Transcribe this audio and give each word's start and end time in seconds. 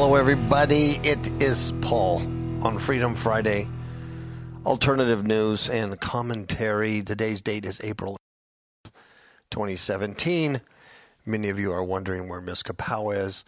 Hello, 0.00 0.14
everybody. 0.14 1.00
It 1.02 1.42
is 1.42 1.72
Paul 1.80 2.20
on 2.64 2.78
Freedom 2.78 3.16
Friday. 3.16 3.68
Alternative 4.64 5.26
news 5.26 5.68
and 5.68 5.98
commentary. 5.98 7.02
Today's 7.02 7.42
date 7.42 7.64
is 7.64 7.80
April 7.82 8.16
2017. 9.50 10.60
Many 11.26 11.48
of 11.48 11.58
you 11.58 11.72
are 11.72 11.82
wondering 11.82 12.28
where 12.28 12.40
Miss 12.40 12.62
Kapow 12.62 13.12
is. 13.12 13.44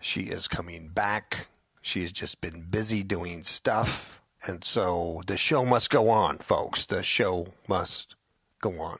She 0.00 0.20
is 0.20 0.46
coming 0.46 0.86
back. 0.86 1.48
She's 1.82 2.12
just 2.12 2.40
been 2.40 2.60
busy 2.70 3.02
doing 3.02 3.42
stuff. 3.42 4.20
And 4.46 4.62
so 4.62 5.20
the 5.26 5.36
show 5.36 5.64
must 5.64 5.90
go 5.90 6.10
on, 6.10 6.38
folks. 6.38 6.86
The 6.86 7.02
show 7.02 7.48
must 7.66 8.14
go 8.60 8.80
on. 8.80 8.98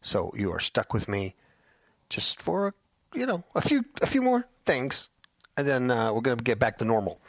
So 0.00 0.32
you 0.36 0.52
are 0.52 0.60
stuck 0.60 0.94
with 0.94 1.08
me 1.08 1.34
just 2.08 2.40
for, 2.40 2.76
you 3.12 3.26
know, 3.26 3.42
a 3.56 3.60
few 3.60 3.84
a 4.00 4.06
few 4.06 4.22
more 4.22 4.46
things 4.64 5.08
and 5.58 5.66
then 5.66 5.90
uh, 5.90 6.12
we're 6.12 6.20
going 6.20 6.38
to 6.38 6.44
get 6.44 6.60
back 6.60 6.78
to 6.78 6.84
normal. 6.84 7.20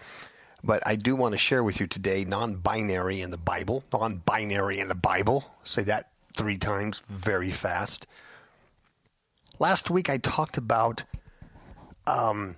But 0.64 0.84
I 0.86 0.96
do 0.96 1.16
want 1.16 1.34
to 1.34 1.38
share 1.38 1.64
with 1.64 1.80
you 1.80 1.88
today 1.88 2.24
non 2.26 2.56
binary 2.56 3.22
in 3.22 3.32
the 3.32 3.38
Bible. 3.38 3.84
Non 3.92 4.18
binary 4.18 4.80
in 4.80 4.88
the 4.88 4.96
Bible. 4.96 5.52
Say 5.64 5.84
that 5.84 6.12
three 6.36 6.58
times 6.58 7.02
very 7.10 7.52
fast. 7.52 8.06
Last 9.58 9.90
week 9.90 10.10
I 10.10 10.18
talked 10.18 10.58
about 10.58 11.06
um, 12.06 12.58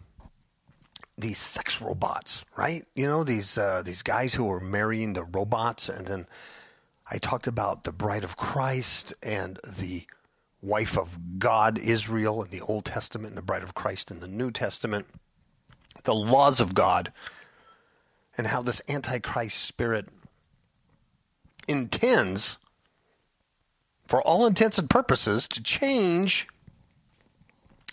these 1.18 1.38
sex 1.38 1.82
robots, 1.82 2.44
right? 2.58 2.86
You 2.94 3.08
know, 3.08 3.24
these, 3.24 3.58
uh, 3.58 3.82
these 3.84 4.04
guys 4.04 4.34
who 4.34 4.52
are 4.52 4.60
marrying 4.60 5.14
the 5.14 5.24
robots. 5.24 5.88
And 5.88 6.06
then 6.06 6.28
I 7.10 7.18
talked 7.18 7.48
about 7.48 7.86
the 7.86 7.94
bride 7.94 8.26
of 8.26 8.36
Christ 8.36 9.14
and 9.24 9.58
the 9.66 10.04
wife 10.62 10.98
of 10.98 11.40
God, 11.40 11.80
Israel, 11.80 12.44
in 12.44 12.50
the 12.50 12.62
Old 12.62 12.84
Testament, 12.86 13.30
and 13.30 13.38
the 13.38 13.42
bride 13.42 13.64
of 13.64 13.74
Christ 13.74 14.12
in 14.12 14.20
the 14.20 14.28
New 14.28 14.52
Testament 14.52 15.08
the 16.04 16.16
laws 16.16 16.60
of 16.60 16.74
God 16.74 17.12
and 18.38 18.48
how 18.48 18.62
this 18.62 18.82
Antichrist 18.88 19.58
spirit 19.58 20.08
intends, 21.68 22.58
for 24.08 24.22
all 24.22 24.46
intents 24.46 24.78
and 24.78 24.90
purposes, 24.90 25.48
to 25.50 25.62
change 25.62 26.48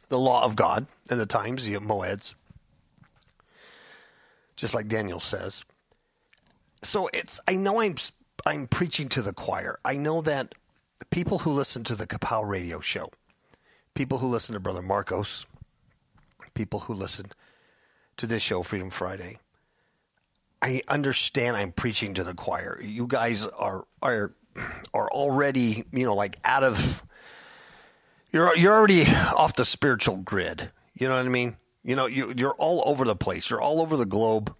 the 0.08 0.18
law 0.18 0.44
of 0.44 0.56
God 0.56 0.86
and 1.10 1.20
the 1.20 1.26
times, 1.26 1.66
the 1.66 1.74
Moeds, 1.74 2.34
just 4.56 4.74
like 4.74 4.88
Daniel 4.88 5.20
says. 5.20 5.64
So 6.82 7.10
it's, 7.12 7.40
I 7.46 7.56
know 7.56 7.80
I'm, 7.80 7.96
I'm 8.46 8.66
preaching 8.66 9.08
to 9.10 9.22
the 9.22 9.32
choir. 9.32 9.78
I 9.84 9.96
know 9.96 10.22
that 10.22 10.54
people 11.10 11.40
who 11.40 11.50
listen 11.50 11.84
to 11.84 11.94
the 11.94 12.06
Kapow 12.06 12.46
radio 12.46 12.80
show, 12.80 13.10
people 13.94 14.18
who 14.18 14.28
listen 14.28 14.54
to 14.54 14.60
Brother 14.60 14.82
Marcos, 14.82 15.46
people 16.54 16.80
who 16.80 16.94
listen 16.94 17.26
to 18.18 18.26
this 18.26 18.42
show, 18.42 18.62
Freedom 18.62 18.90
Friday. 18.90 19.38
I 20.60 20.82
understand 20.88 21.56
I'm 21.56 21.72
preaching 21.72 22.14
to 22.14 22.24
the 22.24 22.34
choir. 22.34 22.80
You 22.82 23.06
guys 23.06 23.46
are 23.46 23.86
are 24.02 24.32
are 24.94 25.08
already, 25.10 25.84
you 25.92 26.04
know, 26.04 26.14
like 26.14 26.38
out 26.44 26.64
of 26.64 27.02
you're 28.32 28.56
you're 28.56 28.74
already 28.74 29.06
off 29.06 29.54
the 29.54 29.64
spiritual 29.64 30.16
grid. 30.16 30.70
You 30.94 31.08
know 31.08 31.16
what 31.16 31.26
I 31.26 31.28
mean? 31.28 31.56
You 31.84 31.96
know, 31.96 32.06
you 32.06 32.34
you're 32.36 32.54
all 32.54 32.82
over 32.86 33.04
the 33.04 33.16
place. 33.16 33.50
You're 33.50 33.62
all 33.62 33.80
over 33.80 33.96
the 33.96 34.06
globe. 34.06 34.54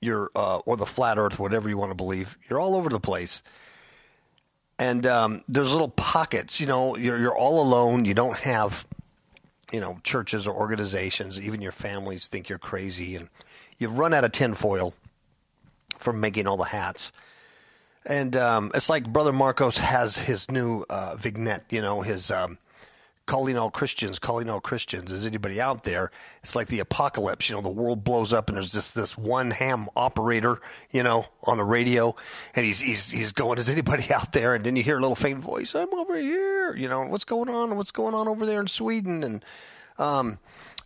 You're 0.00 0.30
uh, 0.34 0.58
or 0.58 0.76
the 0.76 0.86
flat 0.86 1.18
Earth, 1.18 1.38
whatever 1.38 1.68
you 1.68 1.78
want 1.78 1.90
to 1.90 1.96
believe. 1.96 2.36
You're 2.48 2.60
all 2.60 2.76
over 2.76 2.90
the 2.90 3.00
place. 3.00 3.42
And 4.78 5.06
um, 5.06 5.42
there's 5.48 5.72
little 5.72 5.88
pockets. 5.88 6.60
You 6.60 6.66
know, 6.66 6.96
you're 6.96 7.18
you're 7.18 7.36
all 7.36 7.62
alone. 7.62 8.04
You 8.04 8.12
don't 8.12 8.36
have 8.38 8.86
you 9.72 9.80
know, 9.80 9.98
churches 10.02 10.46
or 10.46 10.54
organizations, 10.54 11.40
even 11.40 11.60
your 11.60 11.72
families 11.72 12.28
think 12.28 12.48
you're 12.48 12.58
crazy, 12.58 13.16
and 13.16 13.28
you've 13.78 13.98
run 13.98 14.14
out 14.14 14.24
of 14.24 14.32
tinfoil 14.32 14.94
from 15.98 16.20
making 16.20 16.46
all 16.46 16.56
the 16.56 16.64
hats. 16.64 17.12
And 18.06 18.36
um, 18.36 18.70
it's 18.74 18.90
like 18.90 19.10
Brother 19.10 19.32
Marcos 19.32 19.78
has 19.78 20.18
his 20.18 20.50
new 20.50 20.84
uh, 20.90 21.16
vignette, 21.16 21.64
you 21.70 21.80
know, 21.80 22.02
his 22.02 22.30
um, 22.30 22.58
calling 23.26 23.56
all 23.56 23.70
Christians, 23.70 24.18
calling 24.18 24.50
all 24.50 24.60
Christians. 24.60 25.10
Is 25.10 25.24
anybody 25.24 25.60
out 25.60 25.84
there? 25.84 26.10
It's 26.42 26.54
like 26.54 26.68
the 26.68 26.80
apocalypse. 26.80 27.48
You 27.48 27.56
know, 27.56 27.62
the 27.62 27.68
world 27.68 28.04
blows 28.04 28.32
up, 28.32 28.48
and 28.48 28.56
there's 28.56 28.72
just 28.72 28.94
this 28.94 29.16
one 29.16 29.50
ham 29.50 29.88
operator, 29.96 30.60
you 30.90 31.02
know, 31.02 31.26
on 31.44 31.56
the 31.56 31.64
radio, 31.64 32.14
and 32.54 32.66
he's 32.66 32.80
he's 32.80 33.10
he's 33.10 33.32
going, 33.32 33.58
"Is 33.58 33.68
anybody 33.68 34.10
out 34.12 34.32
there?" 34.32 34.54
And 34.54 34.64
then 34.64 34.76
you 34.76 34.82
hear 34.82 34.98
a 34.98 35.00
little 35.00 35.16
faint 35.16 35.40
voice, 35.40 35.74
"I'm 35.74 35.92
over 35.94 36.16
here." 36.16 36.74
You 36.76 36.88
know, 36.88 37.02
what's 37.02 37.24
going 37.24 37.48
on? 37.48 37.76
What's 37.76 37.92
going 37.92 38.14
on 38.14 38.28
over 38.28 38.46
there 38.46 38.60
in 38.60 38.66
Sweden? 38.66 39.24
And 39.24 39.44
um, 39.98 40.38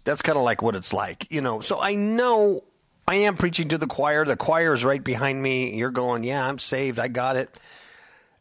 that's 0.05 0.23
kind 0.23 0.39
of 0.39 0.45
like 0.45 0.63
what 0.63 0.77
it's 0.77 0.93
like, 0.93 1.31
you 1.31 1.41
know. 1.41 1.61
So 1.61 1.81
I 1.81 1.95
know 1.95 2.65
I 3.07 3.17
am 3.17 3.37
preaching 3.37 3.69
to 3.71 3.79
the 3.79 3.87
choir. 3.87 4.25
The 4.25 4.37
choir 4.37 4.75
is 4.75 4.85
right 4.85 5.03
behind 5.03 5.43
me. 5.43 5.77
You're 5.77 5.91
going, 5.91 6.25
"Yeah, 6.25 6.47
I'm 6.47 6.59
saved. 6.59 6.99
I 6.99 7.09
got 7.09 7.37
it." 7.37 7.57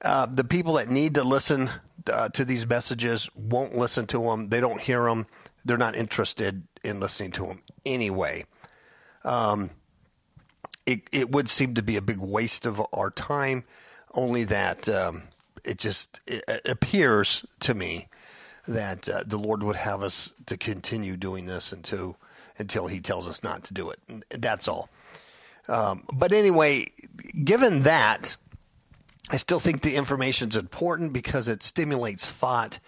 Uh, 0.02 0.26
the 0.28 0.44
people 0.44 0.74
that 0.74 0.90
need 0.90 1.16
to 1.16 1.24
listen 1.24 1.70
uh, 2.12 2.30
to 2.30 2.46
these 2.46 2.68
messages 2.68 3.30
won't 3.36 3.76
listen 3.76 4.06
to 4.08 4.22
them. 4.24 4.50
They 4.50 4.60
don't 4.60 4.82
hear 4.82 5.04
them. 5.04 5.26
They're 5.66 5.78
not 5.78 5.96
interested 5.96 6.64
in 6.84 7.00
listening 7.00 7.32
to 7.32 7.48
them 7.48 7.62
anyway. 7.86 8.46
Um, 9.24 9.72
it 10.86 11.02
it 11.12 11.32
would 11.32 11.50
seem 11.50 11.74
to 11.76 11.84
be 11.84 11.98
a 11.98 12.02
big 12.02 12.20
waste 12.20 12.66
of 12.66 12.82
our 12.94 13.10
time. 13.10 13.66
Only 14.14 14.46
that 14.46 14.88
um, 14.88 15.24
it 15.64 15.78
just 15.78 16.20
it, 16.26 16.44
appears 16.66 17.46
to 17.62 17.74
me 17.74 18.08
that 18.68 19.10
uh, 19.10 19.24
the 19.26 19.38
Lord 19.38 19.64
would 19.64 19.76
have 19.76 20.02
us 20.02 20.32
to 20.46 20.58
continue 20.58 21.18
doing 21.18 21.46
this 21.46 21.72
until 21.72 22.18
until 22.58 22.88
He 22.88 23.02
tells 23.02 23.28
us 23.28 23.44
not 23.44 23.64
to 23.66 23.74
do 23.74 23.90
it. 23.90 24.00
That's 24.30 24.68
all. 24.68 24.90
Um, 25.68 26.06
but 26.14 26.32
anyway, 26.32 26.92
given 27.44 27.84
that, 27.84 28.38
I 29.30 29.38
still 29.38 29.60
think 29.60 29.82
the 29.82 29.96
information 29.96 30.50
is 30.50 30.56
important 30.56 31.12
because 31.14 31.48
it 31.48 31.62
stimulates 31.64 32.30
thought. 32.30 32.80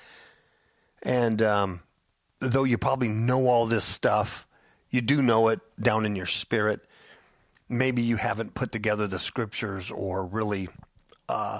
And 1.04 1.42
um, 1.42 1.82
though 2.40 2.64
you 2.64 2.78
probably 2.78 3.10
know 3.10 3.48
all 3.48 3.66
this 3.66 3.84
stuff, 3.84 4.46
you 4.90 5.02
do 5.02 5.22
know 5.22 5.50
it 5.50 5.60
down 5.80 6.06
in 6.06 6.16
your 6.16 6.26
spirit. 6.26 6.82
Maybe 7.68 8.02
you 8.02 8.16
haven't 8.16 8.54
put 8.54 8.72
together 8.72 9.06
the 9.06 9.20
scriptures 9.20 9.92
or 9.92 10.26
really 10.26 10.70
uh, 11.28 11.59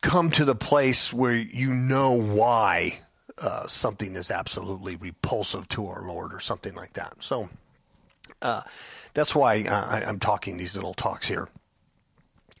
come 0.00 0.30
to 0.30 0.44
the 0.44 0.54
place 0.54 1.12
where 1.12 1.34
you 1.34 1.74
know 1.74 2.12
why 2.12 3.00
uh, 3.38 3.66
something 3.66 4.14
is 4.16 4.30
absolutely 4.30 4.96
repulsive 4.96 5.68
to 5.68 5.88
our 5.88 6.06
Lord 6.06 6.32
or 6.32 6.40
something 6.40 6.74
like 6.74 6.94
that. 6.94 7.14
So 7.20 7.50
uh, 8.40 8.62
that's 9.12 9.34
why 9.34 9.62
uh, 9.62 9.86
I, 9.86 10.04
I'm 10.04 10.20
talking 10.20 10.56
these 10.56 10.76
little 10.76 10.94
talks 10.94 11.26
here. 11.26 11.48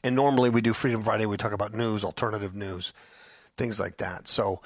And 0.04 0.14
normally 0.14 0.50
we 0.50 0.60
do 0.60 0.74
Freedom 0.74 1.02
Friday, 1.02 1.24
we 1.24 1.38
talk 1.38 1.52
about 1.52 1.72
news, 1.72 2.04
alternative 2.04 2.54
news, 2.54 2.92
things 3.56 3.80
like 3.80 3.96
that. 3.96 4.28
So 4.28 4.60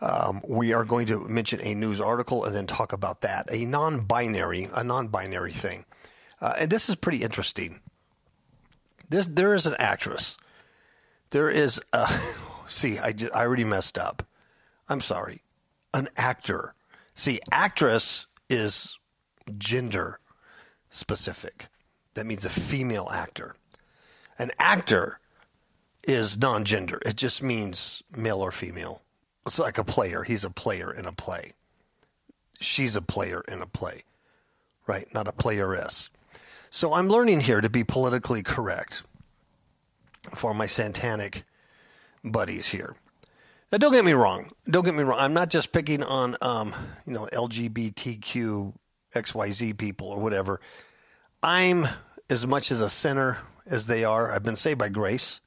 um, 0.00 0.40
we 0.48 0.72
are 0.72 0.86
going 0.86 1.06
to 1.08 1.20
mention 1.28 1.60
a 1.62 1.74
news 1.74 2.00
article 2.00 2.44
and 2.44 2.54
then 2.54 2.66
talk 2.66 2.94
about 2.94 3.20
that, 3.20 3.48
a 3.52 3.66
non-binary, 3.66 4.70
a 4.74 4.82
non-binary 4.82 5.52
thing. 5.52 5.84
Uh, 6.40 6.54
and 6.58 6.70
this 6.70 6.88
is 6.88 6.96
pretty 6.96 7.18
interesting. 7.18 7.80
This 9.10 9.26
there 9.26 9.54
is 9.54 9.66
an 9.66 9.74
actress. 9.78 10.38
There 11.30 11.50
is 11.50 11.80
a 11.92 12.08
see. 12.68 12.98
I 12.98 13.14
I 13.34 13.44
already 13.44 13.64
messed 13.64 13.98
up. 13.98 14.26
I'm 14.88 15.00
sorry. 15.00 15.42
An 15.92 16.08
actor. 16.16 16.74
See, 17.14 17.40
actress 17.50 18.26
is 18.48 18.98
gender 19.56 20.20
specific. 20.90 21.68
That 22.14 22.26
means 22.26 22.44
a 22.44 22.50
female 22.50 23.08
actor 23.12 23.54
An 24.38 24.52
actor 24.58 25.18
is 26.04 26.38
non 26.38 26.64
gender, 26.64 27.00
it 27.04 27.16
just 27.16 27.42
means 27.42 28.02
male 28.16 28.40
or 28.40 28.52
female. 28.52 29.02
It's 29.46 29.58
like 29.58 29.78
a 29.78 29.84
player. 29.84 30.22
He's 30.22 30.44
a 30.44 30.50
player 30.50 30.92
in 30.92 31.06
a 31.06 31.12
play. 31.12 31.52
She's 32.60 32.96
a 32.96 33.02
player 33.02 33.42
in 33.48 33.62
a 33.62 33.66
play, 33.66 34.02
right? 34.86 35.12
Not 35.14 35.28
a 35.28 35.32
playeress. 35.32 36.08
So 36.70 36.92
I'm 36.92 37.08
learning 37.08 37.40
here 37.42 37.60
to 37.60 37.70
be 37.70 37.82
politically 37.84 38.42
correct 38.42 39.02
for 40.34 40.52
my 40.54 40.66
satanic 40.66 41.44
buddies 42.22 42.68
here. 42.68 42.94
Now, 43.70 43.78
don't 43.78 43.92
get 43.92 44.04
me 44.04 44.12
wrong. 44.12 44.50
Don't 44.68 44.84
get 44.84 44.94
me 44.94 45.02
wrong. 45.02 45.18
I'm 45.18 45.34
not 45.34 45.50
just 45.50 45.72
picking 45.72 46.02
on, 46.02 46.36
um, 46.40 46.74
you 47.06 47.12
know, 47.12 47.28
LGBTQ 47.32 48.74
XYZ 49.14 49.76
people 49.76 50.08
or 50.08 50.18
whatever. 50.18 50.60
I'm 51.42 51.86
as 52.30 52.46
much 52.46 52.70
as 52.70 52.80
a 52.80 52.90
sinner 52.90 53.38
as 53.68 53.86
they 53.86 54.04
are. 54.04 54.32
I've 54.32 54.42
been 54.42 54.56
saved 54.56 54.78
by 54.78 54.88
grace, 54.88 55.40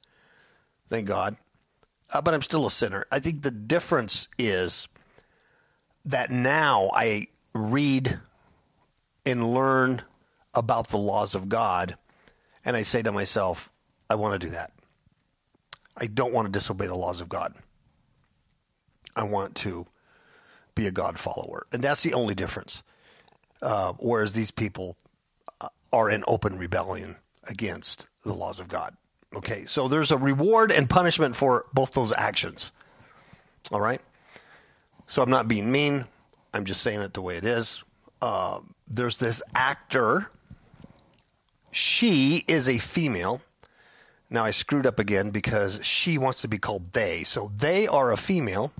thank 0.90 1.08
God, 1.08 1.36
uh, 2.14 2.22
but 2.22 2.34
I'm 2.34 2.42
still 2.42 2.66
a 2.66 2.72
sinner. 2.72 3.06
I 3.12 3.20
think 3.20 3.42
the 3.42 3.52
difference 3.52 4.28
is 4.38 4.88
that 6.06 6.32
now 6.32 6.90
I 6.94 7.28
read 7.54 8.20
and 9.26 9.54
learn 9.54 10.02
about 10.54 10.90
the 10.90 10.98
laws 10.98 11.36
of 11.36 11.50
God, 11.50 11.98
and 12.66 12.76
I 12.76 12.84
say 12.84 13.02
to 13.02 13.12
myself, 13.12 13.70
I 14.10 14.16
want 14.16 14.40
to 14.40 14.48
do 14.48 14.52
that. 14.54 14.72
I 15.98 16.08
don't 16.08 16.34
want 16.34 16.48
to 16.48 16.52
disobey 16.52 16.88
the 16.88 16.96
laws 16.96 17.22
of 17.22 17.30
God. 17.30 17.54
I 19.16 19.24
want 19.24 19.56
to 19.58 19.88
be 20.74 20.88
a 20.88 20.92
God 20.92 21.20
follower. 21.20 21.68
And 21.72 21.84
that's 21.84 22.02
the 22.02 22.14
only 22.14 22.34
difference. 22.34 22.84
Uh, 23.62 23.94
whereas 24.00 24.34
these 24.34 24.52
people 24.52 24.98
uh, 25.60 25.68
are 25.94 26.10
in 26.10 26.24
open 26.28 26.58
rebellion 26.58 27.18
against 27.48 28.08
the 28.24 28.34
laws 28.34 28.60
of 28.60 28.68
God. 28.68 28.96
Okay, 29.36 29.66
so 29.66 29.88
there's 29.88 30.12
a 30.12 30.18
reward 30.18 30.72
and 30.72 30.90
punishment 30.90 31.36
for 31.36 31.66
both 31.74 31.94
those 31.94 32.14
actions. 32.16 32.72
All 33.72 33.80
right? 33.80 34.02
So 35.08 35.22
I'm 35.22 35.30
not 35.30 35.48
being 35.48 35.72
mean. 35.72 36.06
I'm 36.54 36.66
just 36.66 36.82
saying 36.82 37.02
it 37.02 37.14
the 37.14 37.22
way 37.22 37.38
it 37.38 37.46
is. 37.46 37.84
Uh, 38.22 38.60
there's 38.88 39.18
this 39.18 39.42
actor. 39.56 40.32
She 41.72 42.44
is 42.48 42.68
a 42.68 42.78
female. 42.78 43.42
Now 44.30 44.44
I 44.46 44.52
screwed 44.52 44.86
up 44.86 45.00
again 45.00 45.32
because 45.32 45.84
she 45.86 46.18
wants 46.18 46.42
to 46.42 46.48
be 46.48 46.58
called 46.58 46.94
they. 46.94 47.24
So 47.24 47.52
they 47.56 47.88
are 47.88 48.12
a 48.12 48.18
female. 48.18 48.72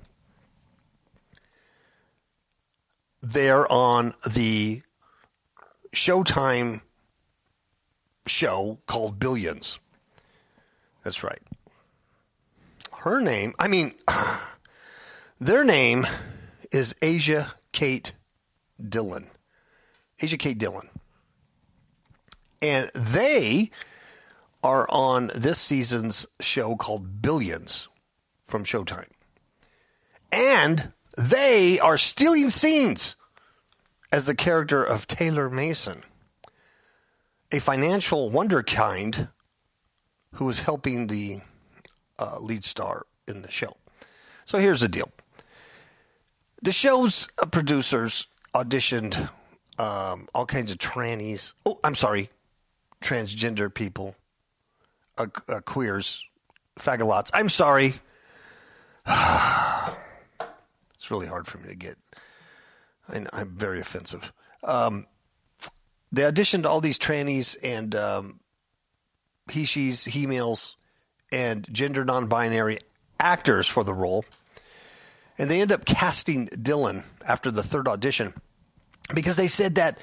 They're 3.22 3.70
on 3.70 4.14
the 4.28 4.82
Showtime 5.94 6.82
show 8.26 8.78
called 8.86 9.18
Billions. 9.18 9.78
That's 11.02 11.24
right. 11.24 11.42
Her 12.98 13.20
name, 13.20 13.54
I 13.58 13.68
mean, 13.68 13.94
their 15.40 15.64
name 15.64 16.06
is 16.70 16.94
Asia 17.02 17.54
Kate 17.72 18.12
Dillon. 18.88 19.28
Asia 20.20 20.36
Kate 20.36 20.58
Dillon. 20.58 20.88
And 22.60 22.90
they 22.94 23.70
are 24.62 24.88
on 24.88 25.30
this 25.34 25.58
season's 25.58 26.26
show 26.40 26.76
called 26.76 27.20
Billions 27.20 27.88
from 28.46 28.62
Showtime. 28.62 29.10
And 30.30 30.92
they 31.18 31.80
are 31.80 31.98
stealing 31.98 32.50
scenes 32.50 33.16
as 34.12 34.26
the 34.26 34.34
character 34.34 34.84
of 34.84 35.06
Taylor 35.06 35.50
Mason, 35.50 36.02
a 37.52 37.60
financial 37.60 38.30
wonderkind 38.30 39.28
was 40.40 40.60
helping 40.60 41.06
the 41.06 41.40
uh, 42.18 42.38
lead 42.40 42.64
star 42.64 43.06
in 43.28 43.42
the 43.42 43.50
show. 43.50 43.76
So 44.44 44.58
here's 44.58 44.80
the 44.80 44.88
deal 44.88 45.10
the 46.62 46.72
show's 46.72 47.28
uh, 47.38 47.46
producers 47.46 48.26
auditioned 48.54 49.28
um, 49.78 50.28
all 50.34 50.46
kinds 50.46 50.70
of 50.70 50.78
trannies. 50.78 51.52
Oh, 51.66 51.78
I'm 51.84 51.94
sorry, 51.94 52.30
transgender 53.02 53.72
people, 53.72 54.16
uh, 55.18 55.26
uh, 55.48 55.60
queers, 55.60 56.24
fagalots. 56.78 57.30
I'm 57.34 57.48
sorry. 57.48 57.88
it's 59.06 61.10
really 61.10 61.26
hard 61.26 61.46
for 61.46 61.58
me 61.58 61.68
to 61.68 61.74
get. 61.74 61.98
I, 63.08 63.26
I'm 63.32 63.50
very 63.50 63.80
offensive. 63.80 64.32
Um, 64.64 65.06
they 66.12 66.22
auditioned 66.22 66.66
all 66.66 66.80
these 66.80 66.98
trannies 66.98 67.56
and 67.62 67.94
um, 67.94 68.40
he, 69.50 69.64
she's, 69.64 70.04
he 70.04 70.26
males, 70.26 70.76
and 71.32 71.66
gender 71.72 72.04
non 72.04 72.26
binary 72.26 72.78
actors 73.18 73.66
for 73.66 73.82
the 73.82 73.94
role. 73.94 74.24
And 75.38 75.50
they 75.50 75.60
end 75.60 75.72
up 75.72 75.86
casting 75.86 76.46
Dillon 76.46 77.04
after 77.26 77.50
the 77.50 77.62
third 77.62 77.88
audition 77.88 78.34
because 79.14 79.36
they 79.36 79.46
said 79.48 79.76
that 79.76 79.98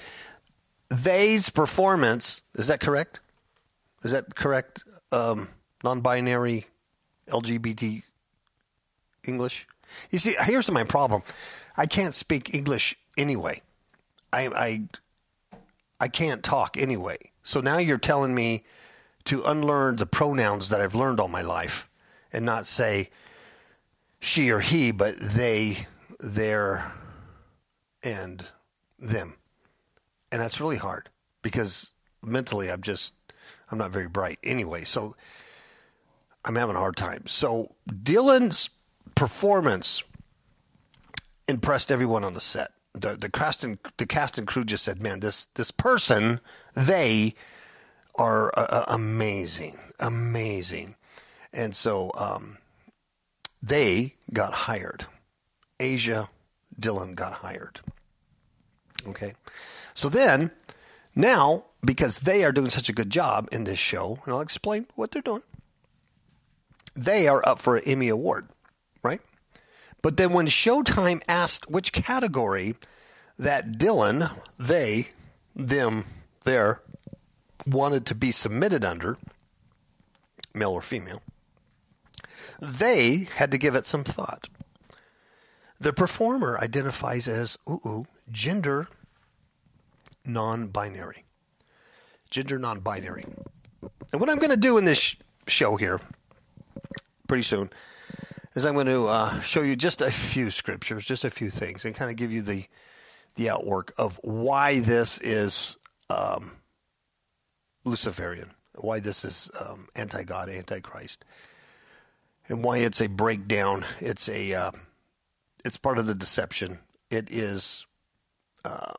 they's 0.89 1.49
performance 1.49 2.41
is 2.55 2.67
that 2.67 2.79
correct? 2.79 3.19
Is 4.03 4.11
that 4.11 4.35
correct? 4.35 4.83
Um, 5.11 5.49
non 5.83 6.01
binary 6.01 6.65
LGBT 7.27 8.03
English? 9.25 9.67
You 10.11 10.19
see, 10.19 10.35
here's 10.41 10.69
my 10.71 10.83
problem. 10.83 11.21
I 11.77 11.85
can't 11.85 12.15
speak 12.15 12.53
English 12.53 12.97
anyway. 13.17 13.61
I, 14.33 14.47
I, 14.47 14.81
I 15.99 16.07
can't 16.07 16.43
talk 16.43 16.77
anyway. 16.77 17.31
So 17.43 17.61
now 17.61 17.77
you're 17.77 17.97
telling 17.97 18.33
me 18.33 18.63
to 19.25 19.43
unlearn 19.43 19.97
the 19.97 20.05
pronouns 20.05 20.69
that 20.69 20.81
I've 20.81 20.95
learned 20.95 21.19
all 21.19 21.27
my 21.27 21.41
life 21.41 21.89
and 22.31 22.45
not 22.45 22.65
say 22.65 23.09
she 24.19 24.49
or 24.49 24.59
he, 24.59 24.91
but 24.91 25.15
they, 25.19 25.87
their, 26.19 26.93
and 28.03 28.45
them. 28.97 29.35
And 30.31 30.41
that's 30.41 30.61
really 30.61 30.77
hard 30.77 31.09
because 31.41 31.93
mentally 32.21 32.71
I'm 32.71 32.81
just, 32.81 33.13
I'm 33.71 33.77
not 33.77 33.91
very 33.91 34.07
bright 34.07 34.39
anyway. 34.43 34.83
So 34.83 35.15
I'm 36.45 36.55
having 36.55 36.75
a 36.75 36.79
hard 36.79 36.95
time. 36.95 37.23
So 37.27 37.75
Dillon's 38.03 38.69
performance 39.15 40.03
impressed 41.47 41.91
everyone 41.91 42.23
on 42.23 42.33
the 42.33 42.41
set. 42.41 42.71
The 42.93 43.15
the 43.15 43.29
cast 43.29 43.63
and 43.63 43.77
the 43.97 44.05
cast 44.05 44.37
and 44.37 44.47
crew 44.47 44.63
just 44.63 44.83
said, 44.83 45.01
"Man, 45.01 45.19
this 45.19 45.45
this 45.55 45.71
person, 45.71 46.41
they 46.73 47.35
are 48.15 48.51
uh, 48.57 48.67
uh, 48.69 48.85
amazing, 48.87 49.77
amazing," 49.99 50.95
and 51.53 51.75
so 51.75 52.11
um, 52.17 52.57
they 53.61 54.15
got 54.33 54.53
hired. 54.53 55.05
Asia 55.79 56.29
Dillon 56.79 57.13
got 57.15 57.33
hired. 57.33 57.79
Okay, 59.07 59.33
so 59.93 60.09
then 60.09 60.51
now 61.15 61.65
because 61.83 62.19
they 62.19 62.43
are 62.43 62.51
doing 62.51 62.69
such 62.69 62.89
a 62.89 62.93
good 62.93 63.09
job 63.09 63.47
in 63.51 63.63
this 63.63 63.79
show, 63.79 64.19
and 64.25 64.33
I'll 64.33 64.41
explain 64.41 64.87
what 64.95 65.11
they're 65.11 65.21
doing. 65.21 65.43
They 66.95 67.27
are 67.27 67.47
up 67.47 67.59
for 67.59 67.77
an 67.77 67.83
Emmy 67.85 68.09
award? 68.09 68.49
But 70.01 70.17
then 70.17 70.31
when 70.31 70.47
Showtime 70.47 71.21
asked 71.27 71.69
which 71.69 71.91
category 71.91 72.75
that 73.37 73.77
Dillon, 73.77 74.29
they, 74.57 75.09
them, 75.55 76.05
there, 76.45 76.81
wanted 77.65 78.05
to 78.07 78.15
be 78.15 78.31
submitted 78.31 78.85
under, 78.85 79.17
male 80.53 80.71
or 80.71 80.81
female, 80.81 81.21
they 82.61 83.27
had 83.35 83.51
to 83.51 83.57
give 83.57 83.75
it 83.75 83.85
some 83.85 84.03
thought. 84.03 84.49
The 85.79 85.93
performer 85.93 86.57
identifies 86.57 87.27
as, 87.27 87.57
ooh, 87.69 87.81
ooh 87.85 88.05
gender 88.31 88.87
non 90.25 90.67
binary. 90.67 91.23
Gender 92.29 92.59
non 92.59 92.81
binary. 92.81 93.25
And 94.11 94.19
what 94.19 94.29
I'm 94.29 94.37
going 94.37 94.49
to 94.49 94.57
do 94.57 94.77
in 94.77 94.85
this 94.85 95.15
show 95.47 95.77
here, 95.77 96.01
pretty 97.27 97.43
soon, 97.43 97.69
is 98.55 98.65
I'm 98.65 98.73
going 98.73 98.87
to 98.87 99.07
uh, 99.07 99.39
show 99.41 99.61
you 99.61 99.75
just 99.75 100.01
a 100.01 100.11
few 100.11 100.51
scriptures, 100.51 101.05
just 101.05 101.23
a 101.23 101.29
few 101.29 101.49
things, 101.49 101.85
and 101.85 101.95
kind 101.95 102.09
of 102.09 102.17
give 102.17 102.31
you 102.31 102.41
the 102.41 102.65
the 103.35 103.49
outwork 103.49 103.93
of 103.97 104.19
why 104.23 104.79
this 104.79 105.17
is 105.19 105.77
um, 106.09 106.57
Luciferian, 107.85 108.51
why 108.75 108.99
this 108.99 109.23
is 109.23 109.49
um, 109.59 109.87
anti 109.95 110.23
God, 110.23 110.49
anti 110.49 110.79
Christ, 110.79 111.23
and 112.47 112.63
why 112.63 112.77
it's 112.79 113.01
a 113.01 113.07
breakdown. 113.07 113.85
It's 113.99 114.27
a 114.27 114.53
uh, 114.53 114.71
it's 115.63 115.77
part 115.77 115.97
of 115.97 116.07
the 116.07 116.15
deception. 116.15 116.79
It 117.09 117.31
is 117.31 117.85
uh, 118.65 118.93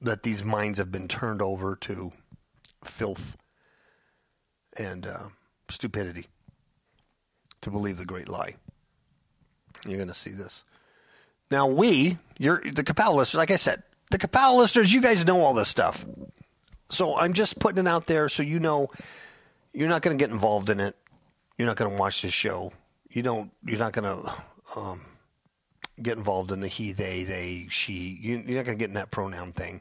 that 0.00 0.22
these 0.22 0.44
minds 0.44 0.78
have 0.78 0.90
been 0.90 1.08
turned 1.08 1.42
over 1.42 1.76
to 1.76 2.12
filth 2.84 3.36
and 4.76 5.06
uh, 5.06 5.28
stupidity 5.68 6.26
to 7.60 7.70
believe 7.70 7.98
the 7.98 8.04
great 8.04 8.28
lie. 8.28 8.56
You're 9.86 9.96
going 9.96 10.08
to 10.08 10.14
see 10.14 10.30
this. 10.30 10.64
Now, 11.50 11.66
we, 11.66 12.18
you're 12.38 12.60
the 12.60 12.84
Kapow 12.84 13.14
listeners, 13.14 13.38
like 13.38 13.50
I 13.50 13.56
said, 13.56 13.82
the 14.10 14.18
Kapow 14.18 14.56
listeners, 14.58 14.92
you 14.92 15.00
guys 15.00 15.26
know 15.26 15.40
all 15.40 15.54
this 15.54 15.68
stuff. 15.68 16.04
So 16.90 17.16
I'm 17.16 17.32
just 17.32 17.58
putting 17.58 17.86
it 17.86 17.88
out 17.88 18.06
there 18.06 18.28
so 18.28 18.42
you 18.42 18.58
know 18.58 18.88
you're 19.72 19.88
not 19.88 20.02
going 20.02 20.16
to 20.16 20.22
get 20.22 20.32
involved 20.32 20.70
in 20.70 20.80
it. 20.80 20.96
You're 21.56 21.66
not 21.66 21.76
going 21.76 21.90
to 21.90 21.96
watch 21.96 22.22
this 22.22 22.32
show. 22.32 22.72
You 23.10 23.22
don't. 23.22 23.50
You're 23.64 23.78
not 23.78 23.92
going 23.92 24.24
to 24.24 24.32
um, 24.76 25.00
get 26.00 26.16
involved 26.16 26.52
in 26.52 26.60
the 26.60 26.68
he, 26.68 26.92
they, 26.92 27.24
they, 27.24 27.66
she. 27.70 28.18
You, 28.20 28.42
you're 28.46 28.56
not 28.56 28.66
going 28.66 28.78
to 28.78 28.82
get 28.82 28.88
in 28.88 28.94
that 28.94 29.10
pronoun 29.10 29.52
thing. 29.52 29.80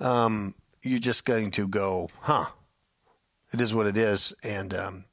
Um, 0.00 0.54
you're 0.82 0.98
just 0.98 1.24
going 1.24 1.50
to 1.52 1.66
go, 1.66 2.08
huh? 2.20 2.46
It 3.52 3.60
is 3.60 3.74
what 3.74 3.86
it 3.86 3.96
is, 3.96 4.32
and 4.42 4.74
um, 4.74 5.04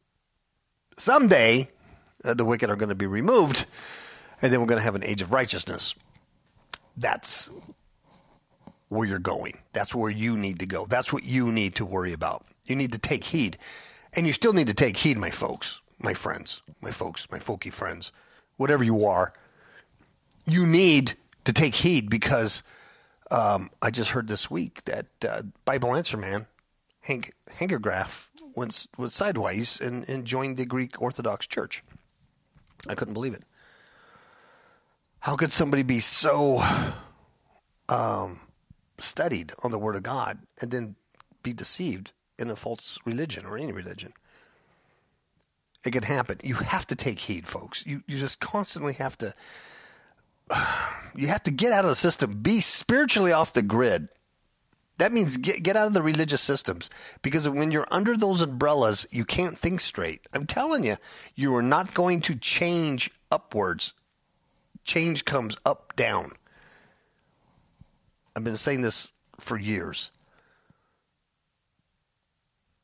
someday 0.98 1.70
uh, 2.24 2.34
the 2.34 2.46
wicked 2.46 2.70
are 2.70 2.76
going 2.76 2.90
to 2.90 2.96
be 2.96 3.08
removed, 3.08 3.66
and 4.42 4.52
then 4.52 4.60
we're 4.60 4.68
going 4.68 4.80
to 4.80 4.84
have 4.84 4.96
an 4.96 5.04
age 5.04 5.22
of 5.22 5.32
righteousness. 5.32 5.96
That's 6.96 7.50
where 8.90 9.08
you're 9.08 9.20
going. 9.20 9.58
That's 9.74 9.96
where 9.96 10.10
you 10.10 10.38
need 10.38 10.60
to 10.60 10.66
go. 10.66 10.86
That's 10.86 11.12
what 11.12 11.24
you 11.24 11.52
need 11.52 11.76
to 11.76 11.86
worry 11.86 12.14
about. 12.14 12.46
You 12.66 12.76
need 12.76 12.92
to 12.94 13.00
take 13.00 13.26
heed. 13.26 13.58
And 14.14 14.28
you 14.28 14.34
still 14.34 14.54
need 14.54 14.68
to 14.68 14.74
take 14.74 14.98
heed, 14.98 15.18
my 15.18 15.32
folks, 15.32 15.82
my 16.00 16.14
friends, 16.14 16.62
my 16.82 16.92
folks, 16.92 17.28
my 17.32 17.40
folky 17.40 17.74
friends, 17.74 18.12
whatever 18.58 18.84
you 18.84 19.06
are. 19.06 19.34
You 20.46 20.68
need 20.68 21.14
to 21.46 21.54
take 21.54 21.76
heed 21.76 22.10
because 22.10 22.62
um, 23.32 23.72
I 23.82 23.90
just 23.90 24.12
heard 24.12 24.28
this 24.28 24.52
week 24.52 24.84
that 24.86 25.08
uh, 25.28 25.42
Bible 25.66 25.96
Answer 25.96 26.18
Man, 26.18 26.46
Hank 27.02 27.34
Hanegraaff, 27.50 28.28
went, 28.56 28.88
went 28.98 29.12
sideways 29.12 29.82
and, 29.82 30.08
and 30.08 30.26
joined 30.26 30.58
the 30.58 30.66
Greek 30.66 31.02
Orthodox 31.02 31.48
Church. 31.48 31.84
I 32.88 32.96
couldn't 32.96 33.14
believe 33.14 33.34
it. 33.34 33.44
How 35.20 35.36
could 35.36 35.52
somebody 35.52 35.84
be 35.84 36.00
so 36.00 36.62
um, 37.88 38.40
studied 39.00 39.54
on 39.64 39.72
the 39.72 39.80
Word 39.80 39.96
of 39.96 40.04
God 40.04 40.40
and 40.60 40.70
then 40.70 40.96
be 41.44 41.54
deceived 41.54 42.12
in 42.38 42.50
a 42.50 42.56
false 42.56 42.98
religion 43.06 43.46
or 43.46 43.58
any 43.58 43.72
religion? 43.72 44.14
It 45.86 45.92
can 45.92 46.04
happen. 46.04 46.40
You 46.44 46.56
have 46.56 46.88
to 46.88 46.96
take 46.96 47.20
heed, 47.20 47.48
folks. 47.48 47.86
You 47.86 48.04
you 48.08 48.18
just 48.18 48.40
constantly 48.40 48.94
have 48.94 49.18
to. 49.20 49.34
You 51.16 51.28
have 51.28 51.44
to 51.44 51.52
get 51.52 51.72
out 51.72 51.86
of 51.86 51.90
the 51.90 51.96
system. 51.96 52.42
Be 52.42 52.60
spiritually 52.60 53.32
off 53.32 53.54
the 53.54 53.62
grid. 53.62 54.10
That 54.98 55.12
means 55.12 55.38
get, 55.38 55.64
get 55.64 55.76
out 55.76 55.88
of 55.88 55.94
the 55.94 56.04
religious 56.04 56.42
systems 56.42 56.90
because 57.22 57.50
when 57.50 57.72
you're 57.72 57.88
under 57.90 58.16
those 58.16 58.42
umbrellas, 58.42 59.08
you 59.12 59.26
can't 59.26 59.58
think 59.58 59.82
straight. 59.82 60.28
I'm 60.34 60.46
telling 60.46 60.84
you, 60.84 60.98
you 61.36 61.56
are 61.56 61.64
not 61.64 61.94
going 61.94 62.22
to 62.22 62.36
change 62.36 63.12
upwards. 63.32 63.94
Change 64.84 65.26
comes 65.26 65.58
up, 65.66 65.96
down. 65.96 66.34
I've 68.36 68.44
been 68.44 68.58
saying 68.58 68.82
this 68.82 69.10
for 69.40 69.58
years. 69.58 70.12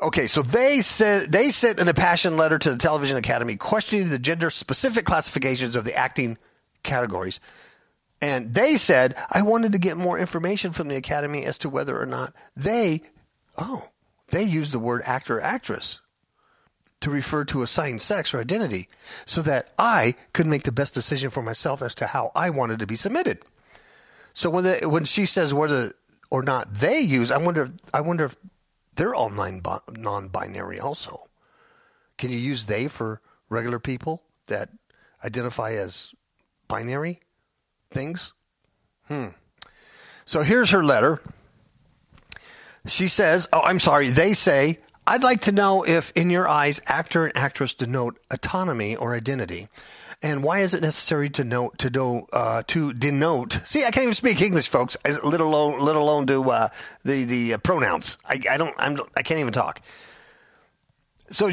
Okay, 0.00 0.28
so 0.28 0.42
they 0.42 0.80
sent 0.80 1.32
they 1.32 1.50
sent 1.50 1.80
an 1.80 1.88
impassioned 1.88 2.36
letter 2.36 2.58
to 2.58 2.70
the 2.70 2.76
Television 2.76 3.16
Academy 3.16 3.56
questioning 3.56 4.10
the 4.10 4.18
gender 4.18 4.48
specific 4.48 5.04
classifications 5.04 5.74
of 5.74 5.84
the 5.84 5.94
acting 5.94 6.38
categories. 6.84 7.40
And 8.20 8.54
they 8.54 8.76
said, 8.76 9.14
I 9.30 9.42
wanted 9.42 9.72
to 9.72 9.78
get 9.78 9.96
more 9.96 10.18
information 10.18 10.72
from 10.72 10.88
the 10.88 10.96
Academy 10.96 11.44
as 11.44 11.56
to 11.58 11.68
whether 11.68 12.00
or 12.00 12.06
not 12.06 12.34
they 12.56 13.02
oh, 13.58 13.88
they 14.28 14.42
used 14.42 14.72
the 14.72 14.78
word 14.78 15.02
actor 15.04 15.38
or 15.38 15.42
actress 15.42 16.00
to 17.00 17.10
refer 17.10 17.44
to 17.44 17.62
assigned 17.62 18.02
sex 18.02 18.34
or 18.34 18.40
identity 18.40 18.88
so 19.24 19.40
that 19.42 19.72
I 19.78 20.14
could 20.32 20.46
make 20.46 20.64
the 20.64 20.72
best 20.72 20.94
decision 20.94 21.30
for 21.30 21.42
myself 21.42 21.80
as 21.80 21.94
to 21.96 22.08
how 22.08 22.32
I 22.34 22.50
wanted 22.50 22.80
to 22.80 22.86
be 22.86 22.96
submitted. 22.96 23.38
So 24.34 24.50
when 24.50 24.64
the, 24.64 24.88
when 24.88 25.04
she 25.04 25.26
says 25.26 25.54
whether 25.54 25.92
or 26.30 26.42
not 26.42 26.74
they 26.74 27.00
use, 27.00 27.30
I 27.30 27.38
wonder 27.38 27.72
I 27.94 28.00
wonder 28.00 28.24
if 28.24 28.36
they're 28.94 29.14
all 29.14 29.30
non 29.30 30.28
binary 30.28 30.80
also. 30.80 31.28
Can 32.16 32.30
you 32.30 32.38
use 32.38 32.66
they 32.66 32.88
for 32.88 33.20
regular 33.48 33.78
people 33.78 34.22
that 34.46 34.70
identify 35.24 35.72
as 35.72 36.12
binary 36.66 37.20
things? 37.90 38.32
Hmm. 39.06 39.28
So 40.24 40.42
here's 40.42 40.70
her 40.70 40.84
letter. 40.84 41.20
She 42.86 43.08
says, 43.08 43.48
Oh, 43.52 43.60
I'm 43.60 43.80
sorry. 43.80 44.10
They 44.10 44.34
say, 44.34 44.78
I'd 45.06 45.22
like 45.22 45.40
to 45.42 45.52
know 45.52 45.84
if, 45.86 46.12
in 46.14 46.28
your 46.28 46.46
eyes, 46.46 46.80
actor 46.86 47.24
and 47.26 47.36
actress 47.36 47.74
denote 47.74 48.18
autonomy 48.30 48.94
or 48.94 49.14
identity. 49.14 49.68
And 50.20 50.42
why 50.42 50.60
is 50.60 50.74
it 50.74 50.82
necessary 50.82 51.30
to 51.30 51.44
note 51.44 51.78
to 51.78 51.90
do 51.90 52.26
uh, 52.32 52.64
to 52.66 52.92
denote? 52.92 53.60
See, 53.64 53.84
I 53.84 53.90
can't 53.90 54.02
even 54.02 54.14
speak 54.14 54.42
English, 54.42 54.68
folks. 54.68 54.96
Let 55.04 55.40
alone 55.40 55.78
let 55.78 55.94
alone 55.94 56.26
do 56.26 56.50
uh, 56.50 56.68
the 57.04 57.22
the 57.24 57.54
uh, 57.54 57.58
pronouns. 57.58 58.18
I, 58.24 58.40
I 58.50 58.56
don't. 58.56 58.74
I'm. 58.78 58.98
I 59.16 59.22
can't 59.22 59.38
even 59.38 59.52
talk. 59.52 59.80
So 61.30 61.48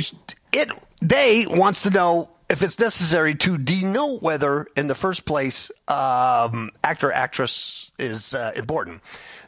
it 0.51 0.71
they 0.99 1.45
wants 1.47 1.83
to 1.83 1.91
know 1.91 2.29
if 2.47 2.61
it's 2.61 2.79
necessary 2.79 3.33
to 3.35 3.57
denote 3.57 4.21
whether, 4.21 4.67
in 4.75 4.87
the 4.87 4.95
first 4.95 5.25
place, 5.25 5.71
um, 5.87 6.71
actor 6.83 7.11
actress 7.11 7.89
is 7.97 8.33
uh, 8.33 8.51
important. 8.55 9.01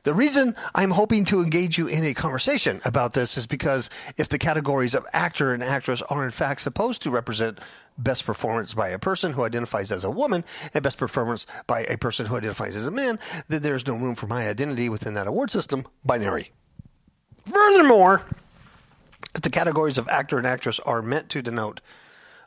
The 0.03 0.13
reason 0.13 0.55
I'm 0.73 0.91
hoping 0.91 1.25
to 1.25 1.41
engage 1.41 1.77
you 1.77 1.87
in 1.87 2.03
a 2.03 2.13
conversation 2.13 2.81
about 2.85 3.13
this 3.13 3.37
is 3.37 3.45
because 3.45 3.89
if 4.15 4.29
the 4.29 4.39
categories 4.39 4.95
of 4.95 5.05
actor 5.13 5.53
and 5.53 5.61
actress 5.61 6.01
are 6.03 6.23
in 6.23 6.31
fact 6.31 6.61
supposed 6.61 7.01
to 7.03 7.11
represent 7.11 7.59
best 7.97 8.25
performance 8.25 8.73
by 8.73 8.89
a 8.89 8.99
person 8.99 9.33
who 9.33 9.43
identifies 9.43 9.91
as 9.91 10.03
a 10.03 10.09
woman 10.09 10.43
and 10.73 10.83
best 10.83 10.97
performance 10.97 11.45
by 11.67 11.81
a 11.81 11.97
person 11.97 12.27
who 12.27 12.37
identifies 12.37 12.75
as 12.75 12.87
a 12.87 12.91
man, 12.91 13.19
then 13.47 13.61
there's 13.61 13.85
no 13.85 13.95
room 13.95 14.15
for 14.15 14.27
my 14.27 14.47
identity 14.47 14.87
within 14.87 15.13
that 15.15 15.27
award 15.27 15.51
system, 15.51 15.85
binary. 16.05 16.51
Furthermore, 17.45 18.23
if 19.35 19.41
the 19.41 19.49
categories 19.49 19.97
of 19.97 20.07
actor 20.07 20.37
and 20.37 20.47
actress 20.47 20.79
are 20.79 21.01
meant 21.01 21.29
to 21.29 21.41
denote 21.41 21.81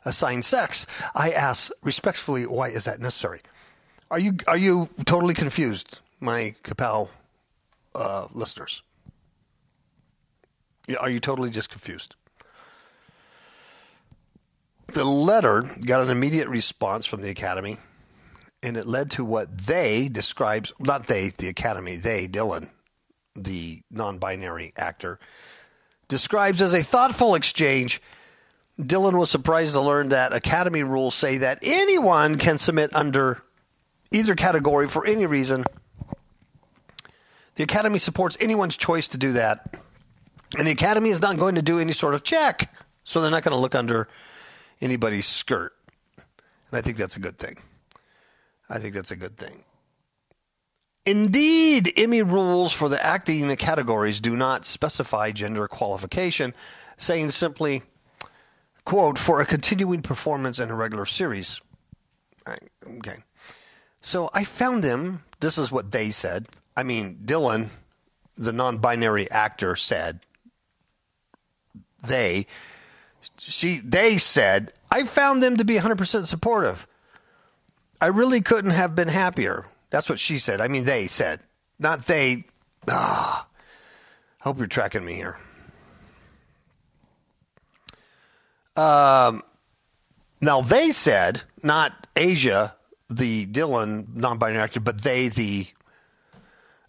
assigned 0.05 0.45
sex, 0.45 0.85
I 1.13 1.31
ask 1.31 1.71
respectfully, 1.81 2.45
why 2.45 2.69
is 2.69 2.85
that 2.85 2.99
necessary? 2.99 3.41
Are 4.09 4.19
you 4.19 4.35
are 4.47 4.57
you 4.57 4.89
totally 5.05 5.33
confused, 5.33 6.01
my 6.19 6.55
Kapow 6.63 7.07
uh, 7.95 8.27
listeners? 8.33 8.83
Are 10.99 11.09
you 11.09 11.19
totally 11.19 11.49
just 11.49 11.69
confused? 11.69 12.15
The 14.87 15.05
letter 15.05 15.63
got 15.85 16.01
an 16.01 16.09
immediate 16.09 16.49
response 16.49 17.05
from 17.05 17.21
the 17.21 17.29
Academy, 17.29 17.77
and 18.61 18.75
it 18.75 18.85
led 18.85 19.11
to 19.11 19.23
what 19.23 19.57
they 19.57 20.09
describes 20.09 20.73
not 20.79 21.07
they, 21.07 21.29
the 21.29 21.47
Academy, 21.47 21.95
they, 21.95 22.27
Dillon, 22.27 22.69
the 23.35 23.81
non 23.89 24.17
binary 24.17 24.73
actor, 24.75 25.19
describes 26.09 26.61
as 26.61 26.73
a 26.73 26.83
thoughtful 26.83 27.35
exchange. 27.35 28.01
Dillon 28.87 29.17
was 29.17 29.29
surprised 29.29 29.73
to 29.73 29.81
learn 29.81 30.09
that 30.09 30.33
Academy 30.33 30.83
rules 30.83 31.15
say 31.15 31.39
that 31.39 31.59
anyone 31.61 32.37
can 32.37 32.57
submit 32.57 32.93
under 32.95 33.41
either 34.11 34.35
category 34.35 34.87
for 34.87 35.05
any 35.05 35.25
reason. 35.25 35.65
The 37.55 37.63
Academy 37.63 37.99
supports 37.99 38.37
anyone's 38.39 38.77
choice 38.77 39.07
to 39.09 39.17
do 39.17 39.33
that. 39.33 39.75
And 40.57 40.67
the 40.67 40.71
Academy 40.71 41.09
is 41.09 41.21
not 41.21 41.37
going 41.37 41.55
to 41.55 41.61
do 41.61 41.79
any 41.79 41.93
sort 41.93 42.13
of 42.13 42.23
check. 42.23 42.73
So 43.03 43.21
they're 43.21 43.31
not 43.31 43.43
going 43.43 43.55
to 43.55 43.61
look 43.61 43.75
under 43.75 44.07
anybody's 44.79 45.25
skirt. 45.25 45.73
And 46.17 46.77
I 46.77 46.81
think 46.81 46.97
that's 46.97 47.15
a 47.15 47.19
good 47.19 47.37
thing. 47.37 47.57
I 48.69 48.79
think 48.79 48.93
that's 48.93 49.11
a 49.11 49.15
good 49.15 49.37
thing. 49.37 49.63
Indeed, 51.05 51.93
Emmy 51.97 52.21
rules 52.21 52.73
for 52.73 52.87
the 52.87 53.03
acting 53.03 53.53
categories 53.55 54.21
do 54.21 54.35
not 54.35 54.65
specify 54.65 55.31
gender 55.31 55.67
qualification, 55.67 56.53
saying 56.97 57.31
simply, 57.31 57.83
quote, 58.85 59.17
for 59.17 59.41
a 59.41 59.45
continuing 59.45 60.01
performance 60.01 60.59
in 60.59 60.69
a 60.69 60.75
regular 60.75 61.05
series. 61.05 61.61
Okay. 62.87 63.17
So 64.01 64.29
I 64.33 64.43
found 64.43 64.83
them, 64.83 65.23
this 65.39 65.57
is 65.57 65.71
what 65.71 65.91
they 65.91 66.11
said. 66.11 66.47
I 66.75 66.83
mean, 66.83 67.19
Dillon, 67.23 67.71
the 68.35 68.53
non 68.53 68.77
binary 68.77 69.29
actor, 69.29 69.75
said, 69.75 70.21
they, 72.03 72.47
she, 73.37 73.77
they 73.77 74.17
said, 74.17 74.73
I 74.89 75.03
found 75.03 75.43
them 75.43 75.57
to 75.57 75.65
be 75.65 75.77
100% 75.77 76.25
supportive. 76.25 76.87
I 77.99 78.07
really 78.07 78.41
couldn't 78.41 78.71
have 78.71 78.95
been 78.95 79.09
happier. 79.09 79.65
That's 79.91 80.09
what 80.09 80.19
she 80.19 80.39
said. 80.39 80.59
I 80.59 80.67
mean, 80.67 80.85
they 80.85 81.05
said, 81.05 81.41
not 81.77 82.07
they. 82.07 82.45
Ah, 82.89 83.47
hope 84.41 84.57
you're 84.57 84.67
tracking 84.67 85.05
me 85.05 85.13
here. 85.13 85.37
Um, 88.75 89.43
now 90.39 90.61
they 90.61 90.91
said, 90.91 91.41
not 91.61 92.07
Asia, 92.15 92.75
the 93.09 93.45
Dillon 93.45 94.07
non-binary 94.15 94.63
actor, 94.63 94.79
but 94.79 95.03
they, 95.03 95.27
the 95.27 95.67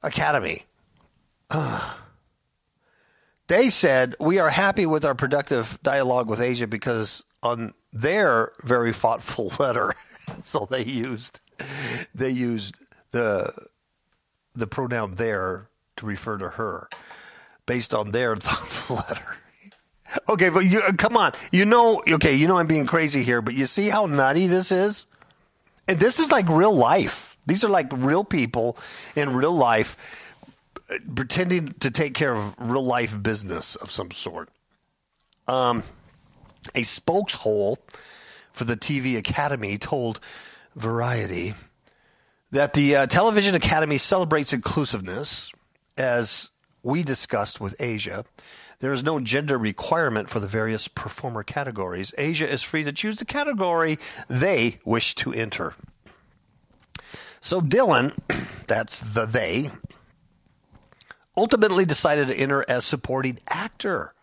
Academy. 0.02 0.62
Uh, 1.50 1.94
they 3.48 3.68
said 3.68 4.14
we 4.18 4.38
are 4.38 4.50
happy 4.50 4.86
with 4.86 5.04
our 5.04 5.14
productive 5.14 5.78
dialogue 5.82 6.28
with 6.28 6.40
Asia 6.40 6.66
because 6.66 7.24
on 7.42 7.74
their 7.92 8.52
very 8.62 8.92
thoughtful 8.92 9.52
letter, 9.58 9.92
so 10.42 10.66
they 10.70 10.84
used 10.84 11.40
they 12.14 12.30
used 12.30 12.76
the 13.10 13.52
the 14.54 14.66
pronoun 14.66 15.14
there 15.16 15.68
to 15.96 16.06
refer 16.06 16.38
to 16.38 16.50
her 16.50 16.88
based 17.66 17.94
on 17.94 18.10
their 18.12 18.36
thoughtful 18.36 18.96
letter. 18.96 19.36
Okay, 20.28 20.49
but 20.50 20.61
you 20.61 20.81
come 20.99 21.16
on. 21.16 21.33
You 21.50 21.64
know, 21.64 22.02
okay, 22.07 22.35
you 22.35 22.47
know 22.47 22.59
I'm 22.59 22.66
being 22.66 22.87
crazy 22.87 23.23
here, 23.23 23.40
but 23.40 23.54
you 23.54 23.66
see 23.66 23.88
how 23.88 24.07
nutty 24.07 24.47
this 24.47 24.71
is? 24.73 25.07
And 25.88 25.99
this 25.99 26.19
is 26.19 26.31
like 26.31 26.49
real 26.49 26.75
life. 26.75 27.37
These 27.47 27.64
are 27.64 27.69
like 27.69 27.88
real 27.92 28.25
people 28.25 28.76
in 29.16 29.35
real 29.35 29.52
life 29.52 29.97
uh, 30.90 30.97
pretending 31.14 31.69
to 31.81 31.90
take 31.90 32.14
care 32.14 32.35
of 32.35 32.54
real 32.59 32.85
life 32.85 33.21
business 33.23 33.75
of 33.76 33.90
some 33.90 34.11
sort. 34.11 34.49
Um, 35.49 35.83
a 36.75 36.83
spokeshole 36.83 37.78
for 38.52 38.64
the 38.64 38.76
TV 38.76 39.16
Academy 39.16 39.78
told 39.78 40.21
Variety 40.76 41.54
that 42.50 42.75
the 42.75 42.97
uh, 42.97 43.07
Television 43.07 43.54
Academy 43.54 43.99
celebrates 43.99 44.52
inclusiveness, 44.52 45.50
as 45.97 46.50
we 46.82 47.02
discussed 47.02 47.60
with 47.60 47.74
Asia. 47.78 48.24
There 48.80 48.92
is 48.92 49.04
no 49.04 49.20
gender 49.20 49.56
requirement 49.56 50.28
for 50.28 50.40
the 50.40 50.48
various 50.48 50.88
performer 50.88 51.42
categories. 51.42 52.12
Asia 52.18 52.48
is 52.48 52.62
free 52.62 52.84
to 52.84 52.92
choose 52.92 53.16
the 53.16 53.24
category 53.24 53.98
they 54.28 54.80
wish 54.84 55.14
to 55.16 55.32
enter. 55.32 55.74
So 57.40 57.61
Dillon, 57.61 58.12
that's 58.66 58.98
the 58.98 59.26
they, 59.26 59.70
ultimately 61.37 61.85
decided 61.85 62.28
to 62.28 62.37
enter 62.37 62.64
as 62.68 62.85
supporting 62.85 63.38
actor 63.48 64.14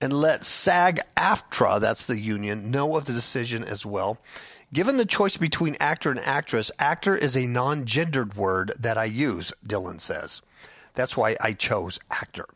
and 0.00 0.12
let 0.12 0.44
SAG 0.44 1.00
AFTRA, 1.16 1.80
that's 1.80 2.06
the 2.06 2.20
union, 2.20 2.70
know 2.70 2.96
of 2.96 3.04
the 3.04 3.12
decision 3.12 3.64
as 3.64 3.84
well. 3.84 4.18
Given 4.72 4.96
the 4.96 5.06
choice 5.06 5.36
between 5.36 5.76
actor 5.80 6.10
and 6.10 6.20
actress, 6.20 6.70
actor 6.78 7.16
is 7.16 7.36
a 7.36 7.46
non 7.46 7.84
gendered 7.84 8.36
word 8.36 8.72
that 8.78 8.98
I 8.98 9.04
use, 9.04 9.52
Dillon 9.66 9.98
says. 9.98 10.42
That's 10.98 11.16
why 11.16 11.36
I 11.40 11.52
chose 11.52 12.00
actor. 12.10 12.46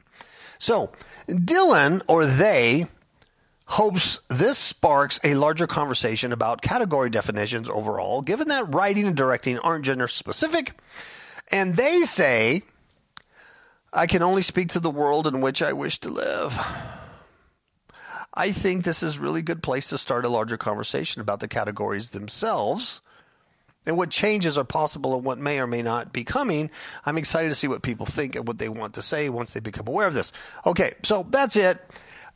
So, 0.59 0.91
Dillon 1.29 2.03
or 2.09 2.27
they 2.27 2.87
hopes 3.67 4.19
this 4.29 4.59
sparks 4.59 5.21
a 5.23 5.35
larger 5.35 5.69
conversation 5.69 6.33
about 6.33 6.61
category 6.61 7.09
definitions 7.09 7.69
overall, 7.69 8.21
given 8.21 8.49
that 8.49 8.75
writing 8.75 9.07
and 9.07 9.17
directing 9.17 9.61
aren't 9.61 9.85
gender 9.85 10.09
specific. 10.09 10.73
And 11.53 11.77
they 11.77 12.01
say, 12.01 12.63
I 13.93 14.09
can 14.09 14.23
only 14.23 14.43
speak 14.43 14.71
to 14.71 14.81
the 14.81 14.91
world 14.91 15.29
in 15.29 15.41
which 15.41 15.63
I 15.63 15.73
wish 15.73 16.01
to 16.01 16.09
live. 16.09 16.59
I 18.35 18.51
think 18.51 18.83
this 18.83 19.05
is 19.05 19.19
a 19.19 19.21
really 19.21 19.43
good 19.43 19.63
place 19.63 19.87
to 19.91 19.99
start 19.99 20.25
a 20.25 20.29
larger 20.29 20.57
conversation 20.57 21.21
about 21.21 21.39
the 21.39 21.47
categories 21.47 22.11
themselves 22.11 23.03
and 23.87 23.97
what 23.97 24.11
changes 24.11 24.57
are 24.57 24.65
possible 24.65 25.15
and 25.15 25.25
what 25.25 25.39
may 25.39 25.59
or 25.59 25.67
may 25.67 25.83
not 25.83 26.13
be 26.13 26.25
coming. 26.25 26.71
I'm 27.05 27.19
excited 27.19 27.49
to 27.49 27.55
see 27.55 27.69
what 27.69 27.83
people 27.83 28.07
think 28.07 28.37
and 28.37 28.47
what 28.47 28.59
they 28.59 28.69
want 28.69 28.95
to 28.95 29.03
say 29.03 29.29
once 29.29 29.53
they 29.53 29.61
become 29.61 29.89
aware 29.89 30.07
of 30.07 30.15
this. 30.15 30.33
Okay, 30.65 30.93
so 31.03 31.27
that's 31.29 31.57
it. 31.57 31.79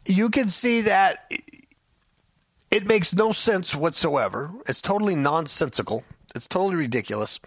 You 0.04 0.30
can 0.30 0.48
see 0.48 0.82
that 0.82 1.30
it 2.70 2.86
makes 2.86 3.14
no 3.14 3.32
sense 3.32 3.74
whatsoever. 3.74 4.50
It's 4.68 4.80
totally 4.80 5.14
nonsensical. 5.14 6.04
It's 6.34 6.46
totally 6.46 6.76
ridiculous. 6.76 7.40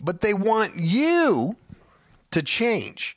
But 0.00 0.20
they 0.20 0.34
want 0.34 0.76
you 0.76 1.56
to 2.30 2.42
change 2.42 3.16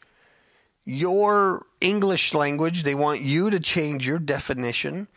your 0.86 1.66
English 1.80 2.34
language. 2.34 2.84
They 2.84 2.96
want 2.96 3.22
you 3.22 3.50
to 3.50 3.60
change 3.60 4.08
your 4.08 4.20
definition 4.20 5.08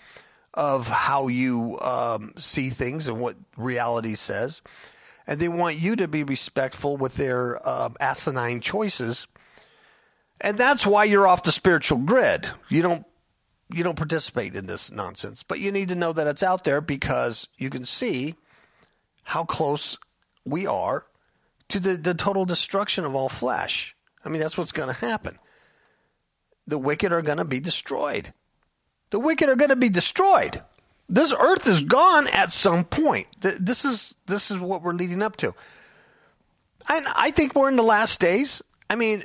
of 0.53 0.89
how 0.89 1.29
you 1.29 1.79
um, 1.81 2.33
see 2.37 2.71
things 2.71 3.09
and 3.09 3.21
what 3.21 3.37
reality 3.57 4.15
says. 4.15 4.61
And 5.27 5.41
they 5.41 5.49
want 5.49 5.79
you 5.79 5.97
to 5.97 6.07
be 6.07 6.23
respectful 6.23 6.97
with 6.97 7.17
their 7.17 7.67
um, 7.67 7.97
asinine 7.99 8.61
choices. 8.61 9.27
And 10.41 10.59
that's 10.59 10.87
why 10.87 11.05
you're 11.05 11.27
off 11.27 11.43
the 11.43 11.53
spiritual 11.53 11.99
grid. 11.99 12.49
You 12.69 12.83
don't 12.83 13.07
you 13.73 13.83
don't 13.83 13.97
participate 13.97 14.55
in 14.55 14.67
this 14.67 14.93
nonsense, 14.93 15.43
but 15.43 15.59
you 15.59 15.73
need 15.73 15.89
to 15.89 15.95
know 15.95 16.13
that 16.13 16.27
it's 16.27 16.43
out 16.43 16.65
there 16.65 16.83
because 16.83 17.49
you 17.57 17.71
can 17.71 17.85
see 17.85 18.35
how 19.25 19.43
close 19.43 19.99
we 20.45 20.67
are 20.67 21.07
to 21.71 21.81
the, 21.81 21.97
the 21.97 22.15
total 22.15 22.45
destruction 22.45 23.05
of 23.05 23.15
all 23.15 23.31
flesh. 23.31 23.97
I 24.23 24.29
mean, 24.29 24.41
that's 24.41 24.59
what's 24.59 24.71
going 24.71 24.89
to 24.89 25.01
happen 25.01 25.39
the 26.67 26.79
wicked 26.79 27.13
are 27.13 27.23
going 27.23 27.39
to 27.39 27.45
be 27.45 27.61
destroyed. 27.61 28.33
The 29.11 29.19
wicked 29.19 29.49
are 29.49 29.57
going 29.57 29.71
to 29.71 29.77
be 29.77 29.89
destroyed. 29.89 30.63
This 31.09 31.35
earth 31.39 31.67
is 31.67 31.83
gone 31.83 32.29
at 32.29 32.51
some 32.51 32.85
point. 32.85 33.27
This 33.41 33.85
is 33.85 34.15
this 34.27 34.51
is 34.51 34.59
what 34.59 34.83
we're 34.83 34.93
leading 34.93 35.23
up 35.23 35.37
to. 35.39 35.55
And 36.89 37.07
I 37.15 37.31
think 37.31 37.55
we're 37.55 37.69
in 37.69 37.77
the 37.77 37.83
last 37.83 38.21
days. 38.21 38.63
I 38.89 38.97
mean, 38.97 39.25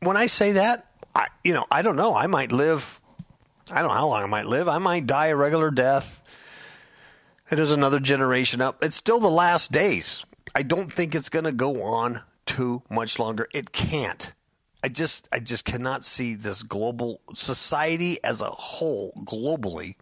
when 0.00 0.16
I 0.16 0.26
say 0.26 0.52
that, 0.52 0.86
I 1.14 1.28
you 1.42 1.52
know, 1.52 1.66
I 1.70 1.82
don't 1.82 1.96
know. 1.96 2.14
I 2.14 2.26
might 2.26 2.52
live 2.52 3.00
I 3.70 3.80
don't 3.82 3.88
know 3.88 3.94
how 3.94 4.08
long 4.08 4.22
I 4.22 4.26
might 4.26 4.46
live. 4.46 4.68
I 4.68 4.78
might 4.78 5.06
die 5.06 5.26
a 5.26 5.36
regular 5.36 5.70
death. 5.70 6.22
And 7.50 7.58
there's 7.58 7.70
another 7.70 8.00
generation 8.00 8.60
up. 8.60 8.82
It's 8.82 8.96
still 8.96 9.18
the 9.18 9.28
last 9.28 9.72
days. 9.72 10.24
I 10.54 10.62
don't 10.62 10.92
think 10.92 11.14
it's 11.14 11.28
going 11.28 11.44
to 11.44 11.52
go 11.52 11.82
on 11.82 12.22
too 12.44 12.82
much 12.88 13.18
longer. 13.18 13.48
It 13.52 13.72
can't. 13.72 14.32
I 14.84 14.88
just 14.88 15.28
I 15.32 15.40
just 15.40 15.64
cannot 15.64 16.04
see 16.04 16.34
this 16.34 16.62
global 16.62 17.20
society 17.34 18.22
as 18.22 18.40
a 18.40 18.50
whole 18.50 19.12
globally 19.24 19.96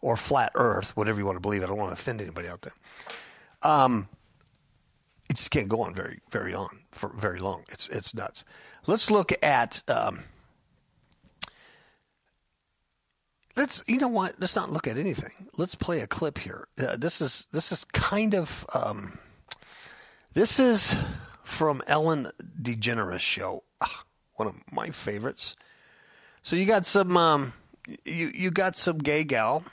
or 0.00 0.16
flat 0.16 0.52
earth, 0.54 0.96
whatever 0.96 1.18
you 1.18 1.26
want 1.26 1.36
to 1.36 1.40
believe. 1.40 1.62
I 1.62 1.66
don't 1.66 1.78
want 1.78 1.90
to 1.90 2.00
offend 2.00 2.20
anybody 2.20 2.48
out 2.48 2.62
there. 2.62 2.74
Um 3.62 4.08
it 5.30 5.36
just 5.36 5.50
can't 5.50 5.68
go 5.68 5.82
on 5.82 5.94
very 5.94 6.20
very 6.30 6.54
on 6.54 6.80
for 6.90 7.10
very 7.10 7.38
long. 7.38 7.64
It's 7.70 7.88
it's 7.88 8.14
nuts. 8.14 8.44
Let's 8.86 9.10
look 9.10 9.32
at 9.42 9.82
um, 9.88 10.24
let's 13.54 13.82
you 13.86 13.98
know 13.98 14.08
what 14.08 14.36
let's 14.38 14.56
not 14.56 14.70
look 14.70 14.86
at 14.86 14.96
anything 14.96 15.48
let's 15.58 15.74
play 15.74 16.00
a 16.00 16.06
clip 16.06 16.38
here 16.38 16.68
uh, 16.78 16.96
this 16.96 17.20
is 17.20 17.46
this 17.52 17.72
is 17.72 17.84
kind 17.84 18.34
of 18.34 18.64
um, 18.72 19.18
this 20.32 20.58
is 20.58 20.96
from 21.42 21.82
ellen 21.86 22.30
degeneres 22.62 23.20
show 23.20 23.64
ah, 23.80 24.04
one 24.38 24.48
of 24.48 24.54
my 24.72 24.90
favorites. 24.90 25.56
So 26.42 26.56
you 26.56 26.64
got 26.64 26.86
some 26.86 27.16
um, 27.16 27.52
you 28.04 28.30
you 28.34 28.50
got 28.50 28.76
some 28.76 28.98
gay 28.98 29.24
gal 29.24 29.64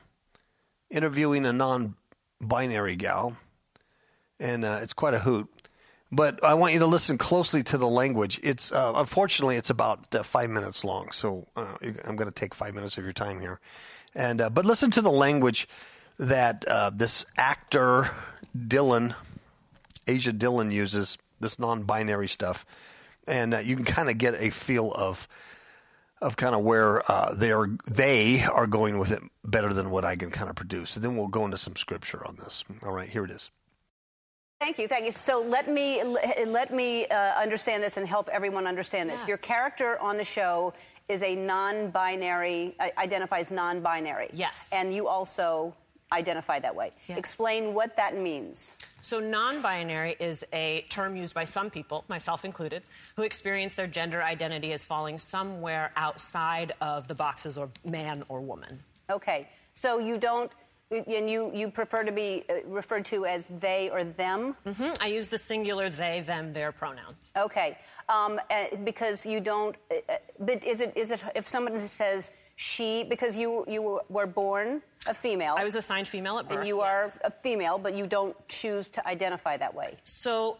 interviewing 0.89 1.45
a 1.45 1.53
non-binary 1.53 2.95
gal, 2.95 3.37
and 4.39 4.65
uh, 4.65 4.79
it's 4.81 4.93
quite 4.93 5.13
a 5.13 5.19
hoot. 5.19 5.49
but 6.11 6.43
I 6.43 6.53
want 6.53 6.73
you 6.73 6.79
to 6.79 6.85
listen 6.85 7.17
closely 7.17 7.63
to 7.63 7.77
the 7.77 7.87
language. 7.87 8.39
It's 8.43 8.71
uh, 8.71 8.93
unfortunately 8.95 9.57
it's 9.57 9.69
about 9.69 10.13
uh, 10.13 10.23
five 10.23 10.49
minutes 10.49 10.83
long, 10.83 11.11
so 11.11 11.47
uh, 11.55 11.75
I'm 12.05 12.15
going 12.15 12.29
to 12.29 12.39
take 12.39 12.53
five 12.53 12.73
minutes 12.73 12.97
of 12.97 13.03
your 13.03 13.13
time 13.13 13.39
here, 13.41 13.59
and 14.13 14.41
uh, 14.41 14.49
but 14.49 14.65
listen 14.65 14.91
to 14.91 15.01
the 15.01 15.11
language 15.11 15.67
that 16.17 16.65
uh, 16.67 16.91
this 16.93 17.25
actor 17.37 18.11
Dillon, 18.67 19.15
Asia 20.07 20.31
Dillon 20.31 20.71
uses 20.71 21.17
this 21.39 21.59
non-binary 21.59 22.29
stuff, 22.29 22.65
and 23.27 23.53
you 23.65 23.75
can 23.75 23.85
kind 23.85 24.09
of 24.09 24.17
get 24.17 24.35
a 24.39 24.49
feel 24.51 24.91
of 24.93 25.27
of 26.25 26.35
kind 26.37 26.55
of 26.55 26.61
where 26.63 27.03
they 27.33 27.51
are 27.51 27.69
they 27.85 28.43
are 28.43 28.67
going 28.67 28.97
with 28.97 29.11
it 29.11 29.21
better 29.43 29.73
than 29.73 29.89
what 29.91 30.03
I 30.03 30.15
can 30.15 30.31
kind 30.31 30.49
of 30.49 30.55
produce. 30.55 30.95
And 30.95 31.03
then 31.03 31.15
we'll 31.15 31.27
go 31.27 31.45
into 31.45 31.57
some 31.57 31.75
scripture 31.75 32.25
on 32.25 32.35
this. 32.37 32.63
All 32.83 32.91
right, 32.91 33.07
here 33.09 33.23
it 33.25 33.31
is. 33.31 33.51
Thank 34.59 34.79
you, 34.79 34.87
thank 34.87 35.05
you. 35.05 35.11
So 35.11 35.41
let 35.41 35.69
me 35.69 36.01
let 36.47 36.73
me 36.73 37.05
uh, 37.07 37.41
understand 37.41 37.83
this 37.83 37.97
and 37.97 38.07
help 38.07 38.29
everyone 38.29 38.65
understand 38.65 39.09
this. 39.09 39.21
Yeah. 39.21 39.27
Your 39.27 39.37
character 39.37 39.99
on 39.99 40.17
the 40.17 40.23
show 40.23 40.73
is 41.07 41.21
a 41.21 41.35
non-binary, 41.35 42.75
uh, 42.79 42.87
identifies 42.97 43.51
non-binary. 43.51 44.29
Yes. 44.33 44.71
And 44.73 44.93
you 44.93 45.07
also 45.07 45.75
identify 46.11 46.59
that 46.59 46.75
way. 46.75 46.91
Yes. 47.07 47.17
Explain 47.17 47.73
what 47.73 47.95
that 47.97 48.17
means. 48.17 48.75
So, 49.01 49.19
non 49.19 49.61
binary 49.61 50.15
is 50.19 50.45
a 50.53 50.85
term 50.89 51.15
used 51.15 51.33
by 51.33 51.43
some 51.43 51.69
people, 51.69 52.03
myself 52.07 52.45
included, 52.45 52.83
who 53.15 53.23
experience 53.23 53.73
their 53.73 53.87
gender 53.87 54.23
identity 54.23 54.73
as 54.73 54.85
falling 54.85 55.19
somewhere 55.19 55.91
outside 55.95 56.73
of 56.81 57.07
the 57.07 57.15
boxes 57.15 57.57
of 57.57 57.71
man 57.83 58.23
or 58.29 58.41
woman. 58.41 58.79
Okay. 59.09 59.47
So, 59.73 59.99
you 59.99 60.17
don't 60.17 60.51
and 60.91 61.29
you, 61.29 61.51
you 61.53 61.69
prefer 61.69 62.03
to 62.03 62.11
be 62.11 62.43
uh, 62.49 62.55
referred 62.67 63.05
to 63.05 63.25
as 63.25 63.47
they 63.47 63.89
or 63.89 64.03
them? 64.03 64.55
Mm-hmm. 64.65 64.91
I 65.01 65.07
use 65.07 65.29
the 65.29 65.37
singular 65.37 65.89
they, 65.89 66.21
them, 66.21 66.53
their 66.53 66.71
pronouns. 66.71 67.31
Okay. 67.35 67.77
Um, 68.07 68.39
uh, 68.49 68.75
because 68.83 69.25
you 69.25 69.39
don't, 69.39 69.75
uh, 69.89 69.95
uh, 70.07 70.17
but 70.39 70.63
is 70.63 70.81
it, 70.81 70.93
is 70.95 71.11
it, 71.11 71.23
if 71.35 71.47
someone 71.47 71.79
says 71.79 72.31
she, 72.55 73.03
because 73.03 73.35
you, 73.35 73.65
you 73.67 74.01
were 74.09 74.27
born 74.27 74.81
a 75.07 75.13
female. 75.13 75.55
I 75.57 75.63
was 75.63 75.75
assigned 75.75 76.07
female 76.07 76.37
at 76.39 76.47
birth. 76.47 76.59
And 76.59 76.67
you 76.67 76.79
yes. 76.79 77.19
are 77.21 77.27
a 77.27 77.31
female, 77.31 77.77
but 77.77 77.95
you 77.95 78.07
don't 78.07 78.35
choose 78.47 78.89
to 78.89 79.07
identify 79.07 79.57
that 79.57 79.75
way. 79.75 79.95
So, 80.03 80.57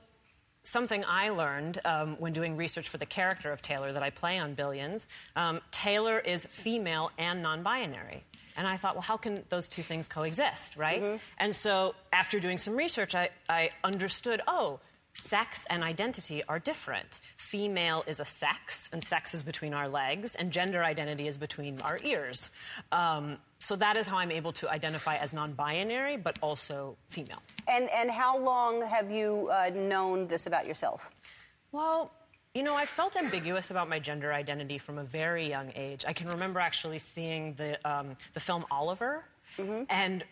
something 0.63 1.03
I 1.07 1.29
learned 1.29 1.79
um, 1.85 2.15
when 2.19 2.33
doing 2.33 2.57
research 2.57 2.89
for 2.89 2.97
the 2.97 3.05
character 3.05 3.51
of 3.51 3.61
Taylor 3.61 3.93
that 3.93 4.03
I 4.03 4.09
play 4.09 4.37
on 4.39 4.55
Billions, 4.55 5.07
um, 5.35 5.61
Taylor 5.71 6.19
is 6.19 6.45
female 6.45 7.11
and 7.17 7.41
non 7.41 7.63
binary. 7.63 8.23
And 8.57 8.67
I 8.67 8.77
thought, 8.77 8.95
well, 8.95 9.01
how 9.01 9.17
can 9.17 9.43
those 9.49 9.67
two 9.67 9.83
things 9.83 10.07
coexist, 10.07 10.77
right? 10.77 11.01
Mm-hmm. 11.01 11.17
And 11.39 11.55
so 11.55 11.93
after 12.13 12.39
doing 12.39 12.57
some 12.57 12.75
research, 12.75 13.13
I, 13.13 13.29
I 13.49 13.71
understood, 13.83 14.41
oh, 14.47 14.79
sex 15.15 15.65
and 15.69 15.83
identity 15.83 16.43
are 16.47 16.59
different. 16.59 17.21
Female 17.37 18.03
is 18.05 18.19
a 18.19 18.25
sex, 18.25 18.89
and 18.91 19.03
sex 19.03 19.33
is 19.33 19.43
between 19.43 19.73
our 19.73 19.87
legs, 19.87 20.35
and 20.35 20.51
gender 20.51 20.83
identity 20.83 21.27
is 21.27 21.37
between 21.37 21.81
our 21.81 21.97
ears. 22.03 22.51
Um, 22.91 23.37
so 23.59 23.75
that 23.77 23.97
is 23.97 24.05
how 24.05 24.17
I'm 24.17 24.31
able 24.31 24.51
to 24.53 24.69
identify 24.69 25.15
as 25.15 25.33
non-binary, 25.33 26.17
but 26.17 26.37
also 26.41 26.97
female. 27.07 27.41
And 27.67 27.89
and 27.89 28.11
how 28.11 28.37
long 28.37 28.85
have 28.85 29.09
you 29.09 29.49
uh, 29.51 29.71
known 29.73 30.27
this 30.27 30.45
about 30.45 30.67
yourself? 30.67 31.09
Well, 31.71 32.11
you 32.53 32.63
know, 32.63 32.75
I 32.75 32.85
felt 32.85 33.17
ambiguous 33.17 33.71
about 33.71 33.89
my 33.89 33.99
gender 33.99 34.33
identity 34.33 34.77
from 34.77 34.97
a 34.97 35.03
very 35.03 35.49
young 35.49 35.71
age. 35.75 36.05
I 36.07 36.13
can 36.13 36.27
remember 36.29 36.59
actually 36.59 36.99
seeing 36.99 37.53
the, 37.55 37.77
um, 37.85 38.15
the 38.33 38.39
film 38.39 38.65
Oliver 38.71 39.25
mm-hmm. 39.57 39.83
and 39.89 40.23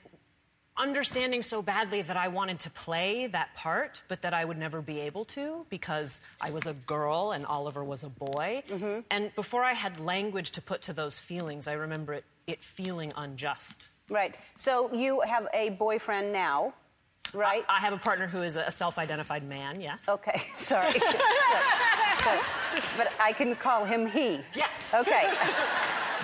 understanding 0.77 1.43
so 1.43 1.61
badly 1.61 2.01
that 2.01 2.17
I 2.17 2.27
wanted 2.27 2.59
to 2.59 2.69
play 2.69 3.27
that 3.27 3.53
part, 3.55 4.01
but 4.07 4.21
that 4.23 4.33
I 4.33 4.43
would 4.43 4.57
never 4.57 4.81
be 4.81 4.99
able 5.01 5.25
to 5.25 5.65
because 5.69 6.21
I 6.41 6.51
was 6.51 6.67
a 6.67 6.73
girl 6.73 7.31
and 7.31 7.45
Oliver 7.45 7.83
was 7.83 8.03
a 8.03 8.09
boy. 8.09 8.63
Mm-hmm. 8.69 8.99
And 9.11 9.35
before 9.35 9.63
I 9.63 9.73
had 9.73 9.99
language 9.99 10.51
to 10.51 10.61
put 10.61 10.81
to 10.83 10.93
those 10.93 11.19
feelings, 11.19 11.67
I 11.67 11.73
remember 11.73 12.13
it, 12.13 12.25
it 12.47 12.63
feeling 12.63 13.13
unjust. 13.15 13.89
Right. 14.09 14.35
So 14.55 14.93
you 14.93 15.21
have 15.21 15.47
a 15.53 15.71
boyfriend 15.71 16.33
now. 16.33 16.73
Right. 17.33 17.63
I, 17.67 17.77
I 17.77 17.79
have 17.79 17.93
a 17.93 17.97
partner 17.97 18.27
who 18.27 18.43
is 18.43 18.55
a 18.57 18.69
self-identified 18.69 19.43
man. 19.43 19.81
Yes. 19.81 20.07
Okay. 20.07 20.41
Sorry. 20.55 20.93
but 22.97 23.11
I 23.19 23.33
can 23.35 23.55
call 23.55 23.85
him 23.85 24.05
he. 24.05 24.39
Yes. 24.55 24.87
Okay. 24.93 25.33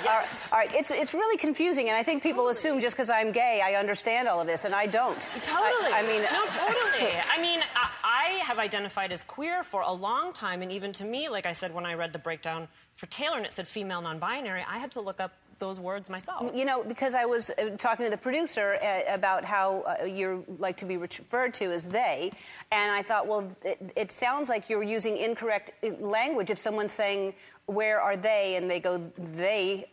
Yes. 0.03 0.47
All 0.51 0.57
right. 0.57 0.73
It's, 0.73 0.91
it's 0.91 1.13
really 1.13 1.37
confusing, 1.37 1.89
and 1.89 1.97
I 1.97 2.03
think 2.03 2.23
people 2.23 2.43
totally. 2.43 2.51
assume 2.53 2.79
just 2.79 2.95
because 2.95 3.09
I'm 3.09 3.31
gay, 3.31 3.61
I 3.63 3.73
understand 3.73 4.27
all 4.27 4.39
of 4.39 4.47
this, 4.47 4.65
and 4.65 4.73
I 4.73 4.85
don't. 4.85 5.19
Totally. 5.43 5.93
I, 5.93 6.03
I 6.03 6.07
mean, 6.07 6.21
no, 6.21 6.45
totally. 6.45 7.19
I 7.29 7.41
mean, 7.41 7.61
I, 7.75 7.91
I, 8.03 8.29
have 8.43 8.59
identified 8.59 9.11
as 9.11 9.23
queer 9.23 9.63
for 9.63 9.81
a 9.81 9.91
long 9.91 10.33
time, 10.33 10.61
and 10.61 10.71
even 10.71 10.93
to 10.93 11.03
me, 11.03 11.29
like 11.29 11.45
I 11.45 11.53
said 11.53 11.73
when 11.73 11.85
I 11.85 11.93
read 11.95 12.13
the 12.13 12.19
breakdown 12.19 12.67
for 12.95 13.07
Taylor 13.07 13.37
and 13.37 13.45
it 13.45 13.51
said 13.51 13.67
female 13.67 14.01
non 14.01 14.19
binary, 14.19 14.63
I 14.67 14.77
had 14.77 14.91
to 14.91 15.01
look 15.01 15.19
up 15.19 15.33
those 15.59 15.79
words 15.79 16.09
myself. 16.09 16.51
You 16.55 16.65
know, 16.65 16.83
because 16.83 17.13
I 17.13 17.25
was 17.25 17.49
uh, 17.51 17.75
talking 17.77 18.05
to 18.05 18.09
the 18.09 18.17
producer 18.17 18.77
uh, 18.81 19.13
about 19.13 19.45
how 19.45 19.81
uh, 19.81 20.05
you 20.05 20.45
like 20.57 20.77
to 20.77 20.85
be 20.85 20.97
referred 20.97 21.53
to 21.55 21.71
as 21.71 21.85
they, 21.85 22.31
and 22.71 22.91
I 22.91 23.01
thought, 23.01 23.27
well, 23.27 23.51
it, 23.63 23.91
it 23.95 24.11
sounds 24.11 24.49
like 24.49 24.69
you're 24.69 24.83
using 24.83 25.17
incorrect 25.17 25.71
language. 25.99 26.49
If 26.49 26.57
someone's 26.57 26.93
saying, 26.93 27.33
where 27.69 28.01
are 28.01 28.17
they? 28.17 28.55
And 28.55 28.69
they 28.69 28.79
go, 28.79 28.97
they, 29.35 29.85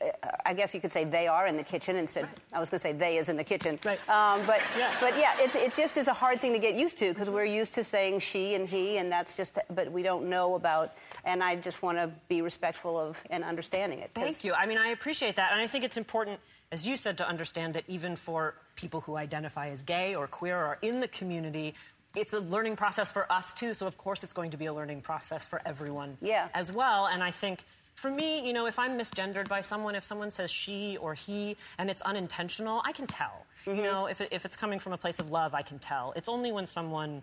I 0.44 0.54
guess 0.54 0.74
you 0.74 0.80
could 0.80 0.90
say 0.90 1.04
they 1.04 1.28
are 1.28 1.46
in 1.46 1.56
the 1.56 1.62
kitchen 1.62 1.96
instead. 1.96 2.26
I 2.52 2.58
was 2.58 2.70
going 2.70 2.78
to 2.78 2.82
say 2.82 2.92
they 2.92 3.18
is 3.18 3.28
in 3.28 3.36
the 3.36 3.44
kitchen. 3.44 3.78
Right. 3.84 4.00
Um, 4.08 4.46
but, 4.46 4.60
yeah. 4.78 4.94
but 5.00 5.16
yeah, 5.18 5.34
it's, 5.38 5.54
it 5.54 5.74
just 5.74 5.96
is 5.96 6.08
a 6.08 6.12
hard 6.12 6.40
thing 6.40 6.52
to 6.52 6.58
get 6.58 6.74
used 6.74 6.98
to 6.98 7.12
because 7.12 7.28
we're 7.28 7.44
used 7.44 7.74
to 7.74 7.84
saying 7.84 8.20
she 8.20 8.54
and 8.54 8.68
he, 8.68 8.98
and 8.98 9.12
that's 9.12 9.36
just, 9.36 9.58
but 9.74 9.92
we 9.92 10.02
don't 10.02 10.28
know 10.28 10.54
about, 10.54 10.94
and 11.24 11.42
I 11.42 11.56
just 11.56 11.82
want 11.82 11.98
to 11.98 12.10
be 12.28 12.42
respectful 12.42 12.98
of 12.98 13.22
and 13.30 13.44
understanding 13.44 13.98
it. 13.98 14.10
Thank 14.14 14.44
you. 14.44 14.54
I 14.54 14.66
mean, 14.66 14.78
I 14.78 14.88
appreciate 14.88 15.36
that. 15.36 15.52
And 15.52 15.60
I 15.60 15.66
think 15.66 15.84
it's 15.84 15.96
important, 15.98 16.40
as 16.72 16.88
you 16.88 16.96
said, 16.96 17.18
to 17.18 17.28
understand 17.28 17.74
that 17.74 17.84
even 17.88 18.16
for 18.16 18.54
people 18.74 19.02
who 19.02 19.16
identify 19.16 19.68
as 19.68 19.82
gay 19.82 20.14
or 20.14 20.26
queer 20.26 20.58
or 20.58 20.78
in 20.82 21.00
the 21.00 21.08
community, 21.08 21.74
it's 22.16 22.32
a 22.32 22.40
learning 22.40 22.76
process 22.76 23.12
for 23.12 23.30
us 23.30 23.52
too. 23.52 23.74
So 23.74 23.86
of 23.86 23.96
course 23.98 24.24
it's 24.24 24.32
going 24.32 24.50
to 24.50 24.56
be 24.56 24.66
a 24.66 24.74
learning 24.74 25.02
process 25.02 25.46
for 25.46 25.60
everyone 25.64 26.16
yeah. 26.20 26.48
as 26.54 26.72
well. 26.72 27.06
And 27.06 27.22
I 27.22 27.30
think 27.30 27.64
for 27.94 28.10
me, 28.10 28.46
you 28.46 28.52
know, 28.52 28.66
if 28.66 28.78
I'm 28.78 28.98
misgendered 28.98 29.48
by 29.48 29.60
someone, 29.60 29.94
if 29.94 30.04
someone 30.04 30.30
says 30.30 30.50
she 30.50 30.96
or 30.98 31.14
he 31.14 31.56
and 31.78 31.88
it's 31.88 32.02
unintentional, 32.02 32.82
I 32.84 32.92
can 32.92 33.06
tell. 33.06 33.46
Mm-hmm. 33.66 33.78
You 33.78 33.84
know, 33.84 34.06
if, 34.06 34.20
it, 34.20 34.28
if 34.32 34.44
it's 34.44 34.56
coming 34.56 34.78
from 34.78 34.92
a 34.92 34.98
place 34.98 35.18
of 35.18 35.30
love, 35.30 35.54
I 35.54 35.62
can 35.62 35.78
tell. 35.78 36.12
It's 36.16 36.28
only 36.28 36.52
when 36.52 36.66
someone 36.66 37.22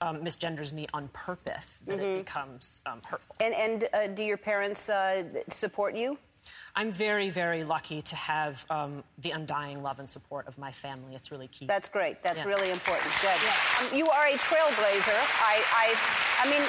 um, 0.00 0.18
misgenders 0.18 0.72
me 0.72 0.86
on 0.92 1.08
purpose 1.08 1.80
that 1.86 1.98
mm-hmm. 1.98 2.04
it 2.04 2.18
becomes 2.24 2.82
um, 2.86 3.00
hurtful. 3.06 3.36
And, 3.40 3.54
and 3.54 3.88
uh, 3.92 4.06
do 4.08 4.22
your 4.22 4.36
parents 4.36 4.88
uh, 4.88 5.24
support 5.48 5.96
you? 5.96 6.18
I'm 6.74 6.90
very, 6.90 7.28
very 7.28 7.64
lucky 7.64 8.02
to 8.02 8.16
have 8.16 8.64
um, 8.70 9.04
the 9.18 9.30
undying 9.30 9.82
love 9.82 9.98
and 9.98 10.08
support 10.08 10.48
of 10.48 10.56
my 10.58 10.72
family. 10.72 11.14
It's 11.14 11.30
really 11.30 11.48
key. 11.48 11.66
That's 11.66 11.88
great. 11.88 12.22
That's 12.22 12.38
yeah. 12.38 12.44
really 12.44 12.70
important. 12.70 13.10
Good. 13.20 13.38
Yeah. 13.42 13.88
Um, 13.90 13.96
you 13.96 14.08
are 14.08 14.26
a 14.26 14.34
trailblazer. 14.34 15.20
I, 15.40 15.62
I, 15.74 16.46
I 16.46 16.50
mean. 16.50 16.62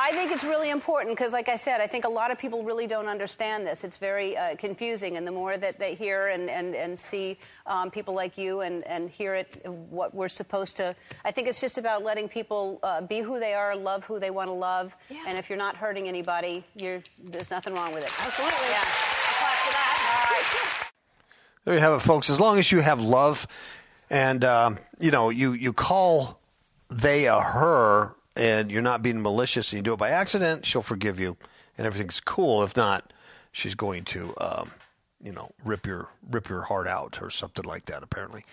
I 0.00 0.12
think 0.12 0.30
it's 0.30 0.44
really 0.44 0.70
important 0.70 1.16
because, 1.16 1.32
like 1.32 1.48
I 1.48 1.56
said, 1.56 1.80
I 1.80 1.88
think 1.88 2.04
a 2.04 2.08
lot 2.08 2.30
of 2.30 2.38
people 2.38 2.62
really 2.62 2.86
don't 2.86 3.08
understand 3.08 3.66
this. 3.66 3.82
It's 3.82 3.96
very 3.96 4.36
uh, 4.36 4.54
confusing, 4.54 5.16
and 5.16 5.26
the 5.26 5.32
more 5.32 5.56
that 5.58 5.80
they 5.80 5.96
hear 5.96 6.28
and, 6.28 6.48
and, 6.48 6.76
and 6.76 6.96
see 6.96 7.36
um, 7.66 7.90
people 7.90 8.14
like 8.14 8.38
you 8.38 8.60
and, 8.60 8.86
and 8.86 9.10
hear 9.10 9.34
it, 9.34 9.60
what 9.66 10.14
we're 10.14 10.28
supposed 10.28 10.76
to, 10.76 10.94
I 11.24 11.32
think 11.32 11.48
it's 11.48 11.60
just 11.60 11.78
about 11.78 12.04
letting 12.04 12.28
people 12.28 12.78
uh, 12.84 13.00
be 13.00 13.18
who 13.18 13.40
they 13.40 13.54
are, 13.54 13.74
love 13.74 14.04
who 14.04 14.20
they 14.20 14.30
want 14.30 14.46
to 14.48 14.52
love, 14.52 14.96
yeah. 15.10 15.24
and 15.26 15.36
if 15.36 15.48
you're 15.48 15.58
not 15.58 15.74
hurting 15.74 16.06
anybody, 16.06 16.64
there's 16.76 17.50
nothing 17.50 17.74
wrong 17.74 17.92
with 17.92 18.04
it. 18.04 18.12
Absolutely. 18.24 18.68
Yeah. 18.70 18.84
There 21.64 21.74
you 21.74 21.80
have 21.80 21.94
it, 21.94 22.00
folks. 22.00 22.30
As 22.30 22.38
long 22.38 22.58
as 22.60 22.70
you 22.70 22.80
have 22.80 23.00
love, 23.00 23.48
and 24.08 24.44
um, 24.44 24.78
you 25.00 25.10
know, 25.10 25.28
you 25.28 25.52
you 25.52 25.72
call 25.72 26.40
they 26.88 27.26
a 27.26 27.38
her 27.40 28.14
and 28.38 28.70
you're 28.70 28.82
not 28.82 29.02
being 29.02 29.20
malicious 29.20 29.72
and 29.72 29.78
you 29.78 29.82
do 29.82 29.92
it 29.94 29.98
by 29.98 30.10
accident, 30.10 30.64
she'll 30.64 30.82
forgive 30.82 31.18
you 31.18 31.36
and 31.76 31.86
everything's 31.86 32.20
cool. 32.20 32.62
If 32.62 32.76
not, 32.76 33.12
she's 33.52 33.74
going 33.74 34.04
to, 34.06 34.34
um, 34.38 34.70
you 35.22 35.32
know, 35.32 35.50
rip 35.64 35.86
your 35.86 36.08
rip 36.30 36.48
your 36.48 36.62
heart 36.62 36.86
out 36.86 37.20
or 37.20 37.30
something 37.30 37.64
like 37.64 37.86
that. 37.86 38.02
Apparently, 38.02 38.44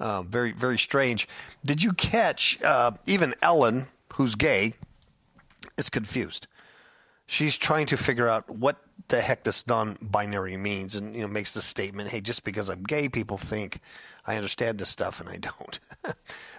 um, 0.00 0.28
very 0.28 0.52
very 0.52 0.78
strange. 0.78 1.28
Did 1.64 1.82
you 1.82 1.92
catch 1.92 2.60
uh, 2.62 2.92
even 3.06 3.34
Ellen, 3.40 3.86
who's 4.14 4.34
gay, 4.34 4.74
is 5.76 5.88
confused. 5.88 6.46
She's 7.26 7.58
trying 7.58 7.86
to 7.86 7.96
figure 7.96 8.28
out 8.28 8.48
what 8.48 8.78
the 9.08 9.20
heck 9.20 9.44
this 9.44 9.66
non-binary 9.66 10.56
means, 10.56 10.94
and 10.94 11.14
you 11.14 11.20
know 11.22 11.28
makes 11.28 11.54
the 11.54 11.62
statement, 11.62 12.10
"Hey, 12.10 12.20
just 12.20 12.42
because 12.42 12.68
I'm 12.68 12.82
gay, 12.82 13.08
people 13.08 13.38
think 13.38 13.80
I 14.28 14.36
understand 14.36 14.78
this 14.78 14.88
stuff, 14.88 15.20
and 15.20 15.28
I 15.28 15.38
don't." 15.38 15.80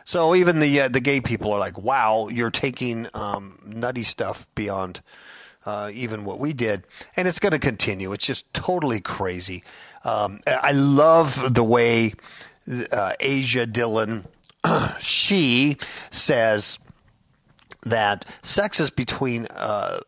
so 0.06 0.36
even 0.36 0.60
the 0.60 0.82
uh, 0.82 0.88
the 0.88 1.00
gay 1.00 1.22
people 1.22 1.54
are 1.54 1.60
like, 1.60 1.78
"Wow, 1.78 2.28
you're 2.30 2.52
taking 2.52 3.08
um, 3.14 3.60
nutty 3.66 4.04
stuff 4.04 4.48
beyond." 4.56 5.02
Uh, 5.66 5.92
even 5.94 6.24
what 6.24 6.40
we 6.40 6.54
did, 6.54 6.84
and 7.16 7.28
it's 7.28 7.38
going 7.38 7.52
to 7.52 7.60
continue. 7.60 8.12
It's 8.14 8.26
just 8.26 8.52
totally 8.54 9.02
crazy. 9.02 9.62
Um, 10.04 10.40
I 10.48 10.72
love 10.72 11.54
the 11.54 11.64
way 11.64 12.14
uh, 12.92 13.14
Asia 13.20 13.66
Dillon 13.66 14.26
she 15.00 15.78
says 16.12 16.78
that 17.84 18.26
sex 18.42 18.80
is 18.80 18.90
between 18.90 19.48
uh, 19.48 20.00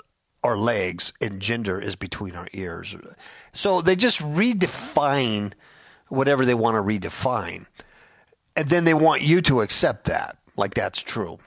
our 0.43 0.57
legs 0.57 1.13
and 1.21 1.39
gender 1.39 1.79
is 1.79 1.95
between 1.95 2.35
our 2.35 2.47
ears. 2.53 2.95
So 3.53 3.81
they 3.81 3.95
just 3.95 4.19
redefine 4.19 5.53
whatever 6.11 6.45
they 6.45 6.53
want 6.53 6.75
to 6.75 6.81
redefine. 6.81 7.65
And 8.55 8.67
then 8.67 8.83
they 8.83 8.93
want 8.93 9.21
you 9.21 9.41
to 9.43 9.61
accept 9.61 10.05
that, 10.05 10.37
like 10.57 10.73
that's 10.73 11.01
true. 11.01 11.39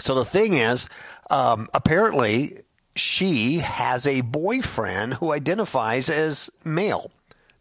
So 0.00 0.14
the 0.14 0.24
thing 0.24 0.54
is, 0.54 0.88
um, 1.30 1.68
apparently, 1.74 2.62
she 2.96 3.58
has 3.58 4.06
a 4.06 4.22
boyfriend 4.22 5.14
who 5.14 5.32
identifies 5.32 6.08
as 6.08 6.50
male. 6.64 7.10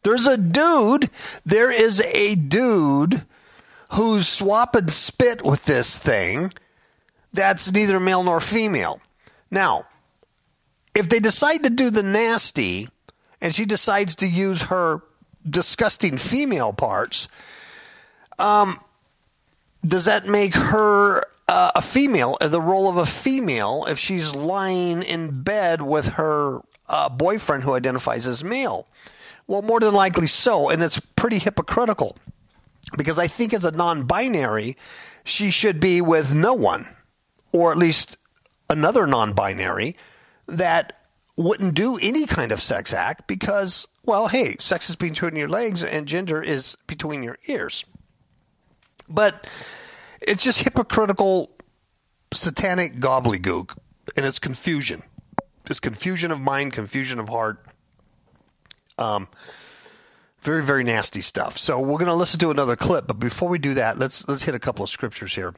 There's 0.04 0.26
a 0.26 0.38
dude, 0.38 1.10
there 1.46 1.72
is 1.72 2.02
a 2.02 2.36
dude 2.36 3.24
who's 3.94 4.28
swapping 4.28 4.90
spit 4.90 5.44
with 5.44 5.66
this 5.66 5.98
thing 5.98 6.54
that's 7.34 7.72
neither 7.72 8.00
male 8.00 8.24
nor 8.24 8.40
female. 8.40 9.02
Now, 9.52 9.86
if 10.96 11.10
they 11.10 11.20
decide 11.20 11.64
to 11.64 11.70
do 11.70 11.90
the 11.90 12.04
nasty 12.04 12.90
and 13.42 13.54
she 13.54 13.66
decides 13.66 14.16
to 14.18 14.28
use 14.28 14.64
her 14.64 15.02
disgusting 15.50 16.18
female 16.18 16.74
parts, 16.74 17.28
um, 18.40 18.80
does 19.86 20.06
that 20.06 20.28
make 20.28 20.56
her 20.56 21.24
uh, 21.48 21.72
a 21.76 21.82
female, 21.82 22.38
uh, 22.42 22.48
the 22.48 22.62
role 22.62 22.90
of 22.90 22.98
a 22.98 23.06
female, 23.06 23.86
if 23.88 23.98
she's 23.98 24.36
lying 24.36 25.04
in 25.04 25.44
bed 25.44 25.82
with 25.82 26.10
her 26.10 26.62
uh, 26.90 27.10
boyfriend 27.10 27.64
who 27.64 27.74
identifies 27.74 28.28
as 28.28 28.44
male? 28.44 28.88
Well, 29.48 29.62
more 29.62 29.80
than 29.80 29.94
likely 29.94 30.28
so, 30.28 30.70
and 30.70 30.84
it's 30.84 31.00
pretty 31.16 31.40
hypocritical 31.40 32.18
because 32.98 33.18
I 33.18 33.28
think 33.28 33.54
as 33.54 33.66
a 33.66 33.72
non 33.72 34.04
binary, 34.04 34.78
she 35.24 35.52
should 35.52 35.80
be 35.80 36.02
with 36.02 36.34
no 36.34 36.54
one, 36.54 36.88
or 37.52 37.72
at 37.72 37.78
least 37.78 38.18
another 38.70 39.08
non 39.08 39.34
binary 39.34 39.96
that 40.48 40.94
wouldn't 41.36 41.76
do 41.76 41.98
any 41.98 42.26
kind 42.26 42.52
of 42.52 42.62
sex 42.62 42.94
act 42.94 43.28
because, 43.28 43.88
well, 44.08 44.30
hey, 44.30 44.56
sex 44.60 44.90
is 44.90 44.96
between 44.96 45.36
your 45.36 45.50
legs 45.50 45.84
and 45.84 46.08
gender 46.08 46.42
is 46.42 46.78
between 46.88 47.24
your 47.24 47.38
ears. 47.48 47.84
But 49.10 49.46
it's 50.22 50.44
just 50.44 50.64
hypocritical, 50.64 51.52
satanic 52.34 53.00
gobbledygook, 53.02 53.78
and 54.16 54.26
it's 54.26 54.40
confusion. 54.40 55.04
It's 55.70 55.82
confusion 55.82 56.32
of 56.32 56.40
mind, 56.40 56.72
confusion 56.72 57.20
of 57.20 57.28
heart. 57.28 57.64
Um, 58.98 59.28
very 60.42 60.64
very 60.64 60.86
nasty 60.86 61.20
stuff. 61.20 61.58
So 61.58 61.78
we're 61.78 61.98
going 61.98 62.06
to 62.06 62.14
listen 62.14 62.40
to 62.40 62.50
another 62.50 62.78
clip, 62.78 63.08
but 63.08 63.20
before 63.20 63.50
we 63.50 63.60
do 63.60 63.74
that, 63.74 63.98
let's 63.98 64.26
let's 64.30 64.44
hit 64.44 64.56
a 64.56 64.60
couple 64.60 64.84
of 64.84 64.90
scriptures 64.90 65.36
here. 65.36 65.54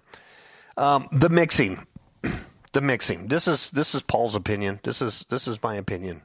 Um, 0.76 1.08
the 1.12 1.30
mixing, 1.30 1.86
the 2.74 2.82
mixing. 2.82 3.28
This 3.28 3.48
is 3.48 3.70
this 3.70 3.94
is 3.94 4.02
Paul's 4.02 4.34
opinion. 4.34 4.80
This 4.82 5.04
is 5.04 5.24
this 5.30 5.48
is 5.48 5.62
my 5.62 5.76
opinion. 5.76 6.24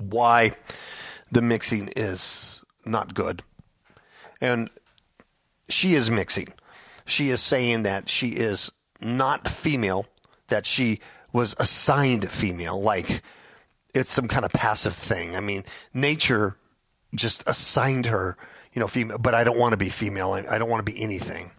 Why 0.00 0.52
the 1.30 1.42
mixing 1.42 1.92
is 1.96 2.60
not 2.84 3.14
good, 3.14 3.42
and 4.40 4.70
she 5.68 5.94
is 5.94 6.10
mixing. 6.10 6.48
She 7.04 7.30
is 7.30 7.40
saying 7.40 7.84
that 7.84 8.08
she 8.08 8.28
is 8.30 8.70
not 9.00 9.48
female, 9.48 10.06
that 10.48 10.66
she 10.66 11.00
was 11.32 11.54
assigned 11.58 12.28
female, 12.30 12.80
like 12.80 13.22
it's 13.94 14.10
some 14.10 14.28
kind 14.28 14.44
of 14.44 14.52
passive 14.52 14.94
thing. 14.94 15.36
I 15.36 15.40
mean, 15.40 15.64
nature 15.92 16.56
just 17.14 17.42
assigned 17.46 18.06
her, 18.06 18.36
you 18.72 18.80
know, 18.80 18.86
female, 18.86 19.18
but 19.18 19.34
I 19.34 19.44
don't 19.44 19.58
want 19.58 19.72
to 19.72 19.76
be 19.76 19.88
female. 19.88 20.32
I, 20.32 20.44
I 20.48 20.58
don't 20.58 20.68
want 20.68 20.84
to 20.84 20.90
be 20.92 21.00
anything. 21.02 21.50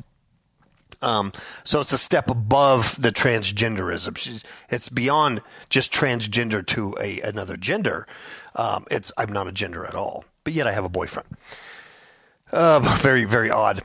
Um, 1.02 1.32
so 1.64 1.80
it's 1.80 1.94
a 1.94 1.98
step 1.98 2.30
above 2.30 3.02
the 3.02 3.12
transgenderism. 3.12 4.18
She's, 4.18 4.44
it's 4.70 4.90
beyond 4.90 5.42
just 5.70 5.94
transgender 5.94 6.66
to 6.68 6.96
a 7.00 7.22
another 7.22 7.58
gender. 7.58 8.06
Um, 8.56 8.86
it's 8.92 9.12
I'm 9.18 9.32
not 9.32 9.48
a 9.48 9.52
gender 9.52 9.86
at 9.86 9.96
all, 9.96 10.26
but 10.44 10.54
yet 10.54 10.68
I 10.68 10.74
have 10.74 10.86
a 10.86 10.90
boyfriend. 10.90 11.30
Uh, 12.52 12.98
very 13.02 13.26
very 13.26 13.50
odd 13.50 13.84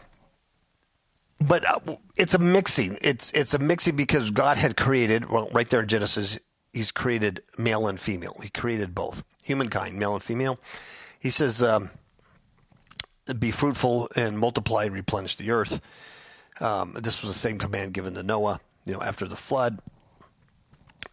but 1.40 1.68
uh, 1.68 1.96
it's 2.16 2.32
a 2.32 2.38
mixing. 2.38 2.96
It's 3.02 3.30
it's 3.32 3.54
a 3.54 3.58
mixing 3.58 3.96
because 3.96 4.30
God 4.30 4.56
had 4.56 4.76
created 4.76 5.28
well, 5.30 5.48
right 5.52 5.68
there 5.68 5.80
in 5.80 5.88
Genesis, 5.88 6.38
He's 6.74 6.90
created 6.90 7.42
male 7.56 7.86
and 7.86 8.00
female. 8.00 8.36
He 8.42 8.48
created 8.48 8.96
both 8.96 9.22
humankind, 9.42 9.96
male 9.96 10.14
and 10.14 10.22
female. 10.22 10.58
He 11.20 11.30
says, 11.30 11.62
um, 11.62 11.90
"Be 13.38 13.52
fruitful 13.52 14.08
and 14.16 14.38
multiply 14.38 14.84
and 14.84 14.92
replenish 14.92 15.36
the 15.36 15.52
earth." 15.52 15.80
Um, 16.60 16.96
this 17.00 17.22
was 17.22 17.32
the 17.32 17.38
same 17.38 17.58
command 17.58 17.94
given 17.94 18.14
to 18.14 18.22
Noah. 18.22 18.60
You 18.84 18.92
know, 18.92 19.00
after 19.00 19.26
the 19.26 19.36
flood, 19.36 19.80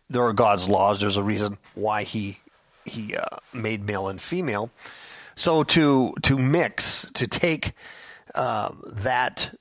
there 0.10 0.24
are 0.24 0.34
God's 0.34 0.68
laws. 0.68 1.00
There's 1.00 1.18
a 1.18 1.24
reason 1.24 1.58
why 1.74 2.04
He 2.04 2.40
He 2.86 3.16
uh, 3.16 3.38
made 3.54 3.86
male 3.86 4.08
and 4.08 4.22
female. 4.22 4.72
So 5.36 5.64
to 5.64 6.14
to 6.24 6.38
mix, 6.38 7.10
to 7.14 7.28
take 7.28 7.74
uh, 8.36 8.74
that 8.86 9.56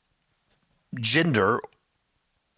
gender 0.99 1.61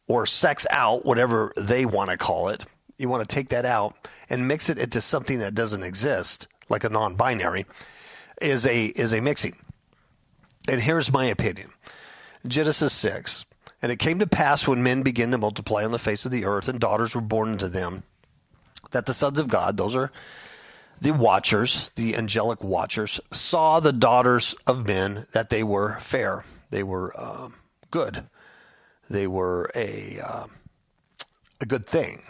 or 0.06 0.26
sex 0.26 0.66
out, 0.70 1.04
whatever 1.04 1.52
they 1.56 1.84
want 1.86 2.10
to 2.10 2.16
call 2.16 2.48
it. 2.48 2.64
You 2.98 3.08
want 3.08 3.28
to 3.28 3.34
take 3.34 3.48
that 3.50 3.64
out 3.64 4.08
and 4.28 4.46
mix 4.46 4.68
it 4.68 4.78
into 4.78 5.00
something 5.00 5.38
that 5.40 5.54
doesn't 5.54 5.82
exist, 5.82 6.46
like 6.68 6.84
a 6.84 6.88
non-binary, 6.88 7.66
is 8.40 8.66
a 8.66 8.86
is 8.86 9.12
a 9.12 9.20
mixing. 9.20 9.56
And 10.68 10.80
here's 10.80 11.12
my 11.12 11.26
opinion. 11.26 11.70
Genesis 12.46 12.92
6. 12.92 13.44
And 13.80 13.90
it 13.90 13.98
came 13.98 14.18
to 14.20 14.26
pass 14.26 14.66
when 14.66 14.82
men 14.82 15.02
began 15.02 15.30
to 15.32 15.38
multiply 15.38 15.84
on 15.84 15.90
the 15.90 15.98
face 15.98 16.24
of 16.24 16.30
the 16.30 16.44
earth 16.44 16.68
and 16.68 16.78
daughters 16.78 17.14
were 17.14 17.20
born 17.20 17.50
unto 17.50 17.68
them, 17.68 18.04
that 18.92 19.06
the 19.06 19.14
sons 19.14 19.38
of 19.38 19.48
God, 19.48 19.76
those 19.76 19.96
are 19.96 20.12
the 21.00 21.12
watchers, 21.12 21.90
the 21.96 22.14
angelic 22.14 22.62
watchers, 22.62 23.20
saw 23.32 23.80
the 23.80 23.92
daughters 23.92 24.54
of 24.68 24.86
men 24.86 25.26
that 25.32 25.50
they 25.50 25.64
were 25.64 25.98
fair. 25.98 26.44
They 26.70 26.84
were 26.84 27.12
um, 27.20 27.56
good. 27.90 28.24
They 29.10 29.26
were 29.26 29.68
a 29.74 30.20
uh, 30.24 30.46
a 31.60 31.66
good 31.66 31.86
thing. 31.86 32.22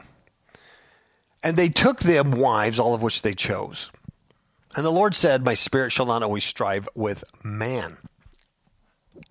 And 1.43 1.57
they 1.57 1.69
took 1.69 2.01
them 2.01 2.31
wives, 2.31 2.79
all 2.79 2.95
of 2.95 3.03
which 3.03 3.23
they 3.23 3.35
chose. 3.35 3.91
And 4.75 4.87
the 4.87 4.91
Lord 4.91 5.15
said, 5.15 5.45
My 5.45 5.55
spirit 5.55 5.91
shall 5.93 6.07
not 6.07 6.23
always 6.23 6.45
strive 6.45 6.89
with 6.95 7.25
man, 7.43 7.99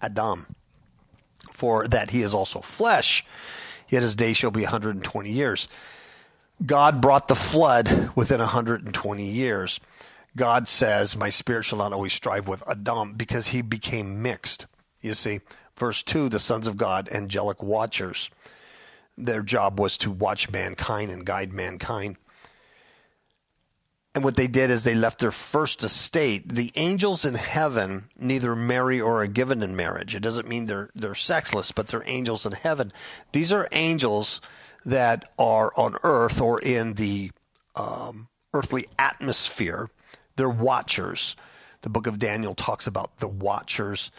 Adam, 0.02 0.48
for 1.62 1.88
that 1.88 2.10
he 2.10 2.24
is 2.24 2.34
also 2.34 2.60
flesh, 2.60 3.24
yet 3.88 4.02
his 4.02 4.16
day 4.16 4.34
shall 4.34 4.50
be 4.50 4.64
120 4.64 5.30
years. 5.30 5.68
God 6.66 7.02
brought 7.02 7.28
the 7.28 7.36
flood 7.36 8.10
within 8.16 8.40
120 8.40 9.24
years. 9.24 9.80
God 10.36 10.68
says, 10.68 11.16
My 11.16 11.30
spirit 11.30 11.66
shall 11.66 11.78
not 11.78 11.94
always 11.94 12.14
strive 12.14 12.48
with 12.48 12.68
Adam 12.68 13.14
because 13.14 13.48
he 13.50 13.62
became 13.62 14.24
mixed. 14.24 14.66
You 15.02 15.14
see, 15.14 15.42
Verse 15.82 16.04
2 16.04 16.30
the 16.30 16.40
sons 16.40 16.68
of 16.68 16.78
God, 16.78 17.10
angelic 17.10 17.64
watchers. 17.64 18.30
Their 19.18 19.42
job 19.42 19.80
was 19.80 19.98
to 19.98 20.12
watch 20.12 20.52
mankind 20.52 21.10
and 21.12 21.26
guide 21.26 21.54
mankind. 21.54 22.18
And 24.14 24.26
what 24.26 24.36
they 24.36 24.48
did 24.48 24.70
is 24.70 24.84
they 24.84 24.96
left 24.96 25.20
their 25.20 25.32
first 25.32 25.84
estate. 25.84 26.50
The 26.54 26.72
angels 26.76 27.24
in 27.24 27.36
heaven 27.36 28.10
neither 28.20 28.56
marry 28.56 29.00
or 29.00 29.24
are 29.24 29.28
given 29.28 29.64
in 29.64 29.76
marriage. 29.76 30.16
It 30.16 30.20
doesn't 30.20 30.50
mean 30.50 30.66
they're 30.66 30.90
they're 30.94 31.16
sexless, 31.16 31.72
but 31.72 31.88
they're 31.88 32.04
angels 32.06 32.46
in 32.46 32.52
heaven. 32.52 32.92
These 33.32 33.54
are 33.54 33.70
angels 33.72 34.42
that 34.84 35.32
are 35.40 35.72
on 35.78 35.96
earth 36.04 36.42
or 36.42 36.60
in 36.60 36.96
the 36.96 37.32
um, 37.76 38.28
earthly 38.54 38.88
atmosphere. 39.00 39.90
They're 40.36 40.50
watchers. 40.50 41.38
The 41.82 41.90
book 41.90 42.06
of 42.06 42.20
Daniel 42.20 42.54
talks 42.54 42.88
about 42.88 43.18
the 43.18 43.28
watchers. 43.28 44.12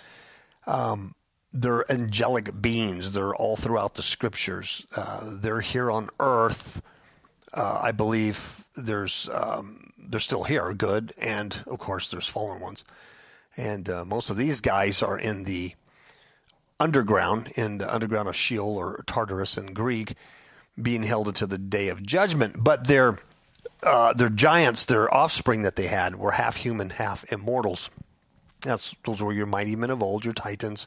Um, 0.66 1.14
they're 1.52 1.90
angelic 1.92 2.62
beings. 2.62 3.12
They're 3.12 3.35
all 3.35 3.57
throughout 3.57 3.94
the 3.94 4.02
scriptures. 4.02 4.87
Uh, 4.96 5.35
they're 5.35 5.61
here 5.61 5.90
on 5.90 6.09
earth. 6.18 6.81
Uh, 7.52 7.81
I 7.83 7.92
believe 7.92 8.62
there's 8.75 9.29
um, 9.33 9.93
they're 9.99 10.21
still 10.21 10.45
here, 10.45 10.73
good, 10.75 11.13
and 11.19 11.63
of 11.67 11.79
course 11.79 12.09
there's 12.09 12.29
fallen 12.29 12.61
ones. 12.61 12.85
And 13.57 13.89
uh, 13.89 14.05
most 14.05 14.31
of 14.31 14.37
these 14.37 14.61
guys 14.61 15.03
are 15.03 15.19
in 15.19 15.45
the 15.45 15.75
underground, 16.81 17.53
in 17.55 17.79
the 17.79 17.93
underground 17.93 18.29
of 18.29 18.37
Sheol 18.37 18.77
or 18.77 19.05
Tartarus 19.07 19.57
in 19.57 19.75
Greek, 19.75 20.15
being 20.81 21.03
held 21.03 21.29
until 21.29 21.49
the 21.49 21.59
day 21.59 21.89
of 21.89 22.03
judgment. 22.03 22.65
But 22.65 22.87
they're 22.87 23.19
uh, 23.83 24.15
they're 24.15 24.29
giants. 24.29 24.85
Their 24.85 25.13
offspring 25.13 25.63
that 25.63 25.77
they 25.77 25.89
had 25.89 26.17
were 26.17 26.33
half 26.33 26.57
human, 26.57 26.91
half 26.91 27.31
immortals. 27.33 27.91
That's 28.63 28.95
those 29.05 29.21
were 29.21 29.33
your 29.33 29.47
mighty 29.47 29.77
men 29.77 29.91
of 29.91 30.03
old, 30.03 30.25
your 30.25 30.35
titans 30.35 30.87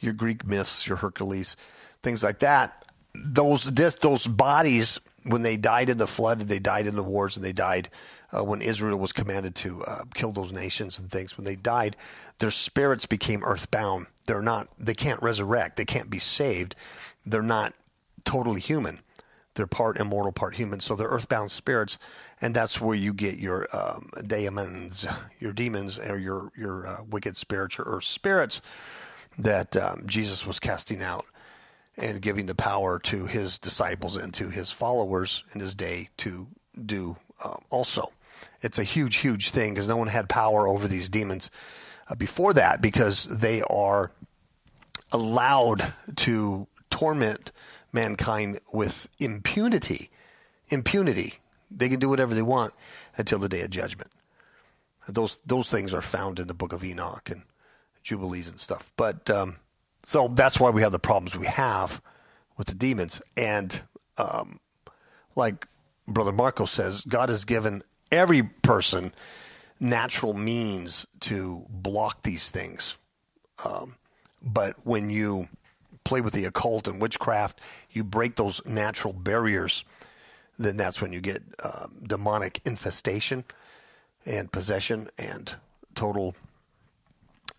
your 0.00 0.12
Greek 0.12 0.46
myths, 0.46 0.86
your 0.86 0.96
Hercules, 0.96 1.56
things 2.02 2.22
like 2.24 2.40
that. 2.40 2.84
Those 3.14 3.64
this, 3.64 3.96
those 3.96 4.26
bodies 4.26 4.98
when 5.24 5.42
they 5.42 5.56
died 5.56 5.88
in 5.88 5.98
the 5.98 6.06
flood 6.06 6.40
and 6.40 6.48
they 6.48 6.58
died 6.58 6.86
in 6.86 6.96
the 6.96 7.02
wars 7.02 7.36
and 7.36 7.44
they 7.44 7.52
died 7.52 7.88
uh, 8.32 8.44
when 8.44 8.62
Israel 8.62 8.98
was 8.98 9.12
commanded 9.12 9.54
to 9.56 9.82
uh, 9.84 10.04
kill 10.14 10.32
those 10.32 10.52
nations 10.52 10.98
and 10.98 11.10
things. 11.10 11.36
When 11.36 11.44
they 11.44 11.56
died, 11.56 11.96
their 12.38 12.50
spirits 12.50 13.06
became 13.06 13.44
earthbound. 13.44 14.06
They're 14.26 14.42
not. 14.42 14.68
They 14.78 14.94
can't 14.94 15.22
resurrect. 15.22 15.76
They 15.76 15.84
can't 15.84 16.10
be 16.10 16.18
saved. 16.18 16.74
They're 17.26 17.42
not 17.42 17.74
totally 18.24 18.60
human. 18.60 19.00
They're 19.54 19.66
part 19.66 19.98
immortal, 19.98 20.32
part 20.32 20.54
human. 20.54 20.80
So 20.80 20.94
they're 20.94 21.08
earthbound 21.08 21.50
spirits, 21.50 21.98
and 22.40 22.54
that's 22.54 22.80
where 22.80 22.94
you 22.94 23.12
get 23.12 23.38
your 23.38 23.66
um, 23.76 24.10
daemons, 24.26 25.06
your 25.40 25.52
demons, 25.52 25.98
or 25.98 26.16
your 26.16 26.52
your 26.56 26.86
uh, 26.86 27.02
wicked 27.08 27.36
spirits, 27.36 27.76
your 27.76 27.86
earth 27.88 28.04
spirits 28.04 28.62
that 29.36 29.76
um, 29.76 30.04
Jesus 30.06 30.46
was 30.46 30.58
casting 30.58 31.02
out 31.02 31.26
and 31.96 32.22
giving 32.22 32.46
the 32.46 32.54
power 32.54 32.98
to 32.98 33.26
his 33.26 33.58
disciples 33.58 34.16
and 34.16 34.32
to 34.34 34.48
his 34.48 34.72
followers 34.72 35.44
in 35.54 35.60
his 35.60 35.74
day 35.74 36.08
to 36.18 36.46
do 36.84 37.16
uh, 37.44 37.56
also. 37.68 38.12
It's 38.62 38.78
a 38.78 38.84
huge, 38.84 39.16
huge 39.16 39.50
thing 39.50 39.74
because 39.74 39.88
no 39.88 39.96
one 39.96 40.08
had 40.08 40.28
power 40.28 40.66
over 40.66 40.86
these 40.86 41.08
demons 41.08 41.50
uh, 42.08 42.14
before 42.14 42.52
that 42.54 42.80
because 42.80 43.24
they 43.24 43.62
are 43.62 44.10
allowed 45.12 45.92
to 46.16 46.66
torment 46.90 47.52
mankind 47.92 48.60
with 48.72 49.08
impunity. 49.18 50.10
Impunity. 50.68 51.34
They 51.70 51.88
can 51.88 52.00
do 52.00 52.08
whatever 52.08 52.34
they 52.34 52.42
want 52.42 52.74
until 53.16 53.38
the 53.38 53.48
day 53.48 53.62
of 53.62 53.70
judgment. 53.70 54.10
Those 55.08 55.38
those 55.44 55.70
things 55.70 55.92
are 55.94 56.02
found 56.02 56.38
in 56.38 56.46
the 56.46 56.54
book 56.54 56.72
of 56.72 56.84
Enoch 56.84 57.30
and 57.30 57.42
Jubilees 58.02 58.48
and 58.48 58.60
stuff. 58.60 58.92
But 58.96 59.28
um, 59.30 59.56
so 60.04 60.28
that's 60.28 60.58
why 60.58 60.70
we 60.70 60.82
have 60.82 60.92
the 60.92 60.98
problems 60.98 61.36
we 61.36 61.46
have 61.46 62.00
with 62.56 62.68
the 62.68 62.74
demons. 62.74 63.22
And 63.36 63.80
um, 64.18 64.60
like 65.36 65.66
Brother 66.06 66.32
Marco 66.32 66.64
says, 66.64 67.02
God 67.02 67.28
has 67.28 67.44
given 67.44 67.82
every 68.10 68.42
person 68.42 69.12
natural 69.78 70.34
means 70.34 71.06
to 71.20 71.64
block 71.68 72.22
these 72.22 72.50
things. 72.50 72.96
Um, 73.64 73.96
but 74.42 74.74
when 74.84 75.10
you 75.10 75.48
play 76.04 76.20
with 76.20 76.34
the 76.34 76.44
occult 76.44 76.88
and 76.88 77.00
witchcraft, 77.00 77.60
you 77.90 78.04
break 78.04 78.36
those 78.36 78.60
natural 78.66 79.12
barriers, 79.12 79.84
then 80.58 80.76
that's 80.76 81.00
when 81.00 81.12
you 81.12 81.20
get 81.20 81.42
um, 81.62 81.94
demonic 82.06 82.60
infestation 82.64 83.44
and 84.26 84.50
possession 84.50 85.08
and 85.18 85.54
total 85.94 86.34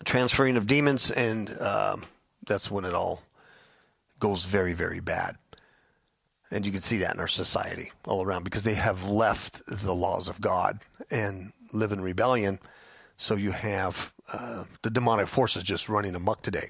transferring 0.03 0.57
of 0.57 0.67
demons, 0.67 1.11
and 1.11 1.59
um, 1.61 2.05
that's 2.45 2.71
when 2.71 2.85
it 2.85 2.93
all 2.93 3.23
goes 4.19 4.45
very, 4.45 4.73
very 4.73 4.99
bad. 4.99 5.37
And 6.49 6.65
you 6.65 6.71
can 6.71 6.81
see 6.81 6.97
that 6.97 7.13
in 7.13 7.19
our 7.19 7.27
society 7.27 7.91
all 8.05 8.21
around 8.21 8.43
because 8.43 8.63
they 8.63 8.73
have 8.73 9.09
left 9.09 9.61
the 9.67 9.95
laws 9.95 10.27
of 10.27 10.41
God 10.41 10.79
and 11.09 11.53
live 11.71 11.91
in 11.91 12.01
rebellion. 12.01 12.59
So 13.17 13.35
you 13.35 13.51
have 13.51 14.13
uh, 14.33 14.65
the 14.81 14.89
demonic 14.89 15.27
forces 15.27 15.63
just 15.63 15.87
running 15.87 16.15
amok 16.15 16.41
today. 16.41 16.69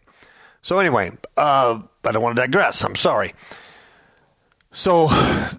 So 0.62 0.80
anyway, 0.80 1.12
uh, 1.38 1.82
I 2.04 2.12
don't 2.12 2.22
want 2.22 2.36
to 2.36 2.42
digress. 2.42 2.84
I'm 2.84 2.96
sorry. 2.96 3.34
So 4.72 5.08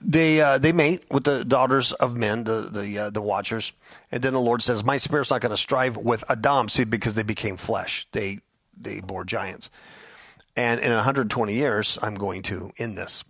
they 0.01 0.41
uh, 0.41 0.59
they 0.59 0.73
mate 0.73 1.05
with 1.11 1.25
the 1.25 1.45
daughters 1.45 1.93
of 1.93 2.17
men, 2.17 2.45
the 2.45 2.69
the 2.73 2.99
uh, 2.99 3.11
the 3.11 3.21
watchers, 3.21 3.73
and 4.11 4.23
then 4.23 4.33
the 4.33 4.41
Lord 4.41 4.63
says, 4.63 4.83
"My 4.83 4.97
spirit's 4.97 5.31
not 5.31 5.43
going 5.43 5.51
to 5.51 5.57
strive 5.57 5.99
with 5.99 6.25
Adam, 6.31 6.69
see, 6.69 6.85
because 6.85 7.15
they 7.15 7.23
became 7.23 7.59
flesh. 7.59 8.07
They 8.13 8.41
they 8.75 9.01
bore 9.01 9.25
giants, 9.25 9.69
and 10.57 10.81
in 10.81 10.91
120 10.93 11.55
years, 11.55 11.99
I'm 12.03 12.15
going 12.15 12.43
to 12.43 12.73
end 12.79 12.97
this." 12.97 13.25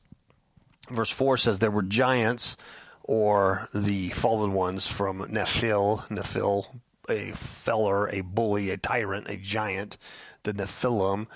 Verse 0.90 1.10
four 1.10 1.36
says 1.36 1.58
there 1.58 1.70
were 1.70 1.82
giants, 1.82 2.56
or 3.02 3.68
the 3.74 4.10
fallen 4.10 4.52
ones 4.52 4.86
from 4.86 5.20
Nephil, 5.28 6.06
Nephil, 6.08 6.66
a 7.08 7.32
feller, 7.32 8.08
a 8.08 8.20
bully, 8.20 8.70
a 8.70 8.76
tyrant, 8.76 9.28
a 9.28 9.36
giant, 9.36 9.98
the 10.42 10.52
Nephilim 10.52 11.26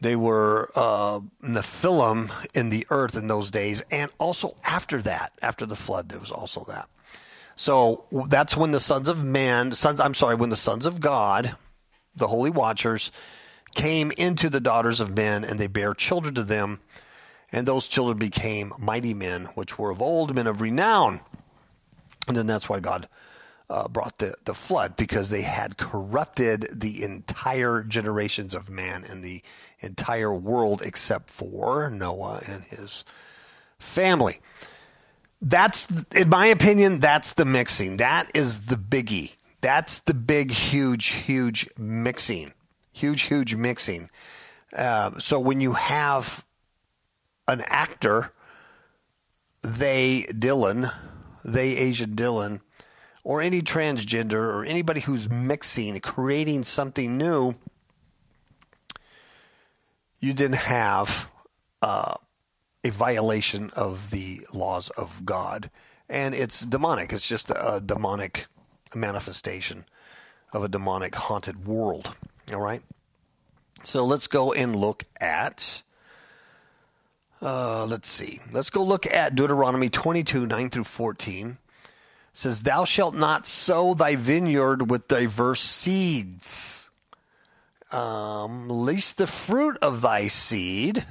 they 0.00 0.16
were 0.16 0.70
uh, 0.74 1.20
Nephilim 1.42 2.30
in 2.54 2.68
the 2.68 2.86
earth 2.90 3.16
in 3.16 3.28
those 3.28 3.50
days, 3.50 3.82
and 3.90 4.10
also 4.18 4.54
after 4.64 5.00
that, 5.02 5.32
after 5.40 5.64
the 5.64 5.76
flood, 5.76 6.08
there 6.08 6.20
was 6.20 6.30
also 6.30 6.64
that. 6.64 6.88
So 7.56 8.04
that's 8.28 8.56
when 8.56 8.72
the 8.72 8.80
sons 8.80 9.08
of 9.08 9.24
man, 9.24 9.72
sons, 9.72 10.00
I'm 10.00 10.14
sorry, 10.14 10.34
when 10.34 10.50
the 10.50 10.56
sons 10.56 10.84
of 10.84 11.00
God, 11.00 11.56
the 12.14 12.26
holy 12.26 12.50
watchers, 12.50 13.10
came 13.76 14.10
into 14.16 14.48
the 14.48 14.58
daughters 14.58 15.00
of 15.00 15.14
men, 15.14 15.44
and 15.44 15.60
they 15.60 15.66
bare 15.66 15.94
children 15.94 16.34
to 16.34 16.42
them, 16.42 16.80
and 17.52 17.68
those 17.68 17.86
children 17.86 18.18
became 18.18 18.72
mighty 18.78 19.14
men, 19.14 19.44
which 19.54 19.78
were 19.78 19.90
of 19.90 20.02
old 20.02 20.34
men 20.34 20.46
of 20.46 20.60
renown. 20.60 21.20
And 22.26 22.36
then 22.36 22.46
that's 22.46 22.68
why 22.68 22.80
God 22.80 23.06
uh, 23.68 23.86
brought 23.86 24.18
the, 24.18 24.34
the 24.44 24.54
flood 24.54 24.96
because 24.96 25.28
they 25.28 25.42
had 25.42 25.76
corrupted 25.76 26.68
the 26.72 27.02
entire 27.02 27.82
generations 27.82 28.54
of 28.54 28.70
man 28.70 29.04
and 29.04 29.22
the 29.22 29.42
entire 29.80 30.32
world 30.32 30.80
except 30.82 31.28
for 31.28 31.90
Noah 31.90 32.42
and 32.46 32.64
his 32.64 33.04
family. 33.78 34.40
That's, 35.42 35.86
in 36.14 36.30
my 36.30 36.46
opinion, 36.46 37.00
that's 37.00 37.34
the 37.34 37.44
mixing. 37.44 37.98
That 37.98 38.30
is 38.32 38.62
the 38.62 38.76
biggie. 38.76 39.34
That's 39.60 39.98
the 40.00 40.14
big, 40.14 40.50
huge, 40.50 41.08
huge 41.08 41.68
mixing. 41.76 42.54
Huge, 42.96 43.22
huge 43.24 43.54
mixing. 43.54 44.08
Um, 44.74 45.20
so 45.20 45.38
when 45.38 45.60
you 45.60 45.74
have 45.74 46.46
an 47.46 47.62
actor, 47.66 48.32
they 49.60 50.22
Dillon, 50.22 50.86
they 51.44 51.76
Asian 51.76 52.14
Dillon, 52.14 52.62
or 53.22 53.42
any 53.42 53.60
transgender 53.60 54.32
or 54.32 54.64
anybody 54.64 55.00
who's 55.00 55.28
mixing, 55.28 56.00
creating 56.00 56.64
something 56.64 57.18
new, 57.18 57.54
you 60.18 60.32
didn't 60.32 60.60
have 60.60 61.28
uh, 61.82 62.14
a 62.82 62.88
violation 62.88 63.68
of 63.76 64.10
the 64.10 64.40
laws 64.54 64.88
of 64.96 65.26
God. 65.26 65.70
And 66.08 66.34
it's 66.34 66.60
demonic. 66.60 67.12
It's 67.12 67.28
just 67.28 67.50
a, 67.50 67.82
demonic 67.84 68.46
manifestation 68.94 69.84
of 70.54 70.64
a 70.64 70.68
demonic 70.68 71.14
haunted 71.14 71.66
world. 71.66 72.14
All 72.52 72.60
right? 72.60 72.82
So 73.82 74.04
let's 74.04 74.26
go 74.26 74.52
and 74.52 74.74
look 74.76 75.04
at. 75.20 75.82
Uh, 77.40 77.84
let's 77.86 78.08
see. 78.08 78.40
Let's 78.52 78.70
go 78.70 78.82
look 78.82 79.06
at 79.06 79.34
Deuteronomy 79.34 79.90
22, 79.90 80.46
9 80.46 80.70
through 80.70 80.84
14. 80.84 81.48
It 81.48 81.58
says, 82.32 82.62
Thou 82.62 82.84
shalt 82.84 83.14
not 83.14 83.46
sow 83.46 83.94
thy 83.94 84.16
vineyard 84.16 84.90
with 84.90 85.08
diverse 85.08 85.60
seeds 85.60 86.86
um, 87.92 88.68
lest 88.68 89.18
the 89.18 89.26
fruit 89.26 89.78
of 89.80 90.02
thy 90.02 90.28
seed, 90.28 91.04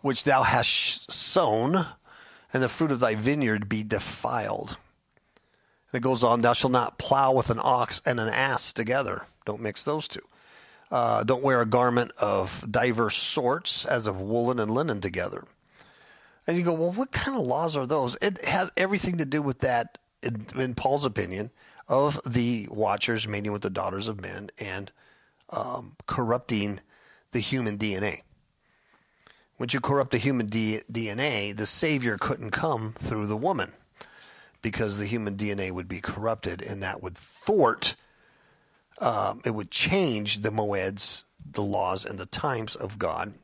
which 0.00 0.24
thou 0.24 0.42
hast 0.42 1.10
sown, 1.10 1.86
and 2.52 2.62
the 2.62 2.68
fruit 2.68 2.90
of 2.90 3.00
thy 3.00 3.14
vineyard 3.14 3.68
be 3.68 3.82
defiled. 3.82 4.76
It 5.94 6.02
goes 6.02 6.24
on, 6.24 6.40
thou 6.40 6.54
shalt 6.54 6.72
not 6.72 6.98
plow 6.98 7.32
with 7.32 7.50
an 7.50 7.60
ox 7.62 8.02
and 8.04 8.18
an 8.18 8.28
ass 8.28 8.72
together. 8.72 9.26
Don't 9.46 9.60
mix 9.60 9.84
those 9.84 10.08
two. 10.08 10.22
Uh, 10.90 11.22
don't 11.22 11.42
wear 11.42 11.60
a 11.60 11.66
garment 11.66 12.10
of 12.18 12.64
diverse 12.68 13.16
sorts, 13.16 13.84
as 13.84 14.08
of 14.08 14.20
woolen 14.20 14.58
and 14.58 14.72
linen 14.72 15.00
together. 15.00 15.44
And 16.46 16.58
you 16.58 16.64
go, 16.64 16.72
well, 16.72 16.90
what 16.90 17.12
kind 17.12 17.38
of 17.38 17.44
laws 17.44 17.76
are 17.76 17.86
those? 17.86 18.16
It 18.20 18.44
has 18.44 18.72
everything 18.76 19.18
to 19.18 19.24
do 19.24 19.40
with 19.40 19.60
that, 19.60 19.98
in, 20.20 20.46
in 20.56 20.74
Paul's 20.74 21.04
opinion, 21.04 21.50
of 21.86 22.20
the 22.26 22.66
watchers 22.70 23.28
mating 23.28 23.52
with 23.52 23.62
the 23.62 23.70
daughters 23.70 24.08
of 24.08 24.20
men 24.20 24.50
and 24.58 24.90
um, 25.50 25.96
corrupting 26.06 26.80
the 27.30 27.40
human 27.40 27.78
DNA. 27.78 28.22
Once 29.60 29.72
you 29.72 29.80
corrupt 29.80 30.10
the 30.10 30.18
human 30.18 30.46
D- 30.46 30.80
DNA, 30.90 31.56
the 31.56 31.66
Savior 31.66 32.18
couldn't 32.18 32.50
come 32.50 32.94
through 32.98 33.28
the 33.28 33.36
woman 33.36 33.74
because 34.64 34.96
the 34.96 35.04
human 35.04 35.36
DNA 35.36 35.70
would 35.70 35.86
be 35.86 36.00
corrupted, 36.00 36.62
and 36.62 36.82
that 36.82 37.02
would 37.02 37.18
thwart, 37.18 37.96
um, 38.98 39.42
it 39.44 39.50
would 39.50 39.70
change 39.70 40.40
the 40.40 40.48
moeds, 40.48 41.24
the 41.52 41.62
laws, 41.62 42.06
and 42.06 42.18
the 42.18 42.24
times 42.24 42.74
of 42.74 42.98
God, 42.98 43.34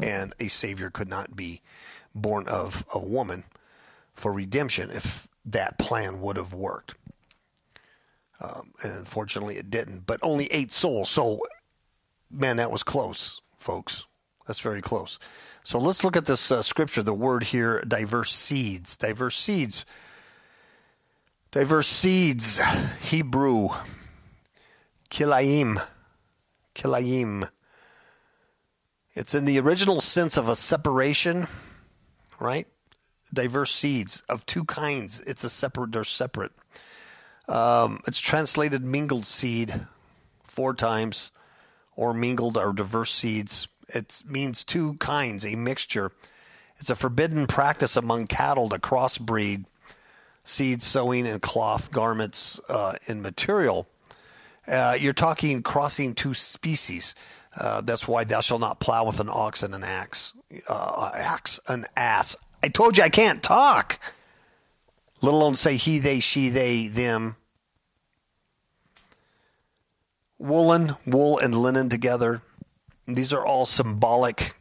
and 0.00 0.32
a 0.38 0.46
Savior 0.46 0.88
could 0.88 1.08
not 1.08 1.34
be 1.34 1.62
born 2.14 2.46
of 2.46 2.84
a 2.94 2.98
woman 3.00 3.42
for 4.14 4.32
redemption 4.32 4.92
if 4.92 5.26
that 5.44 5.78
plan 5.78 6.20
would 6.20 6.36
have 6.36 6.54
worked. 6.54 6.94
Um, 8.40 8.72
and 8.84 8.92
unfortunately, 8.92 9.56
it 9.56 9.70
didn't. 9.70 10.06
But 10.06 10.20
only 10.22 10.46
eight 10.52 10.70
souls. 10.70 11.10
So, 11.10 11.40
man, 12.30 12.58
that 12.58 12.70
was 12.70 12.84
close, 12.84 13.40
folks. 13.56 14.04
That's 14.46 14.60
very 14.60 14.80
close. 14.80 15.18
So 15.64 15.80
let's 15.80 16.04
look 16.04 16.16
at 16.16 16.26
this 16.26 16.52
uh, 16.52 16.62
scripture. 16.62 17.02
The 17.02 17.12
word 17.12 17.42
here, 17.42 17.82
diverse 17.82 18.32
seeds. 18.32 18.96
Diverse 18.96 19.36
seeds. 19.36 19.84
Diverse 21.50 21.88
seeds. 21.88 22.60
Hebrew. 23.00 23.70
Kilayim. 25.10 25.82
Kilayim. 26.74 27.48
It's 29.14 29.34
in 29.34 29.46
the 29.46 29.58
original 29.58 30.02
sense 30.02 30.36
of 30.36 30.50
a 30.50 30.54
separation, 30.54 31.48
right? 32.38 32.66
Diverse 33.32 33.74
seeds 33.74 34.22
of 34.28 34.44
two 34.44 34.64
kinds. 34.66 35.20
It's 35.20 35.42
a 35.42 35.48
separate. 35.48 35.92
They're 35.92 36.04
separate. 36.04 36.52
Um, 37.48 38.00
it's 38.06 38.20
translated 38.20 38.84
mingled 38.84 39.24
seed 39.24 39.86
four 40.44 40.74
times, 40.74 41.32
or 41.96 42.12
mingled 42.12 42.58
or 42.58 42.74
diverse 42.74 43.12
seeds. 43.12 43.68
It 43.88 44.22
means 44.26 44.64
two 44.64 44.94
kinds, 44.94 45.46
a 45.46 45.54
mixture. 45.54 46.12
It's 46.76 46.90
a 46.90 46.94
forbidden 46.94 47.46
practice 47.46 47.96
among 47.96 48.26
cattle 48.26 48.68
to 48.68 48.78
crossbreed 48.78 49.64
seed 50.48 50.82
sowing 50.82 51.26
and 51.26 51.42
cloth 51.42 51.90
garments 51.90 52.58
uh, 52.70 52.94
in 53.06 53.20
material. 53.20 53.86
Uh, 54.66 54.96
you're 54.98 55.12
talking 55.12 55.62
crossing 55.62 56.14
two 56.14 56.32
species. 56.32 57.14
Uh, 57.54 57.82
that's 57.82 58.08
why 58.08 58.24
thou 58.24 58.40
shalt 58.40 58.60
not 58.60 58.80
plow 58.80 59.04
with 59.04 59.20
an 59.20 59.28
ox 59.28 59.62
and 59.62 59.74
an 59.74 59.84
axe. 59.84 60.32
Uh, 60.66 61.10
axe, 61.14 61.60
an 61.68 61.86
ass. 61.96 62.34
I 62.62 62.68
told 62.68 62.96
you 62.96 63.04
I 63.04 63.10
can't 63.10 63.42
talk. 63.42 64.00
Let 65.20 65.34
alone 65.34 65.54
say 65.54 65.76
he, 65.76 65.98
they, 65.98 66.20
she, 66.20 66.48
they, 66.48 66.88
them. 66.88 67.36
Woolen, 70.38 70.96
wool, 71.06 71.38
and 71.38 71.54
linen 71.54 71.88
together. 71.88 72.40
These 73.06 73.32
are 73.32 73.44
all 73.44 73.66
symbolic. 73.66 74.54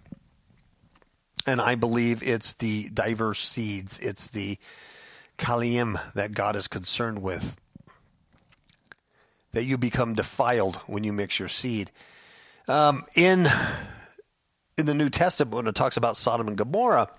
And 1.46 1.62
I 1.62 1.76
believe 1.76 2.24
it's 2.24 2.56
the 2.56 2.90
diverse 2.90 3.40
seeds. 3.40 4.00
It's 4.00 4.30
the 4.30 4.58
kaliim 5.38 6.00
that 6.14 6.34
God 6.34 6.56
is 6.56 6.68
concerned 6.68 7.22
with. 7.22 7.56
That 9.52 9.64
you 9.64 9.78
become 9.78 10.14
defiled 10.14 10.78
when 10.88 11.04
you 11.04 11.14
mix 11.14 11.40
your 11.40 11.48
seed. 11.48 11.92
Um, 12.68 13.06
in 13.16 13.48
in 14.78 14.86
the 14.86 14.94
New 14.94 15.10
Testament, 15.10 15.56
when 15.56 15.68
it 15.68 15.76
talks 15.76 15.98
about 15.98 16.18
Sodom 16.18 16.48
and 16.48 16.58
Gomorrah, 16.58 17.10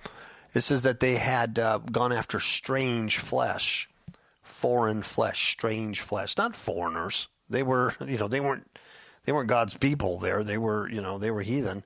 it 0.54 0.60
says 0.60 0.82
that 0.84 1.00
they 1.00 1.16
had 1.16 1.58
uh, 1.58 1.78
gone 1.78 2.12
after 2.12 2.38
strange 2.38 3.18
flesh, 3.18 3.88
foreign 4.42 5.02
flesh, 5.02 5.50
strange 5.50 6.00
flesh, 6.00 6.36
not 6.36 6.54
foreigners. 6.54 7.28
They 7.50 7.62
were, 7.62 7.94
you 8.06 8.18
know, 8.18 8.28
they 8.28 8.40
weren't 8.40 8.68
they 9.24 9.32
weren't 9.32 9.48
God's 9.48 9.76
people 9.76 10.18
there. 10.18 10.44
They 10.44 10.58
were, 10.58 10.88
you 10.88 11.00
know, 11.00 11.18
they 11.18 11.30
were 11.30 11.42
heathen 11.42 11.82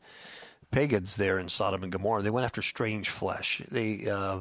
pagans 0.73 1.17
there 1.17 1.39
in 1.39 1.49
Sodom 1.49 1.85
and 1.85 1.93
Gomorrah. 1.93 2.23
They 2.23 2.31
went 2.31 2.47
after 2.47 2.63
strange 2.63 3.09
flesh. 3.09 3.63
They, 3.71 4.09
uh, 4.11 4.41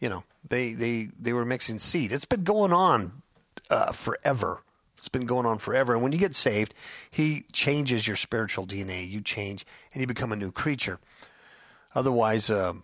you 0.00 0.08
know, 0.08 0.24
they 0.48 0.72
they 0.72 1.10
they 1.18 1.32
were 1.32 1.44
mixing 1.44 1.78
seed. 1.78 2.10
It's 2.10 2.24
been 2.24 2.42
going 2.42 2.72
on 2.72 3.22
uh, 3.68 3.92
forever. 3.92 4.62
It's 4.96 5.08
been 5.08 5.26
going 5.26 5.46
on 5.46 5.58
forever. 5.58 5.94
And 5.94 6.02
when 6.02 6.12
you 6.12 6.18
get 6.18 6.34
saved, 6.34 6.74
He 7.10 7.44
changes 7.52 8.06
your 8.06 8.16
spiritual 8.16 8.66
DNA. 8.66 9.08
You 9.08 9.20
change, 9.20 9.64
and 9.92 10.00
you 10.00 10.06
become 10.06 10.32
a 10.32 10.36
new 10.36 10.50
creature. 10.50 10.98
Otherwise, 11.94 12.50
uh, 12.50 12.74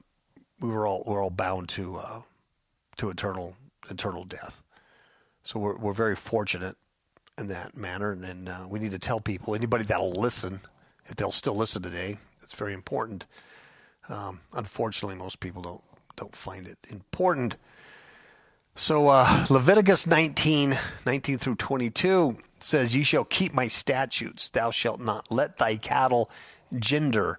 we 0.60 0.68
were 0.68 0.86
all 0.86 1.02
we're 1.06 1.22
all 1.22 1.30
bound 1.30 1.68
to 1.70 1.96
uh, 1.96 2.20
to 2.98 3.10
eternal 3.10 3.54
eternal 3.90 4.24
death. 4.24 4.62
So 5.44 5.58
we're 5.58 5.76
we're 5.76 5.92
very 5.94 6.16
fortunate 6.16 6.76
in 7.38 7.48
that 7.48 7.76
manner, 7.76 8.12
and, 8.12 8.24
and 8.24 8.48
uh, 8.48 8.66
we 8.68 8.78
need 8.78 8.92
to 8.92 8.98
tell 8.98 9.20
people 9.20 9.54
anybody 9.54 9.84
that'll 9.84 10.12
listen, 10.12 10.60
if 11.06 11.16
they'll 11.16 11.32
still 11.32 11.56
listen 11.56 11.82
today, 11.82 12.18
it's 12.42 12.54
very 12.54 12.72
important. 12.74 13.26
Um, 14.08 14.40
unfortunately, 14.52 15.16
most 15.16 15.40
people 15.40 15.62
don't 15.62 15.82
don't 16.16 16.34
find 16.34 16.66
it 16.66 16.78
important. 16.88 17.56
So 18.76 19.08
uh, 19.08 19.46
Leviticus 19.48 20.06
19, 20.06 20.78
19 21.06 21.38
through 21.38 21.54
22 21.56 22.36
says, 22.60 22.94
"Ye 22.94 23.02
shall 23.02 23.24
keep 23.24 23.54
my 23.54 23.68
statutes. 23.68 24.50
Thou 24.50 24.70
shalt 24.70 25.00
not 25.00 25.30
let 25.30 25.58
thy 25.58 25.76
cattle 25.76 26.30
gender." 26.78 27.38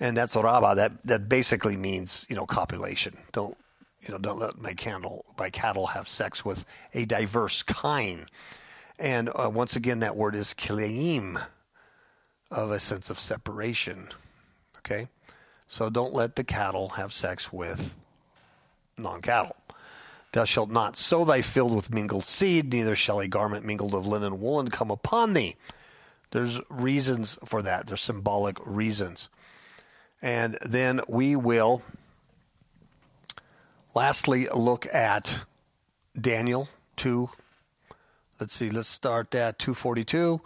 And 0.00 0.16
that's 0.16 0.34
rabba. 0.34 0.74
That 0.76 1.06
that 1.06 1.28
basically 1.28 1.76
means 1.76 2.24
you 2.30 2.36
know 2.36 2.46
copulation. 2.46 3.18
Don't 3.32 3.58
you 4.00 4.12
know? 4.12 4.18
Don't 4.18 4.38
let 4.38 4.58
my 4.58 4.72
cattle 4.72 5.26
my 5.38 5.50
cattle 5.50 5.88
have 5.88 6.08
sex 6.08 6.46
with 6.46 6.64
a 6.94 7.04
diverse 7.04 7.62
kind. 7.62 8.26
And 8.98 9.28
uh, 9.34 9.50
once 9.52 9.76
again, 9.76 10.00
that 10.00 10.16
word 10.16 10.34
is 10.34 10.54
kileim, 10.54 11.42
of 12.50 12.70
a 12.70 12.80
sense 12.80 13.10
of 13.10 13.18
separation. 13.18 14.08
Okay, 14.78 15.08
so 15.66 15.90
don't 15.90 16.14
let 16.14 16.36
the 16.36 16.44
cattle 16.44 16.90
have 16.90 17.12
sex 17.12 17.52
with 17.52 17.96
non-cattle. 19.02 19.56
Thou 20.32 20.44
shalt 20.44 20.70
not 20.70 20.96
sow 20.96 21.24
thy 21.24 21.42
field 21.42 21.74
with 21.74 21.92
mingled 21.92 22.24
seed, 22.24 22.72
neither 22.72 22.94
shall 22.94 23.20
a 23.20 23.26
garment 23.26 23.64
mingled 23.64 23.94
of 23.94 24.06
linen 24.06 24.32
and 24.34 24.40
woolen 24.40 24.68
come 24.68 24.90
upon 24.90 25.32
thee. 25.32 25.56
There's 26.30 26.60
reasons 26.68 27.36
for 27.44 27.62
that. 27.62 27.86
There's 27.86 28.00
symbolic 28.00 28.56
reasons. 28.64 29.28
And 30.22 30.56
then 30.64 31.00
we 31.08 31.34
will 31.34 31.82
lastly 33.94 34.46
look 34.54 34.86
at 34.94 35.40
Daniel 36.18 36.68
2. 36.96 37.30
Let's 38.38 38.54
see, 38.54 38.70
let's 38.70 38.88
start 38.88 39.34
at 39.34 39.58
242. 39.58 40.40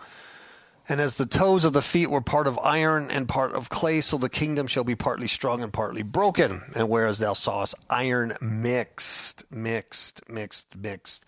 And 0.86 1.00
as 1.00 1.16
the 1.16 1.26
toes 1.26 1.64
of 1.64 1.72
the 1.72 1.80
feet 1.80 2.10
were 2.10 2.20
part 2.20 2.46
of 2.46 2.58
iron 2.58 3.10
and 3.10 3.26
part 3.26 3.52
of 3.54 3.70
clay, 3.70 4.02
so 4.02 4.18
the 4.18 4.28
kingdom 4.28 4.66
shall 4.66 4.84
be 4.84 4.94
partly 4.94 5.28
strong 5.28 5.62
and 5.62 5.72
partly 5.72 6.02
broken. 6.02 6.60
And 6.74 6.90
whereas 6.90 7.18
thou 7.18 7.32
sawest 7.32 7.74
iron 7.88 8.36
mixed, 8.40 9.50
mixed, 9.50 10.28
mixed, 10.28 10.76
mixed. 10.76 11.24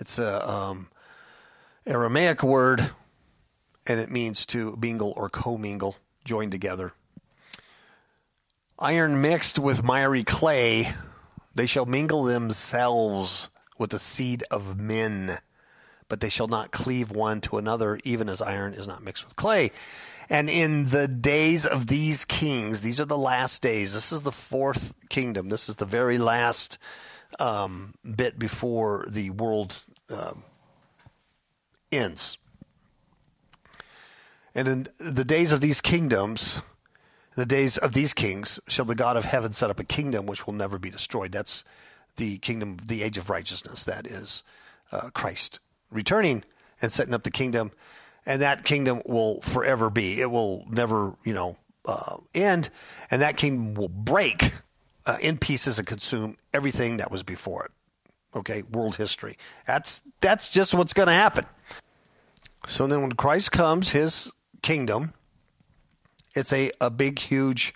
It's 0.00 0.18
a 0.18 0.48
um, 0.48 0.88
Aramaic 1.86 2.42
word, 2.42 2.90
and 3.86 4.00
it 4.00 4.10
means 4.10 4.44
to 4.46 4.76
mingle 4.80 5.12
or 5.16 5.28
commingle, 5.28 5.96
join 6.24 6.50
together. 6.50 6.92
Iron 8.78 9.20
mixed 9.20 9.58
with 9.58 9.84
miry 9.84 10.24
clay, 10.24 10.92
they 11.54 11.66
shall 11.66 11.86
mingle 11.86 12.24
themselves 12.24 13.50
with 13.78 13.90
the 13.90 13.98
seed 14.00 14.42
of 14.50 14.78
men 14.78 15.38
but 16.08 16.20
they 16.20 16.28
shall 16.28 16.48
not 16.48 16.70
cleave 16.70 17.10
one 17.10 17.40
to 17.42 17.58
another, 17.58 18.00
even 18.04 18.28
as 18.28 18.40
iron 18.40 18.74
is 18.74 18.86
not 18.86 19.02
mixed 19.02 19.24
with 19.24 19.36
clay. 19.36 19.70
And 20.28 20.50
in 20.50 20.90
the 20.90 21.06
days 21.06 21.64
of 21.64 21.86
these 21.86 22.24
kings, 22.24 22.82
these 22.82 23.00
are 23.00 23.04
the 23.04 23.18
last 23.18 23.62
days. 23.62 23.94
This 23.94 24.12
is 24.12 24.22
the 24.22 24.32
fourth 24.32 24.92
kingdom. 25.08 25.48
This 25.48 25.68
is 25.68 25.76
the 25.76 25.86
very 25.86 26.18
last 26.18 26.78
um, 27.38 27.94
bit 28.04 28.38
before 28.38 29.04
the 29.08 29.30
world 29.30 29.82
um, 30.10 30.42
ends. 31.92 32.38
And 34.54 34.68
in 34.68 34.88
the 34.98 35.24
days 35.24 35.52
of 35.52 35.60
these 35.60 35.80
kingdoms, 35.80 36.60
the 37.36 37.46
days 37.46 37.76
of 37.76 37.92
these 37.92 38.14
kings, 38.14 38.58
shall 38.66 38.86
the 38.86 38.94
God 38.94 39.16
of 39.16 39.26
heaven 39.26 39.52
set 39.52 39.70
up 39.70 39.78
a 39.78 39.84
kingdom 39.84 40.26
which 40.26 40.46
will 40.46 40.54
never 40.54 40.78
be 40.78 40.90
destroyed. 40.90 41.30
That's 41.30 41.62
the 42.16 42.38
kingdom, 42.38 42.78
the 42.84 43.02
age 43.02 43.18
of 43.18 43.28
righteousness. 43.28 43.84
That 43.84 44.06
is 44.06 44.42
uh, 44.90 45.10
Christ 45.10 45.60
returning 45.96 46.44
and 46.80 46.92
setting 46.92 47.14
up 47.14 47.24
the 47.24 47.30
kingdom, 47.30 47.72
and 48.24 48.42
that 48.42 48.64
kingdom 48.64 49.02
will 49.06 49.40
forever 49.40 49.90
be. 49.90 50.20
It 50.20 50.30
will 50.30 50.64
never, 50.68 51.14
you 51.24 51.34
know, 51.34 51.56
uh, 51.84 52.18
end, 52.34 52.70
and 53.10 53.22
that 53.22 53.36
kingdom 53.36 53.74
will 53.74 53.88
break 53.88 54.54
uh, 55.06 55.16
in 55.20 55.38
pieces 55.38 55.78
and 55.78 55.86
consume 55.86 56.36
everything 56.52 56.98
that 56.98 57.10
was 57.10 57.22
before 57.22 57.64
it. 57.64 57.70
Okay, 58.36 58.62
world 58.62 58.96
history. 58.96 59.38
That's 59.66 60.02
that's 60.20 60.50
just 60.50 60.74
what's 60.74 60.92
going 60.92 61.08
to 61.08 61.14
happen. 61.14 61.46
So 62.66 62.86
then, 62.86 63.00
when 63.02 63.12
Christ 63.12 63.52
comes, 63.52 63.90
His 63.90 64.30
kingdom, 64.62 65.14
it's 66.34 66.52
a 66.52 66.70
a 66.80 66.90
big, 66.90 67.18
huge 67.18 67.74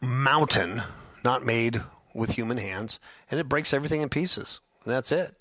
mountain, 0.00 0.82
not 1.24 1.44
made 1.44 1.82
with 2.14 2.32
human 2.32 2.56
hands, 2.56 2.98
and 3.30 3.38
it 3.38 3.48
breaks 3.48 3.74
everything 3.74 4.00
in 4.00 4.08
pieces. 4.08 4.60
And 4.84 4.94
that's 4.94 5.12
it 5.12 5.35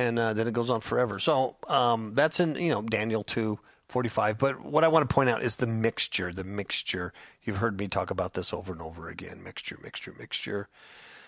and 0.00 0.18
uh, 0.18 0.32
then 0.32 0.48
it 0.48 0.54
goes 0.54 0.70
on 0.70 0.80
forever. 0.80 1.18
So 1.18 1.56
um, 1.68 2.14
that's 2.14 2.40
in 2.40 2.54
you 2.54 2.70
know 2.70 2.82
Daniel 2.82 3.22
two 3.22 3.58
forty 3.88 4.08
five. 4.08 4.38
But 4.38 4.60
what 4.62 4.84
I 4.84 4.88
want 4.88 5.08
to 5.08 5.14
point 5.14 5.30
out 5.30 5.42
is 5.42 5.56
the 5.56 5.66
mixture. 5.66 6.32
The 6.32 6.44
mixture. 6.44 7.12
You've 7.42 7.58
heard 7.58 7.78
me 7.78 7.88
talk 7.88 8.10
about 8.10 8.34
this 8.34 8.52
over 8.52 8.72
and 8.72 8.82
over 8.82 9.08
again. 9.08 9.42
Mixture, 9.42 9.78
mixture, 9.82 10.14
mixture. 10.18 10.68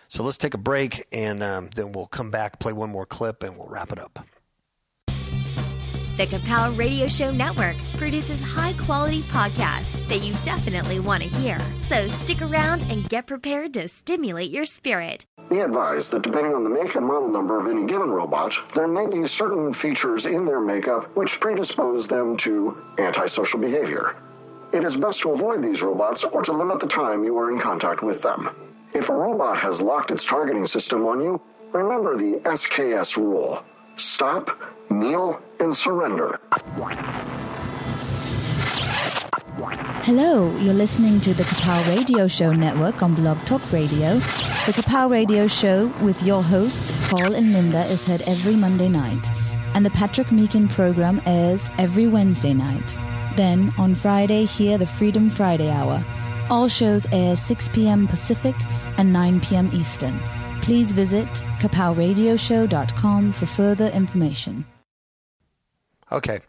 So 0.08 0.22
let's 0.22 0.36
take 0.36 0.52
a 0.52 0.58
break, 0.58 1.06
and 1.10 1.42
um, 1.42 1.70
then 1.74 1.92
we'll 1.92 2.06
come 2.06 2.30
back, 2.30 2.58
play 2.58 2.74
one 2.74 2.90
more 2.90 3.06
clip, 3.06 3.42
and 3.42 3.56
we'll 3.56 3.68
wrap 3.68 3.92
it 3.92 3.98
up. 3.98 4.18
The 6.18 6.26
Kapow 6.26 6.76
Radio 6.76 7.08
Show 7.08 7.30
Network 7.30 7.76
produces 7.96 8.42
high 8.42 8.74
quality 8.74 9.22
podcasts 9.22 9.92
that 10.08 10.22
you 10.22 10.34
definitely 10.44 11.00
want 11.00 11.22
to 11.22 11.28
hear. 11.30 11.58
So 11.88 12.08
stick 12.08 12.42
around 12.42 12.84
and 12.90 13.08
get 13.08 13.26
prepared 13.26 13.72
to 13.74 13.88
stimulate 13.88 14.50
your 14.50 14.66
spirit. 14.66 15.24
Be 15.52 15.60
advised 15.60 16.12
that 16.12 16.22
depending 16.22 16.54
on 16.54 16.64
the 16.64 16.70
make 16.70 16.94
and 16.94 17.04
model 17.04 17.28
number 17.28 17.60
of 17.60 17.66
any 17.66 17.84
given 17.84 18.10
robot, 18.10 18.54
there 18.74 18.88
may 18.88 19.06
be 19.06 19.26
certain 19.26 19.70
features 19.74 20.24
in 20.24 20.46
their 20.46 20.60
makeup 20.60 21.14
which 21.14 21.40
predispose 21.40 22.08
them 22.08 22.38
to 22.38 22.74
antisocial 22.96 23.60
behavior. 23.60 24.16
It 24.72 24.82
is 24.82 24.96
best 24.96 25.20
to 25.20 25.32
avoid 25.32 25.62
these 25.62 25.82
robots 25.82 26.24
or 26.24 26.42
to 26.42 26.52
limit 26.52 26.80
the 26.80 26.86
time 26.86 27.22
you 27.22 27.36
are 27.36 27.50
in 27.50 27.58
contact 27.58 28.02
with 28.02 28.22
them. 28.22 28.48
If 28.94 29.10
a 29.10 29.14
robot 29.14 29.58
has 29.58 29.82
locked 29.82 30.10
its 30.10 30.24
targeting 30.24 30.66
system 30.66 31.04
on 31.04 31.20
you, 31.20 31.38
remember 31.72 32.16
the 32.16 32.40
SKS 32.48 33.18
rule 33.18 33.62
stop, 33.96 34.58
kneel, 34.88 35.38
and 35.60 35.76
surrender. 35.76 36.40
Hello, 40.04 40.50
you're 40.58 40.74
listening 40.74 41.20
to 41.20 41.32
the 41.32 41.44
Kapow 41.44 41.96
Radio 41.96 42.26
Show 42.26 42.52
Network 42.52 43.04
on 43.04 43.14
Blog 43.14 43.38
Talk 43.46 43.62
Radio. 43.70 44.14
The 44.14 44.72
Kapow 44.72 45.08
Radio 45.08 45.46
Show 45.46 45.92
with 46.02 46.20
your 46.24 46.42
hosts, 46.42 46.90
Paul 47.08 47.36
and 47.36 47.52
Linda, 47.52 47.84
is 47.84 48.08
heard 48.08 48.20
every 48.28 48.56
Monday 48.56 48.88
night, 48.88 49.24
and 49.76 49.86
the 49.86 49.90
Patrick 49.90 50.26
Meekin 50.26 50.68
program 50.68 51.22
airs 51.24 51.68
every 51.78 52.08
Wednesday 52.08 52.52
night. 52.52 52.96
Then, 53.36 53.72
on 53.78 53.94
Friday, 53.94 54.44
hear 54.44 54.76
the 54.76 54.88
Freedom 54.88 55.30
Friday 55.30 55.70
Hour. 55.70 56.04
All 56.50 56.66
shows 56.66 57.06
air 57.12 57.36
6 57.36 57.68
p.m. 57.68 58.08
Pacific 58.08 58.56
and 58.98 59.12
9 59.12 59.40
p.m. 59.42 59.70
Eastern. 59.72 60.18
Please 60.62 60.90
visit 60.90 61.28
kapowradioshow.com 61.60 63.32
for 63.32 63.46
further 63.46 63.86
information. 63.90 64.64
Okay. 66.10 66.40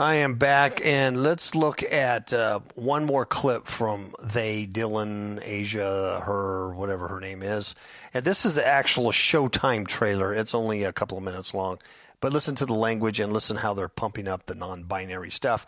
I 0.00 0.14
am 0.14 0.36
back, 0.36 0.80
and 0.84 1.24
let's 1.24 1.56
look 1.56 1.82
at 1.82 2.32
uh, 2.32 2.60
one 2.76 3.04
more 3.04 3.26
clip 3.26 3.66
from 3.66 4.14
they, 4.22 4.64
Dillon, 4.64 5.40
Asia, 5.42 6.22
her, 6.24 6.72
whatever 6.72 7.08
her 7.08 7.18
name 7.18 7.42
is. 7.42 7.74
And 8.14 8.24
this 8.24 8.46
is 8.46 8.54
the 8.54 8.64
actual 8.64 9.10
Showtime 9.10 9.88
trailer. 9.88 10.32
It's 10.32 10.54
only 10.54 10.84
a 10.84 10.92
couple 10.92 11.18
of 11.18 11.24
minutes 11.24 11.52
long. 11.52 11.80
But 12.20 12.32
listen 12.32 12.54
to 12.56 12.66
the 12.66 12.74
language 12.74 13.18
and 13.18 13.32
listen 13.32 13.56
how 13.56 13.74
they're 13.74 13.88
pumping 13.88 14.28
up 14.28 14.46
the 14.46 14.54
non 14.54 14.84
binary 14.84 15.32
stuff. 15.32 15.66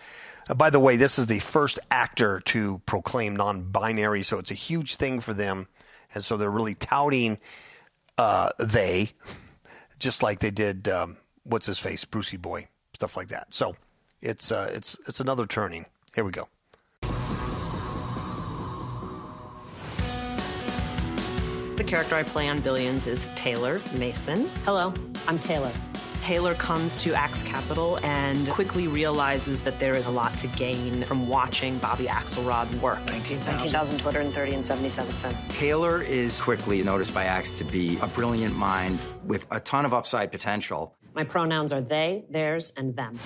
Uh, 0.48 0.54
by 0.54 0.70
the 0.70 0.78
way, 0.78 0.94
this 0.94 1.18
is 1.18 1.26
the 1.26 1.40
first 1.40 1.80
actor 1.90 2.38
to 2.46 2.80
proclaim 2.86 3.34
non 3.34 3.62
binary, 3.62 4.22
so 4.22 4.38
it's 4.38 4.52
a 4.52 4.54
huge 4.54 4.94
thing 4.94 5.18
for 5.18 5.34
them. 5.34 5.66
And 6.14 6.22
so 6.22 6.36
they're 6.36 6.48
really 6.48 6.76
touting 6.76 7.38
uh, 8.16 8.50
they, 8.60 9.10
just 9.98 10.22
like 10.22 10.38
they 10.38 10.52
did, 10.52 10.88
um, 10.88 11.16
what's 11.42 11.66
his 11.66 11.80
face, 11.80 12.04
Brucey 12.04 12.36
Boy, 12.36 12.68
stuff 12.94 13.16
like 13.16 13.28
that. 13.28 13.52
So 13.52 13.74
it's 14.22 14.52
uh, 14.52 14.70
it's 14.72 14.96
it's 15.06 15.20
another 15.20 15.46
turning. 15.46 15.86
Here 16.14 16.24
we 16.24 16.32
go. 16.32 16.48
The 21.76 21.84
character 21.84 22.14
I 22.14 22.24
play 22.24 22.46
on 22.48 22.60
Billions 22.60 23.06
is 23.06 23.26
Taylor 23.36 23.80
Mason. 23.94 24.50
Hello, 24.64 24.92
I'm 25.26 25.38
Taylor. 25.38 25.72
Taylor 26.20 26.54
comes 26.54 26.98
to 26.98 27.14
Axe 27.14 27.42
Capital 27.42 27.98
and 28.02 28.46
quickly 28.50 28.86
realizes 28.86 29.62
that 29.62 29.80
there 29.80 29.96
is 29.96 30.06
a 30.06 30.10
lot 30.10 30.36
to 30.36 30.46
gain 30.48 31.02
from 31.04 31.26
watching 31.28 31.78
Bobby 31.78 32.04
Axelrod 32.04 32.72
work. 32.80 33.02
19,000 33.06 33.98
Twitter 33.98 34.20
and 34.20 34.32
30 34.32 34.56
and 34.56 34.64
77 34.64 35.16
cents. 35.16 35.40
Taylor 35.48 36.02
is 36.02 36.42
quickly 36.42 36.82
noticed 36.82 37.14
by 37.14 37.24
Axe 37.24 37.52
to 37.52 37.64
be 37.64 37.98
a 38.00 38.06
brilliant 38.06 38.54
mind 38.54 38.98
with 39.24 39.46
a 39.50 39.60
ton 39.60 39.86
of 39.86 39.94
upside 39.94 40.30
potential. 40.30 40.94
My 41.14 41.24
pronouns 41.24 41.72
are 41.72 41.80
they, 41.80 42.26
theirs, 42.28 42.72
and 42.76 42.94
them. 42.94 43.18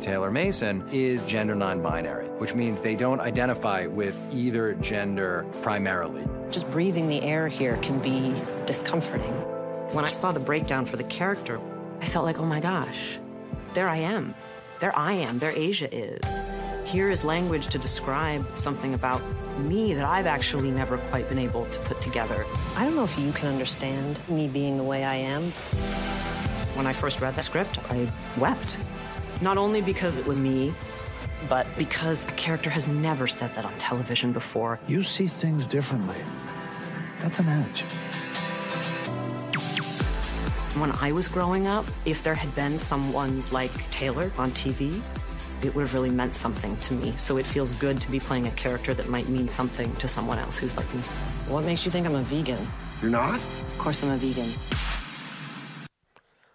Taylor 0.00 0.30
Mason 0.30 0.82
is 0.90 1.26
gender 1.26 1.54
non 1.54 1.82
binary, 1.82 2.26
which 2.38 2.54
means 2.54 2.80
they 2.80 2.96
don't 2.96 3.20
identify 3.20 3.86
with 3.86 4.18
either 4.32 4.74
gender 4.74 5.46
primarily. 5.62 6.26
Just 6.50 6.70
breathing 6.70 7.08
the 7.08 7.22
air 7.22 7.48
here 7.48 7.76
can 7.78 7.98
be 7.98 8.34
discomforting. 8.66 9.32
When 9.92 10.04
I 10.04 10.10
saw 10.10 10.32
the 10.32 10.40
breakdown 10.40 10.86
for 10.86 10.96
the 10.96 11.04
character, 11.04 11.60
I 12.00 12.06
felt 12.06 12.24
like, 12.24 12.38
oh 12.38 12.46
my 12.46 12.60
gosh, 12.60 13.18
there 13.74 13.88
I 13.88 13.98
am. 13.98 14.34
There 14.80 14.96
I 14.96 15.12
am. 15.12 15.38
There 15.38 15.52
Asia 15.54 15.94
is. 15.94 16.20
Here 16.86 17.10
is 17.10 17.22
language 17.22 17.66
to 17.68 17.78
describe 17.78 18.46
something 18.58 18.94
about 18.94 19.20
me 19.58 19.92
that 19.94 20.04
I've 20.04 20.26
actually 20.26 20.70
never 20.70 20.96
quite 20.96 21.28
been 21.28 21.38
able 21.38 21.66
to 21.66 21.78
put 21.80 22.00
together. 22.00 22.46
I 22.76 22.84
don't 22.84 22.96
know 22.96 23.04
if 23.04 23.18
you 23.18 23.30
can 23.32 23.48
understand 23.48 24.18
me 24.28 24.48
being 24.48 24.78
the 24.78 24.82
way 24.82 25.04
I 25.04 25.16
am. 25.16 25.42
When 26.74 26.86
I 26.86 26.92
first 26.92 27.20
read 27.20 27.34
the 27.34 27.42
script, 27.42 27.78
I 27.90 28.10
wept. 28.38 28.78
Not 29.40 29.56
only 29.56 29.80
because 29.80 30.16
it 30.16 30.26
was 30.26 30.38
me, 30.38 30.72
but 31.48 31.66
because 31.78 32.26
a 32.26 32.32
character 32.32 32.68
has 32.68 32.88
never 32.88 33.26
said 33.26 33.54
that 33.54 33.64
on 33.64 33.76
television 33.78 34.32
before. 34.32 34.78
You 34.86 35.02
see 35.02 35.26
things 35.26 35.66
differently. 35.66 36.16
That's 37.20 37.38
an 37.38 37.48
edge. 37.48 37.82
When 40.78 40.92
I 41.00 41.12
was 41.12 41.26
growing 41.26 41.66
up, 41.66 41.86
if 42.04 42.22
there 42.22 42.34
had 42.34 42.54
been 42.54 42.78
someone 42.78 43.42
like 43.50 43.72
Taylor 43.90 44.30
on 44.38 44.50
TV, 44.50 45.00
it 45.64 45.74
would 45.74 45.82
have 45.82 45.94
really 45.94 46.10
meant 46.10 46.34
something 46.34 46.76
to 46.78 46.94
me. 46.94 47.12
So 47.18 47.36
it 47.36 47.46
feels 47.46 47.72
good 47.72 48.00
to 48.00 48.10
be 48.10 48.20
playing 48.20 48.46
a 48.46 48.50
character 48.52 48.94
that 48.94 49.08
might 49.08 49.28
mean 49.28 49.48
something 49.48 49.94
to 49.96 50.08
someone 50.08 50.38
else 50.38 50.58
who's 50.58 50.76
like 50.76 50.92
me. 50.94 51.00
What 51.48 51.64
makes 51.64 51.84
you 51.84 51.90
think 51.90 52.06
I'm 52.06 52.14
a 52.14 52.22
vegan? 52.22 52.66
You're 53.02 53.10
not? 53.10 53.42
Of 53.42 53.78
course 53.78 54.02
I'm 54.02 54.10
a 54.10 54.16
vegan. 54.16 54.54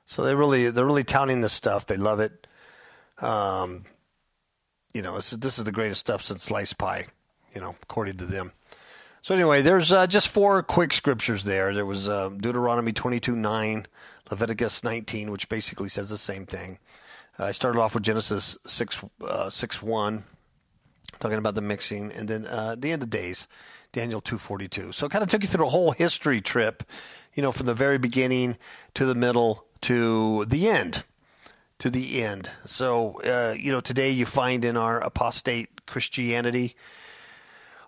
So 0.05 0.23
they 0.23 0.33
really 0.33 0.69
they're 0.69 0.85
really 0.85 1.03
touting 1.03 1.41
this 1.41 1.53
stuff. 1.53 1.85
They 1.85 1.97
love 1.97 2.19
it. 2.19 2.44
Um, 3.19 3.85
you 4.93 5.01
know, 5.01 5.15
this 5.15 5.33
is, 5.33 5.39
this 5.39 5.57
is 5.57 5.63
the 5.63 5.71
greatest 5.71 6.01
stuff 6.01 6.21
since 6.21 6.43
sliced 6.43 6.77
pie. 6.77 7.07
You 7.53 7.61
know, 7.61 7.75
according 7.83 8.17
to 8.17 8.25
them. 8.25 8.51
So 9.21 9.33
anyway, 9.33 9.63
there's 9.63 9.91
uh, 9.91 10.05
just 10.05 10.27
four 10.27 10.61
quick 10.61 10.93
scriptures 10.93 11.45
there. 11.45 11.73
There 11.73 11.85
was 11.85 12.07
uh, 12.07 12.29
Deuteronomy 12.29 12.91
22 12.91 13.35
9, 13.35 13.87
Leviticus 14.29 14.83
19, 14.83 15.31
which 15.31 15.49
basically 15.49 15.89
says 15.89 16.09
the 16.09 16.17
same 16.19 16.45
thing. 16.45 16.77
Uh, 17.39 17.45
I 17.45 17.51
started 17.51 17.79
off 17.79 17.95
with 17.95 18.03
Genesis 18.03 18.55
6, 18.67 19.03
uh, 19.21 19.49
6 19.49 19.81
1, 19.81 20.23
talking 21.19 21.39
about 21.39 21.55
the 21.55 21.61
mixing, 21.61 22.11
and 22.11 22.27
then 22.27 22.45
uh, 22.45 22.75
the 22.77 22.91
end 22.91 23.01
of 23.01 23.09
days, 23.09 23.47
Daniel 23.91 24.21
2.42. 24.21 24.93
So 24.93 25.07
it 25.07 25.11
kind 25.11 25.23
of 25.23 25.29
took 25.31 25.41
you 25.41 25.47
through 25.47 25.65
a 25.65 25.69
whole 25.69 25.91
history 25.93 26.39
trip, 26.39 26.83
you 27.33 27.41
know, 27.41 27.51
from 27.51 27.65
the 27.65 27.73
very 27.73 27.97
beginning 27.97 28.57
to 28.93 29.05
the 29.05 29.15
middle 29.15 29.65
to 29.81 30.45
the 30.45 30.67
end. 30.69 31.03
To 31.79 31.89
the 31.89 32.23
end. 32.23 32.49
So, 32.65 33.21
uh, 33.21 33.53
you 33.57 33.71
know, 33.71 33.81
today 33.81 34.09
you 34.09 34.25
find 34.25 34.63
in 34.63 34.77
our 34.77 35.01
apostate 35.01 35.85
Christianity, 35.85 36.75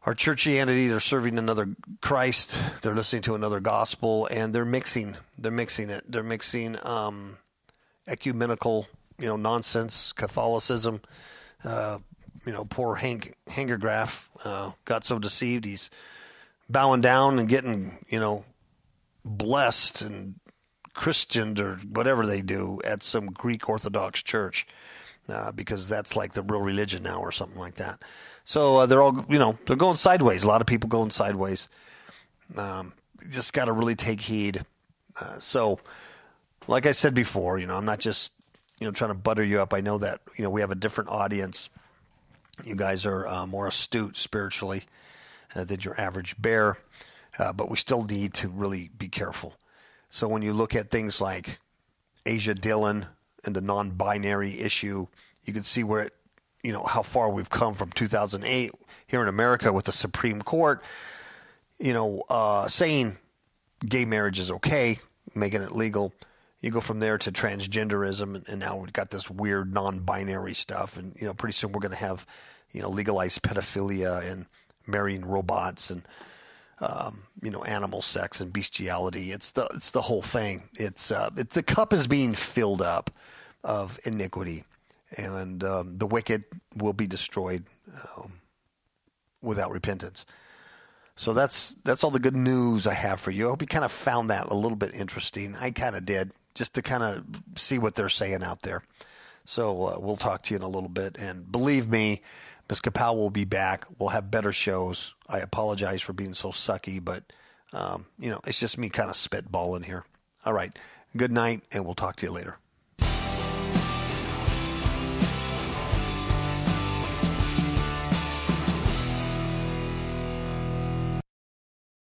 our 0.06 0.14
churchianity, 0.14 0.90
they're 0.90 1.00
serving 1.00 1.38
another 1.38 1.70
Christ, 2.02 2.58
they're 2.82 2.94
listening 2.94 3.22
to 3.24 3.36
another 3.36 3.60
gospel, 3.62 4.28
and 4.28 4.54
they're 4.54 4.66
mixing. 4.66 5.16
They're 5.38 5.52
mixing 5.52 5.90
it. 5.90 6.04
They're 6.10 6.22
mixing 6.22 6.78
um, 6.86 7.38
ecumenical, 8.08 8.88
you 9.18 9.28
know, 9.28 9.38
nonsense, 9.38 10.12
Catholicism. 10.12 11.02
Uh, 11.64 12.00
you 12.46 12.52
know, 12.52 12.66
poor 12.66 12.96
Hank 12.96 13.36
Hanegraaff 13.48 14.28
uh, 14.44 14.72
got 14.86 15.04
so 15.04 15.18
deceived 15.18 15.66
he's 15.66 15.90
bowing 16.70 17.02
down 17.02 17.40
and 17.40 17.50
getting, 17.50 18.06
you 18.10 18.20
know, 18.20 18.46
blessed 19.26 20.02
and 20.02 20.36
Christianed 20.98 21.60
or 21.60 21.76
whatever 21.78 22.26
they 22.26 22.42
do 22.42 22.82
at 22.84 23.04
some 23.04 23.28
Greek 23.28 23.70
Orthodox 23.70 24.22
church. 24.22 24.68
Uh, 25.30 25.52
because 25.52 25.90
that's 25.90 26.16
like 26.16 26.32
the 26.32 26.42
real 26.42 26.62
religion 26.62 27.04
now, 27.04 27.20
or 27.20 27.34
something 27.34 27.60
like 27.60 27.76
that. 27.76 28.02
So 28.46 28.78
uh, 28.78 28.86
they're 28.86 29.02
all, 29.02 29.26
you 29.28 29.38
know, 29.38 29.60
they're 29.66 29.76
going 29.76 29.98
sideways. 29.98 30.46
A 30.46 30.48
lot 30.48 30.62
of 30.62 30.68
people 30.68 30.88
going 30.88 31.10
sideways. 31.10 31.68
Um, 32.56 32.94
just 33.30 33.52
got 33.52 33.66
to 33.66 33.74
really 33.74 33.96
take 33.96 34.22
heed. 34.22 34.64
Uh, 35.20 35.38
so, 35.40 35.80
like 36.66 36.86
I 36.86 36.94
said 36.94 37.14
before, 37.14 37.60
you 37.60 37.68
know, 37.68 37.76
I'm 37.76 37.84
not 37.84 38.00
just, 38.00 38.32
you 38.80 38.88
know, 38.88 38.94
trying 38.94 39.10
to 39.12 39.16
butter 39.16 39.44
you 39.44 39.60
up. 39.60 39.74
I 39.74 39.82
know 39.82 39.98
that, 39.98 40.22
you 40.38 40.46
know, 40.46 40.50
we 40.50 40.62
have 40.62 40.72
a 40.72 40.76
different 40.76 41.10
audience. 41.10 41.70
You 42.64 42.76
guys 42.78 43.06
are 43.06 43.28
uh, 43.28 43.46
more 43.46 43.68
astute 43.68 44.16
spiritually 44.16 44.86
uh, 45.54 45.66
than 45.66 45.82
your 45.82 46.00
average 46.00 46.42
bear, 46.42 46.78
uh, 47.38 47.52
but 47.52 47.70
we 47.70 47.76
still 47.76 48.06
need 48.06 48.34
to 48.36 48.48
really 48.48 48.92
be 48.98 49.10
careful. 49.10 49.56
So 50.10 50.28
when 50.28 50.42
you 50.42 50.54
look 50.54 50.76
at 50.76 50.90
things 50.90 51.20
like 51.20 51.60
Asia 52.26 52.54
Dillon 52.54 53.08
and 53.44 53.56
the 53.56 53.62
non-binary 53.62 54.60
issue, 54.60 55.08
you 55.44 55.54
can 55.54 55.64
see 55.64 55.84
where 55.84 56.04
it, 56.04 56.14
you 56.64 56.72
know, 56.74 56.84
how 56.84 57.02
far 57.02 57.30
we've 57.30 57.50
come 57.50 57.74
from 57.74 57.92
2008 57.92 58.74
here 59.08 59.22
in 59.22 59.28
America 59.28 59.72
with 59.72 59.86
the 59.86 59.92
Supreme 59.92 60.42
Court, 60.42 60.84
you 61.80 61.94
know, 61.94 62.24
uh, 62.30 62.68
saying 62.68 63.18
gay 63.86 64.06
marriage 64.06 64.40
is 64.40 64.52
okay, 64.52 65.00
making 65.36 65.62
it 65.62 65.72
legal. 65.72 66.14
You 66.60 66.72
go 66.72 66.82
from 66.82 67.00
there 67.00 67.18
to 67.20 67.32
transgenderism, 67.32 68.36
and, 68.36 68.50
and 68.50 68.60
now 68.60 68.78
we've 68.78 68.92
got 68.92 69.12
this 69.12 69.30
weird 69.30 69.74
non-binary 69.74 70.56
stuff, 70.56 70.98
and 70.98 71.16
you 71.20 71.28
know, 71.28 71.34
pretty 71.34 71.54
soon 71.54 71.72
we're 71.72 71.82
going 71.82 71.92
to 71.92 71.98
have, 71.98 72.26
you 72.72 72.82
know, 72.82 72.90
legalized 72.90 73.44
pedophilia 73.44 74.30
and 74.30 74.48
marrying 74.88 75.24
robots 75.24 75.90
and 75.90 76.04
um, 76.80 77.24
you 77.42 77.50
know, 77.50 77.64
animal 77.64 78.02
sex 78.02 78.40
and 78.40 78.54
bestiality. 78.54 79.32
It's 79.32 79.52
the 79.52 79.68
it's 79.74 79.92
the 79.92 80.02
whole 80.02 80.22
thing. 80.22 80.64
It's 80.74 81.12
uh, 81.12 81.30
the 81.34 81.64
cup 81.64 81.94
is 81.94 82.08
being 82.08 82.34
filled 82.34 82.82
up 82.82 83.12
of 83.64 84.00
iniquity, 84.04 84.64
and 85.16 85.64
um, 85.64 85.98
the 85.98 86.08
wicked 86.08 86.46
will 86.76 86.94
be 86.94 87.08
destroyed 87.08 87.64
um, 88.18 88.34
without 89.42 89.72
repentance. 89.72 90.26
So 91.16 91.34
that's 91.34 91.76
that's 91.84 92.04
all 92.04 92.12
the 92.12 92.20
good 92.20 92.36
news 92.36 92.86
I 92.86 92.94
have 92.94 93.20
for 93.20 93.32
you. 93.32 93.48
I 93.48 93.50
hope 93.50 93.62
you 93.62 93.68
kind 93.68 93.86
of 93.86 93.92
found 93.92 94.30
that 94.30 94.48
a 94.48 94.54
little 94.54 94.78
bit 94.78 94.94
interesting. 94.94 95.56
I 95.56 95.72
kind 95.72 95.96
of 95.96 96.06
did, 96.06 96.34
just 96.54 96.76
to 96.76 96.84
kind 96.84 97.02
of 97.02 97.26
see 97.56 97.80
what 97.80 97.96
they're 97.96 98.10
saying 98.10 98.44
out 98.44 98.62
there. 98.62 98.84
So 99.44 99.84
uh, 99.84 99.98
we'll 100.00 100.18
talk 100.18 100.44
to 100.44 100.54
you 100.54 100.58
in 100.58 100.62
a 100.62 100.68
little 100.68 100.90
bit, 100.90 101.18
and 101.18 101.52
believe 101.52 101.90
me, 101.90 102.22
Ms. 102.70 102.82
Kapow 102.82 103.16
will 103.16 103.30
be 103.30 103.46
back. 103.46 103.86
We'll 103.98 104.10
have 104.10 104.30
better 104.30 104.52
shows. 104.52 105.14
I 105.28 105.40
apologize 105.40 106.02
for 106.02 106.14
being 106.14 106.34
so 106.34 106.52
sucky, 106.52 107.04
but 107.04 107.24
um, 107.74 108.08
you 108.20 108.30
know 108.30 108.42
it's 108.46 108.60
just 108.60 108.78
me 108.78 108.90
kind 108.90 109.10
of 109.10 109.16
spitballing 109.16 109.86
here. 109.86 110.06
All 110.46 110.54
right, 110.54 110.78
good 111.16 111.32
night, 111.32 111.64
and 111.72 111.86
we'll 111.86 111.96
talk 111.96 112.18
to 112.18 112.26
you 112.26 112.32
later. 112.32 112.58